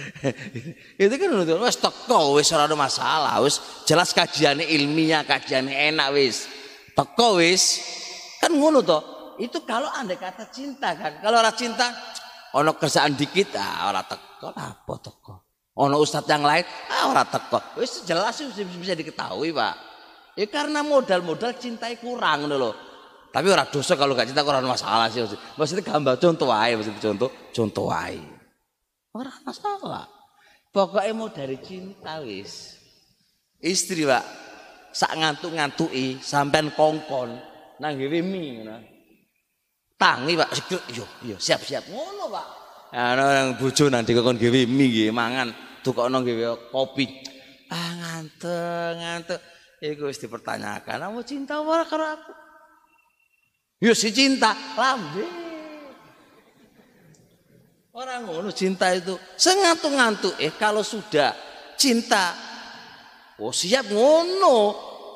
itu 1.04 1.12
kan 1.12 1.28
udah 1.28 1.60
wes 1.60 1.76
teko 1.76 2.40
wes 2.40 2.48
ora 2.56 2.64
ada 2.64 2.72
masalah 2.72 3.36
wes 3.44 3.60
jelas 3.84 4.16
kajiannya 4.16 4.64
ilmiah 4.64 5.28
kajiannya 5.28 5.92
enak 5.92 6.08
wes. 6.16 6.48
Teko 6.96 7.36
wes. 7.36 7.84
Kan 8.40 8.56
ngono 8.56 8.80
toh 8.80 9.36
itu 9.36 9.60
kalau 9.68 9.92
anda 9.92 10.16
kata 10.16 10.48
cinta 10.48 10.96
kan. 10.96 11.20
Kalau 11.20 11.36
orang 11.44 11.52
cinta 11.52 11.92
ono 12.56 12.72
kerjaan 12.80 13.12
dikit 13.12 13.60
ah 13.60 13.92
orang 13.92 14.08
teko 14.08 14.48
apa 14.56 14.94
teko. 15.04 15.34
Ono 15.76 16.00
ustadz 16.00 16.32
yang 16.32 16.48
lain 16.48 16.64
ah 16.88 17.12
orang 17.12 17.28
teko. 17.28 17.76
Wes 17.76 18.08
jelas 18.08 18.40
sih 18.40 18.48
bisa 18.56 18.96
diketahui 18.96 19.52
pak 19.52 19.91
ya 20.38 20.46
karena 20.48 20.80
modal-modal 20.80 21.56
cintai 21.56 22.00
kurang 22.00 22.48
loh 22.48 22.92
tapi 23.32 23.48
orang 23.48 23.72
dosa 23.72 23.96
kalau 23.96 24.12
gak 24.12 24.28
cinta 24.28 24.44
orang 24.44 24.68
masalah 24.68 25.08
sih. 25.08 25.24
Maksudnya 25.56 25.80
gambar 25.80 26.20
contoh 26.20 26.52
wae, 26.52 26.76
maksudnya 26.76 27.00
contoh 27.00 27.28
contoh 27.48 27.84
wae. 27.88 28.20
Orang 29.16 29.40
masalah. 29.48 30.04
Pokoknya 30.68 31.16
mau 31.16 31.32
dari 31.32 31.56
cinta 31.64 32.20
wis. 32.20 32.76
Istri 33.56 34.04
pak, 34.04 34.24
sak 34.92 35.16
ngantuk-ngantuki 35.16 36.20
sampean 36.20 36.76
kongkon 36.76 37.32
nang 37.80 37.96
mie 37.96 38.20
ngono. 38.20 38.76
Tangi 39.96 40.36
pak, 40.36 40.48
yo 40.92 41.04
yo 41.24 41.36
siap-siap 41.40 41.88
ngono 41.88 42.28
pak. 42.28 42.46
Ana 42.92 43.24
yang 43.32 43.48
bojo 43.56 43.88
nang 43.88 44.04
dikon 44.04 44.36
gawe 44.36 44.60
mie 44.68 44.86
nggih 44.92 45.08
mangan, 45.08 45.48
tukokno 45.80 46.20
gawe 46.20 46.68
kopi. 46.68 47.06
Ah 47.72 47.90
ngantuk, 47.96 48.92
ngantuk. 49.00 49.40
Iku 49.82 50.06
wis 50.06 50.22
dipertanyakan, 50.22 51.02
"Kamu 51.02 51.26
cinta 51.26 51.58
ora 51.58 51.82
karo 51.82 52.06
aku?" 52.06 52.32
Yo 53.82 53.98
si 53.98 54.14
cinta 54.14 54.54
lambe. 54.78 55.26
Orang 57.90 58.30
ngono 58.30 58.54
cinta 58.54 58.94
itu 58.94 59.18
sengantuk-ngantuk. 59.34 60.38
Eh 60.38 60.54
kalau 60.54 60.86
sudah 60.86 61.34
cinta, 61.74 62.30
oh 63.42 63.50
siap 63.50 63.90
ngono, 63.90 64.56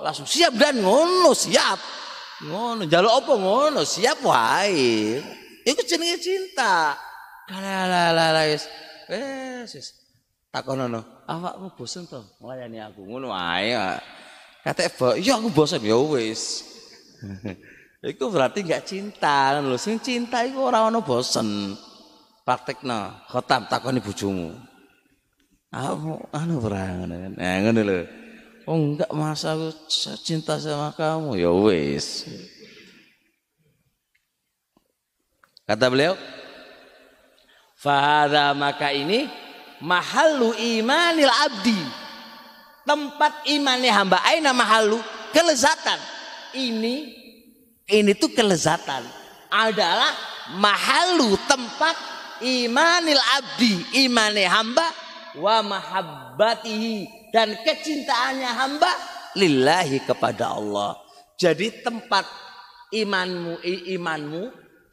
langsung 0.02 0.26
siap 0.26 0.52
dan 0.58 0.82
ngono 0.82 1.30
siap. 1.30 1.78
Ngono 2.42 2.84
jaluk 2.90 3.22
apa 3.22 3.32
ngono 3.38 3.80
siap 3.86 4.18
wae. 4.26 5.22
Iku 5.62 5.80
jenenge 5.86 6.18
cinta. 6.18 6.98
Lalalala 7.48 8.50
wis. 8.50 8.66
Takonono. 10.50 11.22
Awakmu 11.30 11.70
bosen 11.78 12.10
to 12.10 12.18
nglayani 12.42 12.82
aku 12.82 13.06
ngono 13.06 13.30
wae. 13.30 13.72
Katek, 14.66 15.22
"Ya 15.22 15.38
aku 15.38 15.54
bosen 15.54 15.78
ya 15.86 15.94
wis." 15.94 16.66
Iku 18.10 18.30
berarti 18.30 18.66
nggak 18.66 18.82
cinta 18.86 19.54
lho. 19.58 19.78
Sing 19.78 19.98
cinta 19.98 20.42
iku 20.46 20.68
ora 20.70 20.86
ono 20.86 21.02
bosen. 21.02 21.74
Praktekno 22.46 23.26
khotam 23.26 23.66
takoni 23.66 23.98
bojomu. 23.98 24.54
Aku 25.74 26.22
anu 26.30 26.62
ora 26.62 26.86
kan. 26.86 27.34
Nah 27.34 27.72
lho. 27.72 28.06
Oh 28.66 28.74
enggak 28.74 29.10
masa 29.14 29.54
aku 29.54 29.70
cinta 30.22 30.58
sama 30.58 30.94
kamu 30.94 31.38
ya 31.38 31.50
wis. 31.50 32.26
Kata 35.66 35.90
beliau, 35.90 36.14
Fahada 37.74 38.54
maka 38.54 38.94
ini 38.94 39.26
mahalu 39.82 40.54
imanil 40.78 41.30
abdi. 41.30 42.05
Tempat 42.86 43.50
imannya 43.50 43.90
hamba 43.90 44.22
aina 44.22 44.54
mahalu 44.54 45.02
kelezatan. 45.34 45.98
Ini 46.54 46.94
ini 47.90 48.12
tuh 48.14 48.30
kelezatan. 48.30 49.02
Adalah 49.50 50.14
mahalu 50.54 51.34
tempat 51.50 51.94
imanil 52.42 53.18
abdi 53.38 54.06
imane 54.06 54.46
hamba 54.46 54.86
wa 55.36 55.60
mahabbatihi 55.66 57.30
dan 57.34 57.58
kecintaannya 57.60 58.50
hamba 58.54 58.90
lillahi 59.36 60.02
kepada 60.06 60.56
Allah. 60.56 60.96
Jadi 61.36 61.84
tempat 61.84 62.24
imanmu 62.94 63.60
imanmu 63.92 64.42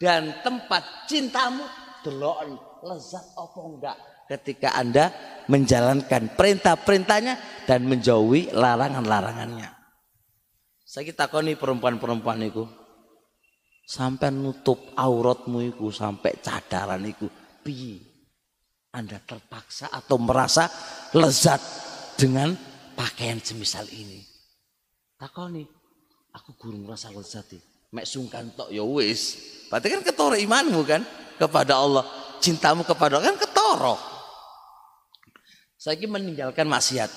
dan 0.02 0.44
tempat 0.44 1.08
cintamu 1.08 1.64
delok 2.04 2.44
lezat 2.84 3.24
apa 3.40 3.60
enggak? 3.64 3.98
Ketika 4.28 4.76
anda 4.76 5.08
menjalankan 5.48 6.36
perintah-perintahnya 6.36 7.66
dan 7.68 7.88
menjauhi 7.88 8.52
larangan-larangannya. 8.52 9.70
Saya 10.84 11.10
kita 11.10 11.26
koni 11.32 11.58
perempuan-perempuan 11.58 12.40
itu 12.46 12.64
sampai 13.84 14.30
nutup 14.30 14.94
auratmu 14.94 15.66
iku 15.74 15.90
sampai 15.90 16.38
cadaran 16.38 17.02
iku 17.04 17.28
piye? 17.66 17.98
Anda 18.94 19.18
terpaksa 19.18 19.90
atau 19.90 20.22
merasa 20.22 20.70
lezat 21.18 21.58
dengan 22.14 22.54
pakaian 22.94 23.42
semisal 23.42 23.90
ini? 23.90 24.22
Takoni 25.18 25.66
aku 26.30 26.54
guru 26.62 26.86
merasa 26.86 27.10
lezat 27.10 27.58
ya. 27.58 27.62
Mek 27.94 28.06
sungkan 28.06 28.54
tok 28.54 28.70
ya 28.70 28.86
wis. 28.86 29.38
Berarti 29.70 29.88
kan 29.90 30.02
ketoro 30.06 30.38
imanmu 30.38 30.82
kan 30.86 31.02
kepada 31.42 31.82
Allah 31.82 32.06
cintamu 32.38 32.86
kepada 32.86 33.18
Allah 33.18 33.34
kan 33.34 33.40
ketoro 33.42 34.13
saya 35.84 36.00
ini 36.00 36.08
meninggalkan 36.08 36.64
maksiat 36.64 37.12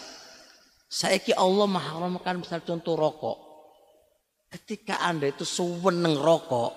saya 0.91 1.23
ini 1.23 1.31
Allah 1.39 1.71
mengharamkan 1.71 2.43
misal 2.43 2.59
contoh 2.67 2.99
rokok 2.99 3.47
Ketika 4.47 5.03
Anda 5.03 5.35
itu 5.35 5.43
seweneng 5.43 6.23
rokok, 6.23 6.73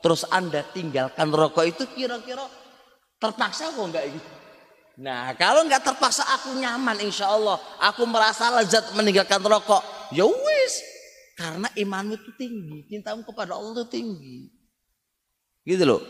terus 0.00 0.24
Anda 0.32 0.64
tinggalkan 0.64 1.28
rokok 1.28 1.64
itu 1.68 1.84
kira-kira 1.92 2.48
terpaksa 3.20 3.70
kok 3.76 3.84
enggak 3.84 4.08
ini? 4.08 4.20
Nah, 5.00 5.32
kalau 5.36 5.64
nggak 5.68 5.84
terpaksa 5.84 6.24
aku 6.26 6.56
nyaman, 6.56 6.96
insya 7.04 7.28
Allah 7.28 7.60
aku 7.80 8.08
merasa 8.08 8.48
lezat 8.56 8.96
meninggalkan 8.96 9.40
rokok. 9.44 9.84
Ya 10.16 10.24
wis, 10.24 10.74
karena 11.36 11.68
imanmu 11.76 12.16
itu 12.16 12.32
tinggi, 12.40 12.88
cintamu 12.88 13.22
kepada 13.22 13.54
Allah 13.56 13.78
itu 13.78 13.86
tinggi. 13.86 14.48
Gitu 15.62 15.84
loh. 15.84 16.02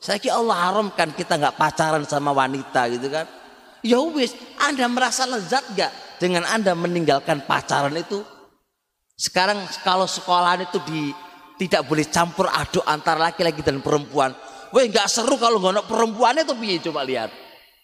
Saya 0.00 0.16
kira 0.16 0.40
Allah 0.40 0.56
haramkan 0.56 1.12
kita 1.12 1.36
nggak 1.36 1.58
pacaran 1.60 2.06
sama 2.08 2.32
wanita 2.32 2.88
gitu 2.88 3.12
kan. 3.12 3.26
Ya 3.80 4.00
wis, 4.00 4.36
Anda 4.60 4.88
merasa 4.88 5.24
lezat 5.24 5.64
nggak 5.72 6.20
dengan 6.20 6.44
Anda 6.44 6.76
meninggalkan 6.76 7.48
pacaran 7.48 7.96
itu? 7.96 8.20
Sekarang 9.16 9.64
kalau 9.84 10.08
sekolahan 10.08 10.64
itu 10.68 10.80
di 10.84 11.12
tidak 11.60 11.84
boleh 11.84 12.08
campur 12.08 12.48
aduk 12.48 12.84
antara 12.88 13.32
laki-laki 13.32 13.60
dan 13.60 13.84
perempuan. 13.84 14.32
Weh 14.72 14.88
nggak 14.88 15.08
seru 15.08 15.36
kalau 15.36 15.60
nggak 15.60 15.80
ada 15.80 15.84
perempuannya 15.84 16.42
tuh 16.48 16.56
piye 16.56 16.80
coba 16.80 17.04
lihat. 17.04 17.28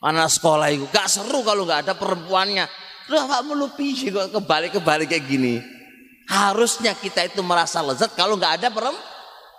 Anak 0.01 0.29
sekolah 0.29 0.69
itu 0.69 0.85
gak 0.93 1.09
seru 1.09 1.41
kalau 1.41 1.65
nggak 1.65 1.89
ada 1.89 1.93
perempuannya. 1.97 2.69
Lu 3.09 3.17
apa 3.17 3.41
melupi 3.43 3.97
kok 3.97 4.29
kebalik-kebalik 4.29 5.09
kayak 5.09 5.25
gini. 5.25 5.59
Harusnya 6.29 6.93
kita 6.93 7.25
itu 7.27 7.41
merasa 7.41 7.81
lezat 7.81 8.13
kalau 8.19 8.37
nggak 8.37 8.61
ada 8.61 8.69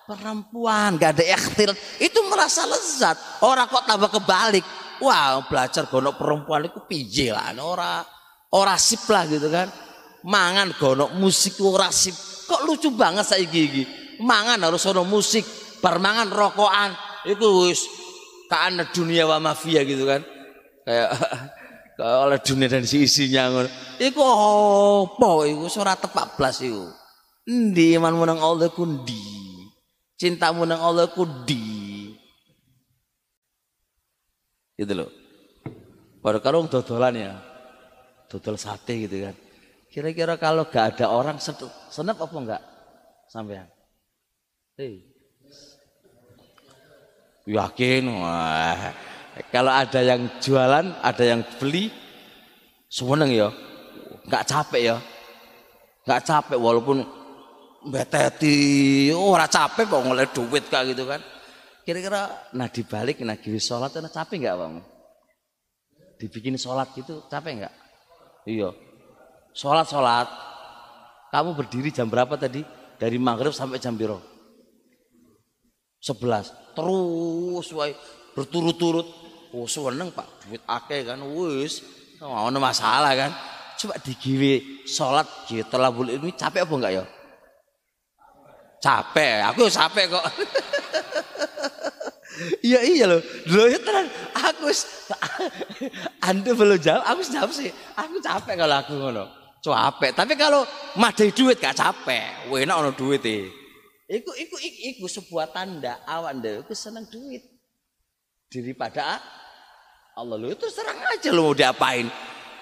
perempuan, 0.07 0.99
nggak 0.99 1.11
ada 1.19 1.25
ikhtil, 1.25 1.71
itu 1.99 2.19
merasa 2.27 2.67
lezat. 2.67 3.15
Orang 3.39 3.71
kok 3.71 3.87
tambah 3.87 4.11
kebalik. 4.11 4.63
Wah, 5.03 5.41
belajar 5.45 5.85
gonok 5.87 6.17
perempuan 6.17 6.67
itu 6.67 6.79
pije 6.85 7.33
lah, 7.33 7.53
ora 7.61 8.01
ora 8.53 8.75
sip 8.79 9.05
lah 9.09 9.25
gitu 9.29 9.47
kan. 9.47 9.69
Mangan 10.27 10.73
gonok 10.75 11.13
musik 11.15 11.59
ora 11.61 11.93
sip. 11.93 12.15
Kok 12.47 12.63
lucu 12.65 12.89
banget 12.95 13.27
saya 13.27 13.45
gigi. 13.45 13.85
Mangan 14.23 14.57
harus 14.65 14.81
ono 14.89 15.05
musik, 15.05 15.45
permangan 15.77 16.31
rokokan. 16.33 16.91
Itu 17.27 17.67
wis 17.67 17.85
karena 18.47 18.87
dunia 18.87 19.27
wa 19.27 19.37
mafia 19.43 19.83
gitu 19.83 20.07
kan 20.07 20.23
kayak 20.87 21.11
oleh 21.99 22.39
dunia 22.39 22.67
dan 22.71 22.87
si 22.87 23.03
isinya 23.03 23.51
ngono 23.51 23.69
iku 23.99 24.23
apa 24.23 25.31
iku 25.51 25.67
ora 25.83 25.93
tepak 25.99 26.39
blas 26.39 26.63
iku 26.63 26.87
endi 27.43 27.99
imanmu 27.99 28.23
nang 28.23 28.39
Allah 28.39 28.71
ku 28.71 28.87
ndi 28.87 29.19
cintamu 30.15 30.63
nang 30.63 30.79
Allah 30.79 31.11
ku 31.11 31.27
ndi 31.27 31.76
gitu 34.77 34.93
loh 34.93 35.09
pada 36.21 36.37
karung 36.39 36.69
dodolan 36.69 37.15
ya 37.17 37.33
dodol 38.29 38.55
sate 38.55 39.09
gitu 39.09 39.25
kan 39.25 39.35
kira-kira 39.89 40.37
kalau 40.37 40.69
gak 40.69 40.95
ada 40.95 41.09
orang 41.09 41.41
senep 41.41 42.15
apa 42.21 42.35
enggak 42.37 42.63
sampean 43.27 43.67
hei 44.77 45.17
Yakin. 47.47 48.03
Wah. 48.11 48.91
Kalau 49.47 49.71
ada 49.71 50.03
yang 50.03 50.27
jualan, 50.43 50.85
ada 50.99 51.23
yang 51.23 51.41
beli, 51.55 51.87
seneng 52.91 53.31
ya. 53.31 53.49
Enggak 54.27 54.43
capek 54.43 54.81
ya. 54.93 54.97
Enggak 56.03 56.21
capek 56.27 56.59
walaupun 56.59 57.07
beteti, 57.87 59.07
oh, 59.15 59.31
ora 59.31 59.47
capek 59.47 59.87
kok 59.87 60.03
ngoleh 60.03 60.27
duit 60.35 60.67
kak 60.67 60.91
gitu 60.91 61.07
kan. 61.07 61.23
Kira-kira 61.87 62.51
nah 62.51 62.67
dibalik 62.67 63.23
nah 63.23 63.39
gini 63.39 63.63
sholat 63.63 63.95
nah 64.03 64.11
capek 64.11 64.43
enggak 64.43 64.59
bang? 64.59 64.73
Dibikin 66.19 66.59
sholat 66.59 66.91
gitu 66.91 67.23
capek 67.31 67.63
enggak? 67.63 67.73
Iya. 68.43 68.75
Sholat 69.55 69.87
sholat. 69.87 70.27
Kamu 71.31 71.55
berdiri 71.55 71.87
jam 71.95 72.11
berapa 72.11 72.35
tadi? 72.35 72.59
Dari 72.99 73.15
maghrib 73.15 73.55
sampai 73.55 73.79
jam 73.79 73.95
biru? 73.95 74.19
Sebelas 76.03 76.51
terus 76.77 77.67
wae 77.73 77.95
berturut-turut 78.37 79.07
oh 79.57 79.65
seneng 79.65 80.13
Pak 80.13 80.45
duit 80.45 80.61
akeh 80.69 81.01
kan 81.01 81.17
wis 81.25 81.81
ono 82.21 82.59
masalah 82.61 83.17
kan 83.17 83.31
coba 83.81 83.97
digiwe 83.97 84.85
salat 84.85 85.25
gitu 85.49 85.73
boleh 85.73 86.21
ini 86.21 86.37
capek 86.37 86.69
apa 86.69 86.73
enggak 86.77 86.93
ya 87.01 87.03
capek 88.81 89.43
aku 89.45 89.69
capek 89.69 90.05
kok. 90.11 90.25
Iya 92.61 92.79
iya 92.85 93.05
loh. 93.09 93.21
Loh 93.49 93.65
ya 93.65 93.81
tenan 93.81 94.05
aku 94.35 94.69
anda 96.21 96.51
belum 96.53 96.77
jawab 96.77 97.03
aku 97.05 97.21
jawab 97.25 97.51
sih. 97.53 97.71
Aku 97.97 98.21
capek 98.21 98.55
kalau 98.59 98.75
aku 98.77 98.93
ngono. 98.93 99.25
Capek 99.63 100.11
tapi 100.13 100.37
kalau 100.37 100.61
madai 101.01 101.33
duit 101.33 101.57
gak 101.57 101.73
capek. 101.73 102.45
Enak 102.53 102.77
ono 102.77 102.91
duit 102.93 103.25
e. 103.25 103.49
Iku, 104.07 104.31
iku, 104.37 104.55
iku, 104.55 104.79
iku 104.95 105.05
sebuah 105.11 105.51
tanda 105.51 105.99
awan 106.07 106.39
deh, 106.39 106.63
iku 106.63 106.71
seneng 106.71 107.09
duit. 107.11 107.43
Daripada 108.47 109.19
Allah 110.15 110.35
lu 110.39 110.47
itu 110.47 110.69
serang 110.71 110.95
aja 111.03 111.29
lu 111.35 111.51
mau 111.51 111.57
diapain. 111.57 112.07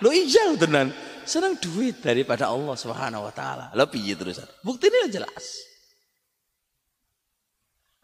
Lu 0.02 0.10
lu 0.10 0.56
tenan. 0.58 0.90
Seneng 1.26 1.58
duit 1.58 2.02
daripada 2.02 2.50
Allah 2.50 2.74
subhanahu 2.78 3.28
wa 3.28 3.34
taala. 3.34 3.74
Lo 3.76 3.90
piye 3.90 4.14
terus 4.16 4.42
bukti 4.62 4.90
ini 4.90 5.10
jelas 5.10 5.75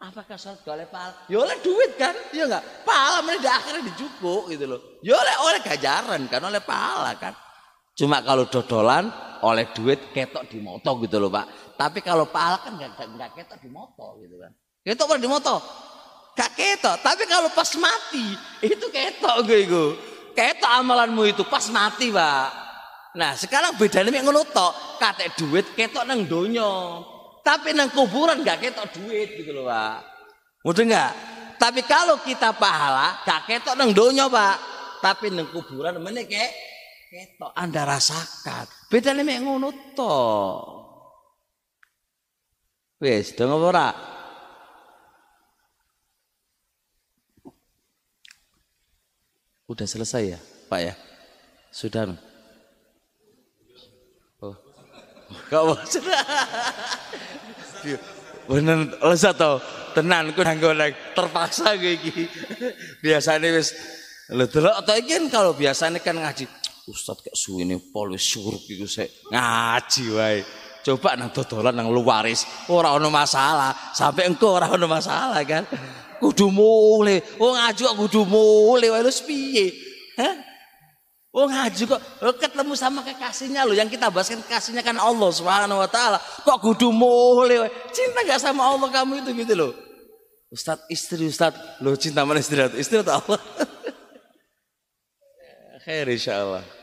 apakah 0.02 0.34
gak 0.34 0.66
oleh 0.66 0.86
pahala? 0.90 1.14
Ya 1.30 1.38
oleh 1.38 1.56
duit 1.62 1.94
kan 1.94 2.14
ya 2.34 2.50
enggak 2.50 2.64
pahala 2.82 3.22
mana 3.22 3.38
di 3.38 3.46
akhirnya 3.46 3.82
dijukuk 3.94 4.50
gitu 4.50 4.64
loh. 4.66 4.80
Ya 5.06 5.14
oleh 5.14 5.34
oleh 5.46 5.60
gajaran 5.62 6.26
kan 6.26 6.42
oleh 6.42 6.58
pahala 6.58 7.14
kan. 7.14 7.32
Cuma 7.94 8.18
kalau 8.26 8.50
dodolan 8.50 9.06
oleh 9.46 9.70
duit 9.70 10.10
ketok 10.10 10.50
di 10.50 10.58
moto 10.58 10.90
gitu 11.06 11.22
loh 11.22 11.30
pak. 11.30 11.46
Tapi 11.78 12.02
kalau 12.02 12.26
pahala 12.26 12.58
kan 12.58 12.74
nggak 12.74 12.98
nggak 12.98 13.30
ketok 13.38 13.58
di 13.62 13.70
moto 13.70 14.18
gitu 14.18 14.36
kan. 14.42 14.50
Ketok 14.82 15.06
kan 15.06 15.18
di 15.22 15.28
moto? 15.30 15.56
Gak 16.32 16.50
ketok. 16.56 16.96
Tapi 17.04 17.22
kalau 17.28 17.52
pas 17.52 17.70
mati 17.78 18.34
itu 18.64 18.86
ketok 18.90 19.36
gue 19.46 19.60
itu 19.68 19.84
ketok 20.34 20.72
amalanmu 20.82 21.30
itu 21.30 21.46
pas 21.46 21.62
mati 21.70 22.10
pak. 22.10 22.48
Nah 23.14 23.36
sekarang 23.38 23.78
bedanya 23.78 24.10
yang 24.10 24.26
ngono 24.26 24.42
tok. 24.50 24.98
Kate 24.98 25.30
duit 25.38 25.76
ketok 25.78 26.02
nang 26.08 26.26
donyo 26.26 27.04
tapi 27.42 27.74
nang 27.74 27.90
kuburan 27.90 28.46
gak 28.46 28.62
ketok 28.62 28.88
duit 28.96 29.34
gitu 29.38 29.50
loh 29.50 29.66
pak 29.66 29.98
mudah 30.62 30.84
nggak 30.86 31.12
tapi 31.58 31.82
kalau 31.86 32.18
kita 32.22 32.54
pahala 32.54 33.22
gak 33.26 33.50
ketok 33.50 33.74
nang 33.74 33.90
donyo 33.90 34.30
pak 34.30 34.56
tapi 35.02 35.34
nang 35.34 35.50
kuburan 35.50 35.98
mana 35.98 36.22
kayak 36.22 36.54
ketok 37.10 37.50
anda 37.58 37.82
rasakan 37.82 38.66
bedanya 38.88 39.26
yang 39.26 39.50
ngono 39.50 39.70
tok 39.92 40.82
Wes, 43.02 43.34
dong 43.34 43.50
ora? 43.50 43.90
Udah 49.66 49.90
selesai 49.90 50.38
ya, 50.38 50.38
Pak 50.70 50.80
ya? 50.86 50.94
Sudah. 51.74 52.14
Oh. 54.38 54.54
Kau 55.52 55.76
sudah. 55.84 56.24
Bener 58.48 58.88
lezat 59.04 59.36
toh. 59.36 59.60
Tenan 59.92 60.32
ku 60.32 60.40
nang 60.40 60.56
terpaksa 61.12 61.76
gue 61.76 62.00
iki. 62.00 62.24
Biasane 63.04 63.52
wis 63.52 63.76
lho 64.32 64.48
delok 64.48 64.80
atau 64.80 64.96
iki 64.96 65.12
kan 65.12 65.24
kalau 65.28 65.52
biasanya 65.52 66.00
kan 66.00 66.16
ngaji. 66.16 66.48
Ustaz 66.88 67.20
kayak 67.20 67.36
suwene 67.36 67.76
polis 67.92 68.24
suruh 68.24 68.56
iku 68.64 68.88
sik 68.88 69.28
ngaji 69.28 70.04
wae. 70.16 70.40
Coba 70.82 71.14
nang 71.14 71.30
dodolan 71.30 71.76
nang 71.76 71.94
luaris, 71.94 72.42
ora 72.72 72.96
ono 72.96 73.12
masalah. 73.12 73.92
Sampai 73.92 74.26
engko 74.32 74.56
ora 74.56 74.72
ono 74.72 74.88
masalah 74.88 75.44
kan. 75.44 75.68
Kudu 76.16 76.48
mulai. 76.48 77.20
Oh 77.38 77.52
ngaji 77.52 77.80
kok 77.92 77.98
kudu 78.00 78.24
mulai 78.24 78.88
wae 78.88 79.04
lu 79.04 79.12
piye? 79.28 79.66
Hah? 80.16 80.51
Oh 81.32 81.48
ngaji 81.48 81.88
kok 81.88 81.96
oh, 82.20 82.36
ketemu 82.36 82.76
sama 82.76 83.00
kekasihnya 83.00 83.64
lo 83.64 83.72
yang 83.72 83.88
kita 83.88 84.12
bahas 84.12 84.28
kan 84.28 84.44
kekasihnya 84.44 84.84
kan 84.84 85.00
Allah 85.00 85.32
Subhanahu 85.32 85.80
wa 85.80 85.88
taala. 85.88 86.20
Kok 86.44 86.60
kudu 86.60 86.92
mulai 86.92 87.72
Cinta 87.88 88.20
gak 88.20 88.36
sama 88.36 88.68
Allah 88.68 88.92
kamu 88.92 89.24
itu 89.24 89.32
gitu 89.40 89.56
loh. 89.56 89.72
Ustad 90.52 90.84
istri 90.92 91.24
Ustad 91.24 91.56
lo 91.80 91.96
cinta 91.96 92.28
mana 92.28 92.36
istri 92.36 92.60
istri 92.76 93.00
atau 93.00 93.24
Allah? 93.24 93.40
Khair 95.88 96.12
insyaallah. 96.12 96.81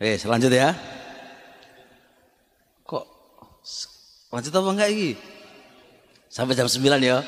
Eh, 0.00 0.16
selanjut 0.16 0.48
ya. 0.48 0.72
Kok 2.88 3.04
lanjut 4.32 4.48
apa 4.48 4.68
enggak 4.72 4.96
ini? 4.96 5.12
Sampai 6.32 6.56
jam 6.56 6.64
9 6.64 7.04
ya. 7.04 7.20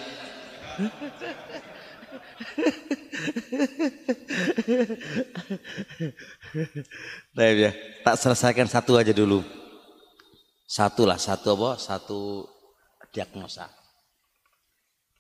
Baik 7.37 7.57
ya, 7.61 7.77
tak 8.09 8.17
selesaikan 8.17 8.65
satu 8.65 8.97
aja 8.97 9.13
dulu. 9.13 9.45
Satu 10.65 11.05
lah, 11.05 11.21
satu 11.21 11.53
apa? 11.53 11.77
Satu 11.77 12.49
diagnosa. 13.13 13.69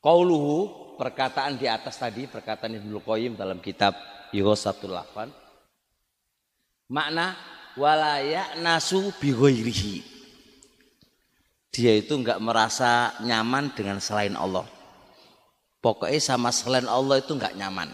Qauluhu 0.00 0.96
perkataan 0.96 1.60
di 1.60 1.68
atas 1.68 2.00
tadi, 2.00 2.24
perkataan 2.24 2.80
Ibnu 2.80 3.04
Qayyim 3.04 3.36
dalam 3.36 3.60
kitab 3.60 3.92
Yuhosatul 4.32 4.96
Lafan 4.96 5.41
Makna 6.92 7.32
walayak 7.72 8.60
nasu 8.60 9.08
bighairihi. 9.16 10.04
Dia 11.72 11.96
itu 11.96 12.20
enggak 12.20 12.36
merasa 12.36 13.16
nyaman 13.24 13.72
dengan 13.72 13.96
selain 13.96 14.36
Allah. 14.36 14.68
Pokoknya 15.80 16.20
sama 16.20 16.52
selain 16.52 16.84
Allah 16.84 17.24
itu 17.24 17.32
enggak 17.32 17.56
nyaman. 17.56 17.88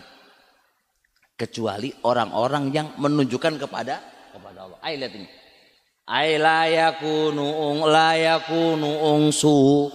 Kecuali 1.38 1.94
orang-orang 2.02 2.74
yang 2.74 2.90
menunjukkan 2.98 3.62
kepada 3.62 4.02
kepada 4.34 4.66
Allah. 4.66 4.78
Ayo 4.82 5.06
lihat 5.06 5.14
ini. 5.14 5.28
Ay 6.10 6.34
la 6.42 6.66
yakunu 6.66 7.46
ung 7.46 7.86
la 7.86 8.18
yakunu 8.18 9.14
ungsuhu. 9.14 9.94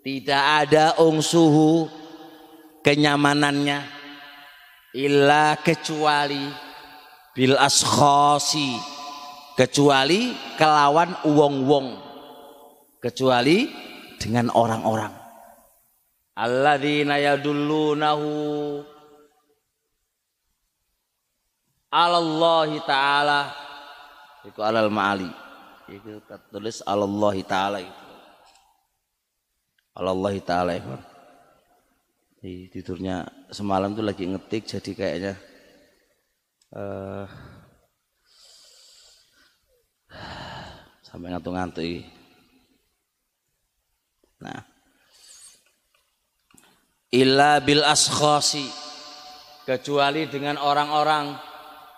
Tidak 0.00 0.44
ada 0.64 0.96
ungsuhu 1.04 1.84
kenyamanannya 2.80 3.84
illa 4.96 5.60
kecuali 5.60 6.69
bil 7.36 7.54
askhasi 7.56 8.78
kecuali 9.54 10.34
kelawan 10.56 11.14
wong-wong. 11.26 12.08
Kecuali 13.00 13.72
dengan 14.20 14.52
orang-orang. 14.52 15.08
Alladzina 16.36 17.16
yadullunahu 17.16 18.28
alallahi 21.88 22.76
taala. 22.84 23.48
Itu 24.44 24.60
alal 24.60 24.92
ma'ali. 24.92 25.28
Itu 25.88 26.20
tertulis 26.28 26.84
alallahi 26.84 27.42
taala 27.44 27.80
itu. 27.80 28.04
Alallahi 29.96 30.40
taala 30.44 30.72
di 32.40 32.72
tidurnya 32.72 33.28
semalam 33.52 33.92
tuh 33.92 34.00
lagi 34.00 34.24
ngetik 34.24 34.64
jadi 34.64 34.90
kayaknya 34.96 35.32
uh, 36.74 37.26
sampai 41.06 41.28
ngantuk-ngantuk 41.30 42.06
nah. 44.42 44.62
Illa 47.10 47.58
bil 47.58 47.82
askhasi 47.82 48.70
kecuali 49.66 50.30
dengan 50.30 50.62
orang-orang 50.62 51.34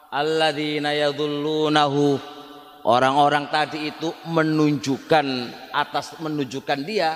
alladzina 0.08 0.96
yadhullunahu. 0.96 2.32
Orang-orang 2.82 3.46
tadi 3.52 3.92
itu 3.92 4.10
menunjukkan 4.26 5.26
atas 5.70 6.18
menunjukkan 6.18 6.80
dia 6.82 7.14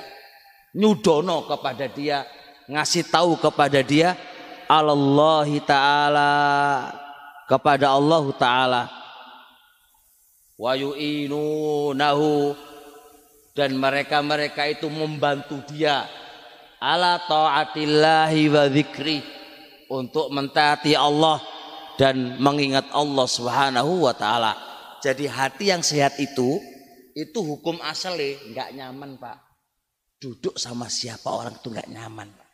nyudono 0.76 1.48
kepada 1.48 1.90
dia 1.90 2.22
ngasih 2.70 3.10
tahu 3.10 3.34
kepada 3.40 3.82
dia 3.82 4.14
Allah 4.70 5.48
taala 5.66 6.34
kepada 7.46 7.94
Allah 7.94 8.24
taala 8.34 8.82
wa 10.58 10.72
yu'inunahu 10.74 12.52
dan 13.56 13.72
mereka-mereka 13.78 14.68
itu 14.68 14.90
membantu 14.92 15.64
dia 15.70 16.04
ala 16.82 17.16
taatillahi 17.24 18.52
wa 18.52 18.68
dzikri 18.68 19.24
untuk 19.88 20.28
mentaati 20.34 20.92
Allah 20.92 21.40
dan 21.96 22.36
mengingat 22.36 22.92
Allah 22.92 23.24
Subhanahu 23.24 24.04
wa 24.04 24.12
taala. 24.12 24.52
Jadi 25.00 25.24
hati 25.30 25.72
yang 25.72 25.80
sehat 25.80 26.18
itu 26.20 26.60
itu 27.16 27.38
hukum 27.40 27.80
asalnya 27.80 28.36
nggak 28.52 28.70
nyaman, 28.76 29.16
Pak. 29.16 29.38
Duduk 30.20 30.56
sama 30.60 30.92
siapa 30.92 31.32
orang 31.32 31.56
itu 31.56 31.68
nggak 31.72 31.88
nyaman, 31.88 32.28
Pak. 32.28 32.50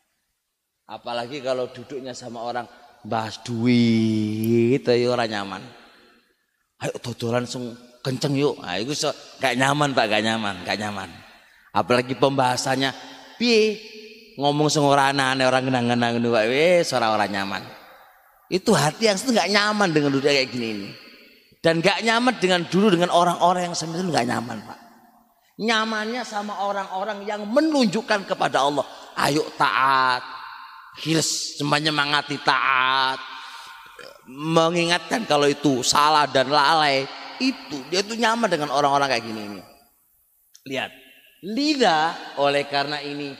Apalagi 0.92 1.42
kalau 1.42 1.66
duduknya 1.72 2.14
sama 2.14 2.44
orang 2.46 2.66
bahas 3.02 3.38
duit, 3.42 4.82
itu 4.82 5.06
orang 5.10 5.30
nyaman. 5.30 5.62
Ayo 6.82 6.98
dodolan 6.98 7.46
langsung 7.46 7.74
kenceng 8.02 8.34
yuk. 8.34 8.58
Nah, 8.58 8.78
itu 8.78 8.94
so, 8.94 9.10
gak 9.38 9.54
nyaman 9.54 9.94
pak, 9.94 10.10
gak 10.10 10.22
nyaman, 10.26 10.54
gak 10.66 10.78
nyaman. 10.78 11.10
Apalagi 11.70 12.18
pembahasannya, 12.18 12.90
pi 13.38 13.78
ngomong 14.38 14.66
semua 14.66 14.98
aneh 15.14 15.46
orang 15.46 15.70
genang-genang 15.70 16.18
ini, 16.18 16.28
pak, 16.30 16.44
wes 16.50 16.90
orang 16.94 17.10
orang 17.14 17.30
nyaman. 17.30 17.62
Itu 18.50 18.74
hati 18.76 19.08
yang 19.08 19.16
itu 19.16 19.32
nyaman 19.32 19.88
dengan 19.94 20.10
duduk 20.12 20.28
kayak 20.28 20.50
gini 20.50 20.66
ini. 20.74 20.88
Dan 21.62 21.78
gak 21.78 22.02
nyaman 22.02 22.34
dengan 22.42 22.66
dulu 22.66 22.90
dengan 22.90 23.14
orang-orang 23.14 23.70
yang 23.70 23.74
itu 23.78 24.10
gak 24.10 24.26
nyaman 24.26 24.58
pak. 24.66 24.78
Nyamannya 25.62 26.22
sama 26.26 26.58
orang-orang 26.66 27.22
yang 27.22 27.46
menunjukkan 27.46 28.26
kepada 28.26 28.66
Allah. 28.66 28.82
Ayo 29.14 29.46
taat, 29.54 30.41
hilis 31.00 31.60
menyemangati 31.64 32.36
taat. 32.44 33.20
Mengingatkan 34.28 35.26
kalau 35.26 35.50
itu 35.50 35.82
salah 35.82 36.30
dan 36.30 36.46
lalai 36.46 37.04
itu 37.42 37.82
dia 37.90 38.06
itu 38.06 38.14
nyaman 38.14 38.46
dengan 38.46 38.70
orang-orang 38.70 39.10
kayak 39.10 39.24
gini 39.26 39.40
ini. 39.50 39.62
Lihat 40.68 40.90
lida 41.42 42.14
oleh 42.38 42.62
karena 42.70 43.02
ini 43.02 43.34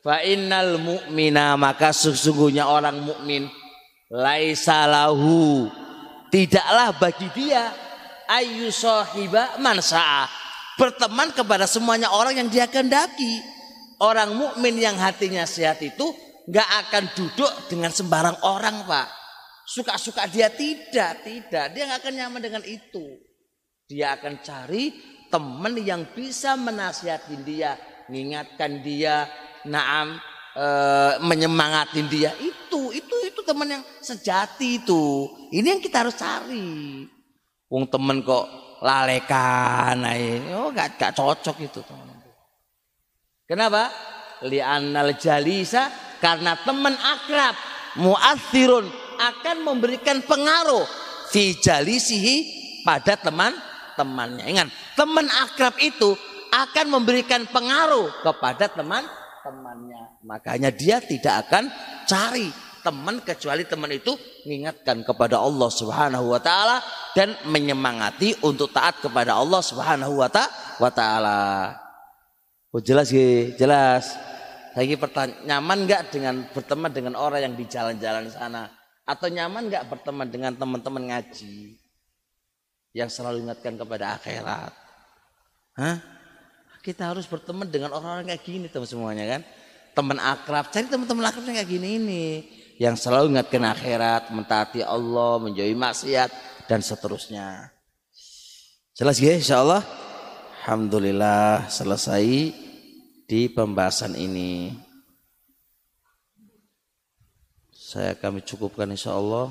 fa 0.00 0.24
innal 0.24 0.80
mu'mina 0.80 1.60
maka 1.60 1.92
sesungguhnya 1.92 2.64
orang 2.64 2.96
mukmin 3.04 3.44
laisa 4.08 4.88
lahu 4.88 5.68
tidaklah 6.32 6.96
bagi 6.96 7.28
dia 7.36 7.68
ayu 8.32 8.72
sahiba 8.72 9.60
mansa 9.60 10.24
berteman 10.80 11.32
kepada 11.32 11.64
semuanya 11.68 12.12
orang 12.12 12.36
yang 12.36 12.48
dia 12.48 12.68
kehendaki. 12.68 13.56
Orang 13.96 14.36
mukmin 14.36 14.76
yang 14.76 15.00
hatinya 15.00 15.48
sehat 15.48 15.80
itu 15.80 16.12
nggak 16.46 16.70
akan 16.86 17.04
duduk 17.14 17.52
dengan 17.66 17.90
sembarang 17.90 18.38
orang 18.46 18.86
pak. 18.86 19.08
Suka-suka 19.66 20.30
dia 20.30 20.46
tidak 20.46 21.26
tidak. 21.26 21.74
Dia 21.74 21.90
nggak 21.90 22.00
akan 22.06 22.14
nyaman 22.14 22.42
dengan 22.42 22.62
itu. 22.62 23.18
Dia 23.86 24.14
akan 24.18 24.42
cari 24.42 24.94
teman 25.26 25.74
yang 25.82 26.06
bisa 26.14 26.54
menasihatin 26.54 27.42
dia 27.42 27.74
mengingatkan 28.06 28.78
dia 28.86 29.26
naam 29.66 30.22
e, 30.54 30.66
menyemangatin 31.26 32.06
dia. 32.06 32.30
Itu 32.38 32.94
itu 32.94 33.16
itu 33.26 33.40
teman 33.42 33.66
yang 33.66 33.82
sejati 33.98 34.86
itu. 34.86 35.26
Ini 35.50 35.78
yang 35.78 35.82
kita 35.82 36.06
harus 36.06 36.14
cari. 36.14 37.02
Wong 37.66 37.90
temen 37.90 38.22
kok 38.22 38.66
lalekan 38.84 40.04
oh 40.52 40.68
gak, 40.72 41.00
gak 41.00 41.12
cocok 41.16 41.56
itu 41.64 41.80
teman 41.80 42.16
kenapa? 43.48 43.88
Li'annal 44.44 45.16
jalisa 45.16 45.88
karena 46.22 46.56
teman 46.64 46.94
akrab 46.96 47.54
muathirun 48.00 48.86
akan 49.16 49.56
memberikan 49.64 50.20
pengaruh 50.24 50.84
fi 51.32 51.56
jalisihi 51.56 52.36
pada 52.84 53.16
teman-temannya. 53.18 54.44
Ingat, 54.46 54.68
teman 54.94 55.26
akrab 55.26 55.74
itu 55.80 56.14
akan 56.52 56.86
memberikan 56.88 57.44
pengaruh 57.48 58.22
kepada 58.22 58.70
teman-temannya. 58.70 60.22
Makanya 60.22 60.70
dia 60.70 61.02
tidak 61.02 61.48
akan 61.48 61.68
cari 62.06 62.48
teman 62.86 63.18
kecuali 63.18 63.66
teman 63.66 63.90
itu 63.90 64.14
mengingatkan 64.46 65.02
kepada 65.02 65.42
Allah 65.42 65.66
Subhanahu 65.66 66.30
wa 66.30 66.38
taala 66.38 66.78
dan 67.18 67.34
menyemangati 67.50 68.38
untuk 68.46 68.70
taat 68.70 69.02
kepada 69.02 69.34
Allah 69.34 69.58
Subhanahu 69.58 70.22
wa 70.22 70.90
taala. 70.94 71.74
Oh 72.70 72.78
jelas 72.78 73.10
ya, 73.10 73.50
jelas. 73.58 74.14
Lagi 74.76 74.92
pertanyaan, 75.00 75.40
nyaman 75.48 75.88
nggak 75.88 76.02
dengan 76.12 76.34
berteman 76.52 76.92
dengan 76.92 77.16
orang 77.16 77.48
yang 77.48 77.54
di 77.56 77.64
jalan-jalan 77.64 78.28
sana? 78.28 78.68
Atau 79.08 79.32
nyaman 79.32 79.72
nggak 79.72 79.88
berteman 79.88 80.28
dengan 80.28 80.52
teman-teman 80.52 81.16
ngaji 81.16 81.80
yang 82.92 83.08
selalu 83.08 83.48
ingatkan 83.48 83.80
kepada 83.80 84.20
akhirat? 84.20 84.76
Hah? 85.80 85.96
Kita 86.84 87.08
harus 87.08 87.24
berteman 87.24 87.64
dengan 87.72 87.96
orang-orang 87.96 88.28
kayak 88.28 88.44
gini 88.44 88.66
teman 88.68 88.84
semuanya 88.84 89.24
kan? 89.24 89.42
Teman 89.96 90.20
akrab, 90.20 90.68
cari 90.68 90.86
teman-teman 90.92 91.24
akrab 91.24 91.48
yang 91.48 91.56
kayak 91.56 91.72
gini 91.72 91.88
ini. 91.96 92.26
Yang 92.76 93.08
selalu 93.08 93.32
ingatkan 93.32 93.64
akhirat, 93.64 94.28
mentaati 94.28 94.84
Allah, 94.84 95.40
menjauhi 95.40 95.72
maksiat, 95.72 96.28
dan 96.68 96.84
seterusnya. 96.84 97.72
Jelas 98.92 99.16
ya 99.16 99.32
insya 99.32 99.64
Allah? 99.64 99.80
Alhamdulillah 100.68 101.72
selesai 101.72 102.65
di 103.26 103.50
pembahasan 103.50 104.14
ini. 104.14 104.70
Saya 107.74 108.14
kami 108.14 108.42
cukupkan 108.42 108.90
insya 108.90 109.14
Allah. 109.14 109.50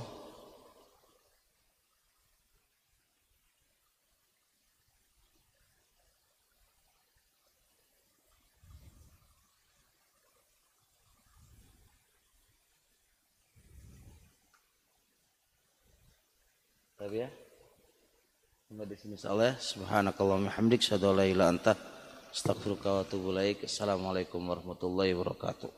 Tapi 16.95 17.21
ya. 17.21 17.30
Sampai 18.65 18.89
di 18.89 18.97
sini 18.97 19.13
insyaallah. 19.13 19.61
Subhanakallahumma 19.61 20.51
hamdik, 20.55 20.82
syadu 20.82 21.13
la 21.13 21.28
anta. 21.47 21.95
Astagfirullahaladzim. 22.36 23.63
Assalamualaikum 23.63 24.43
warahmatullahi 24.43 25.15
wabarakatuh. 25.15 25.71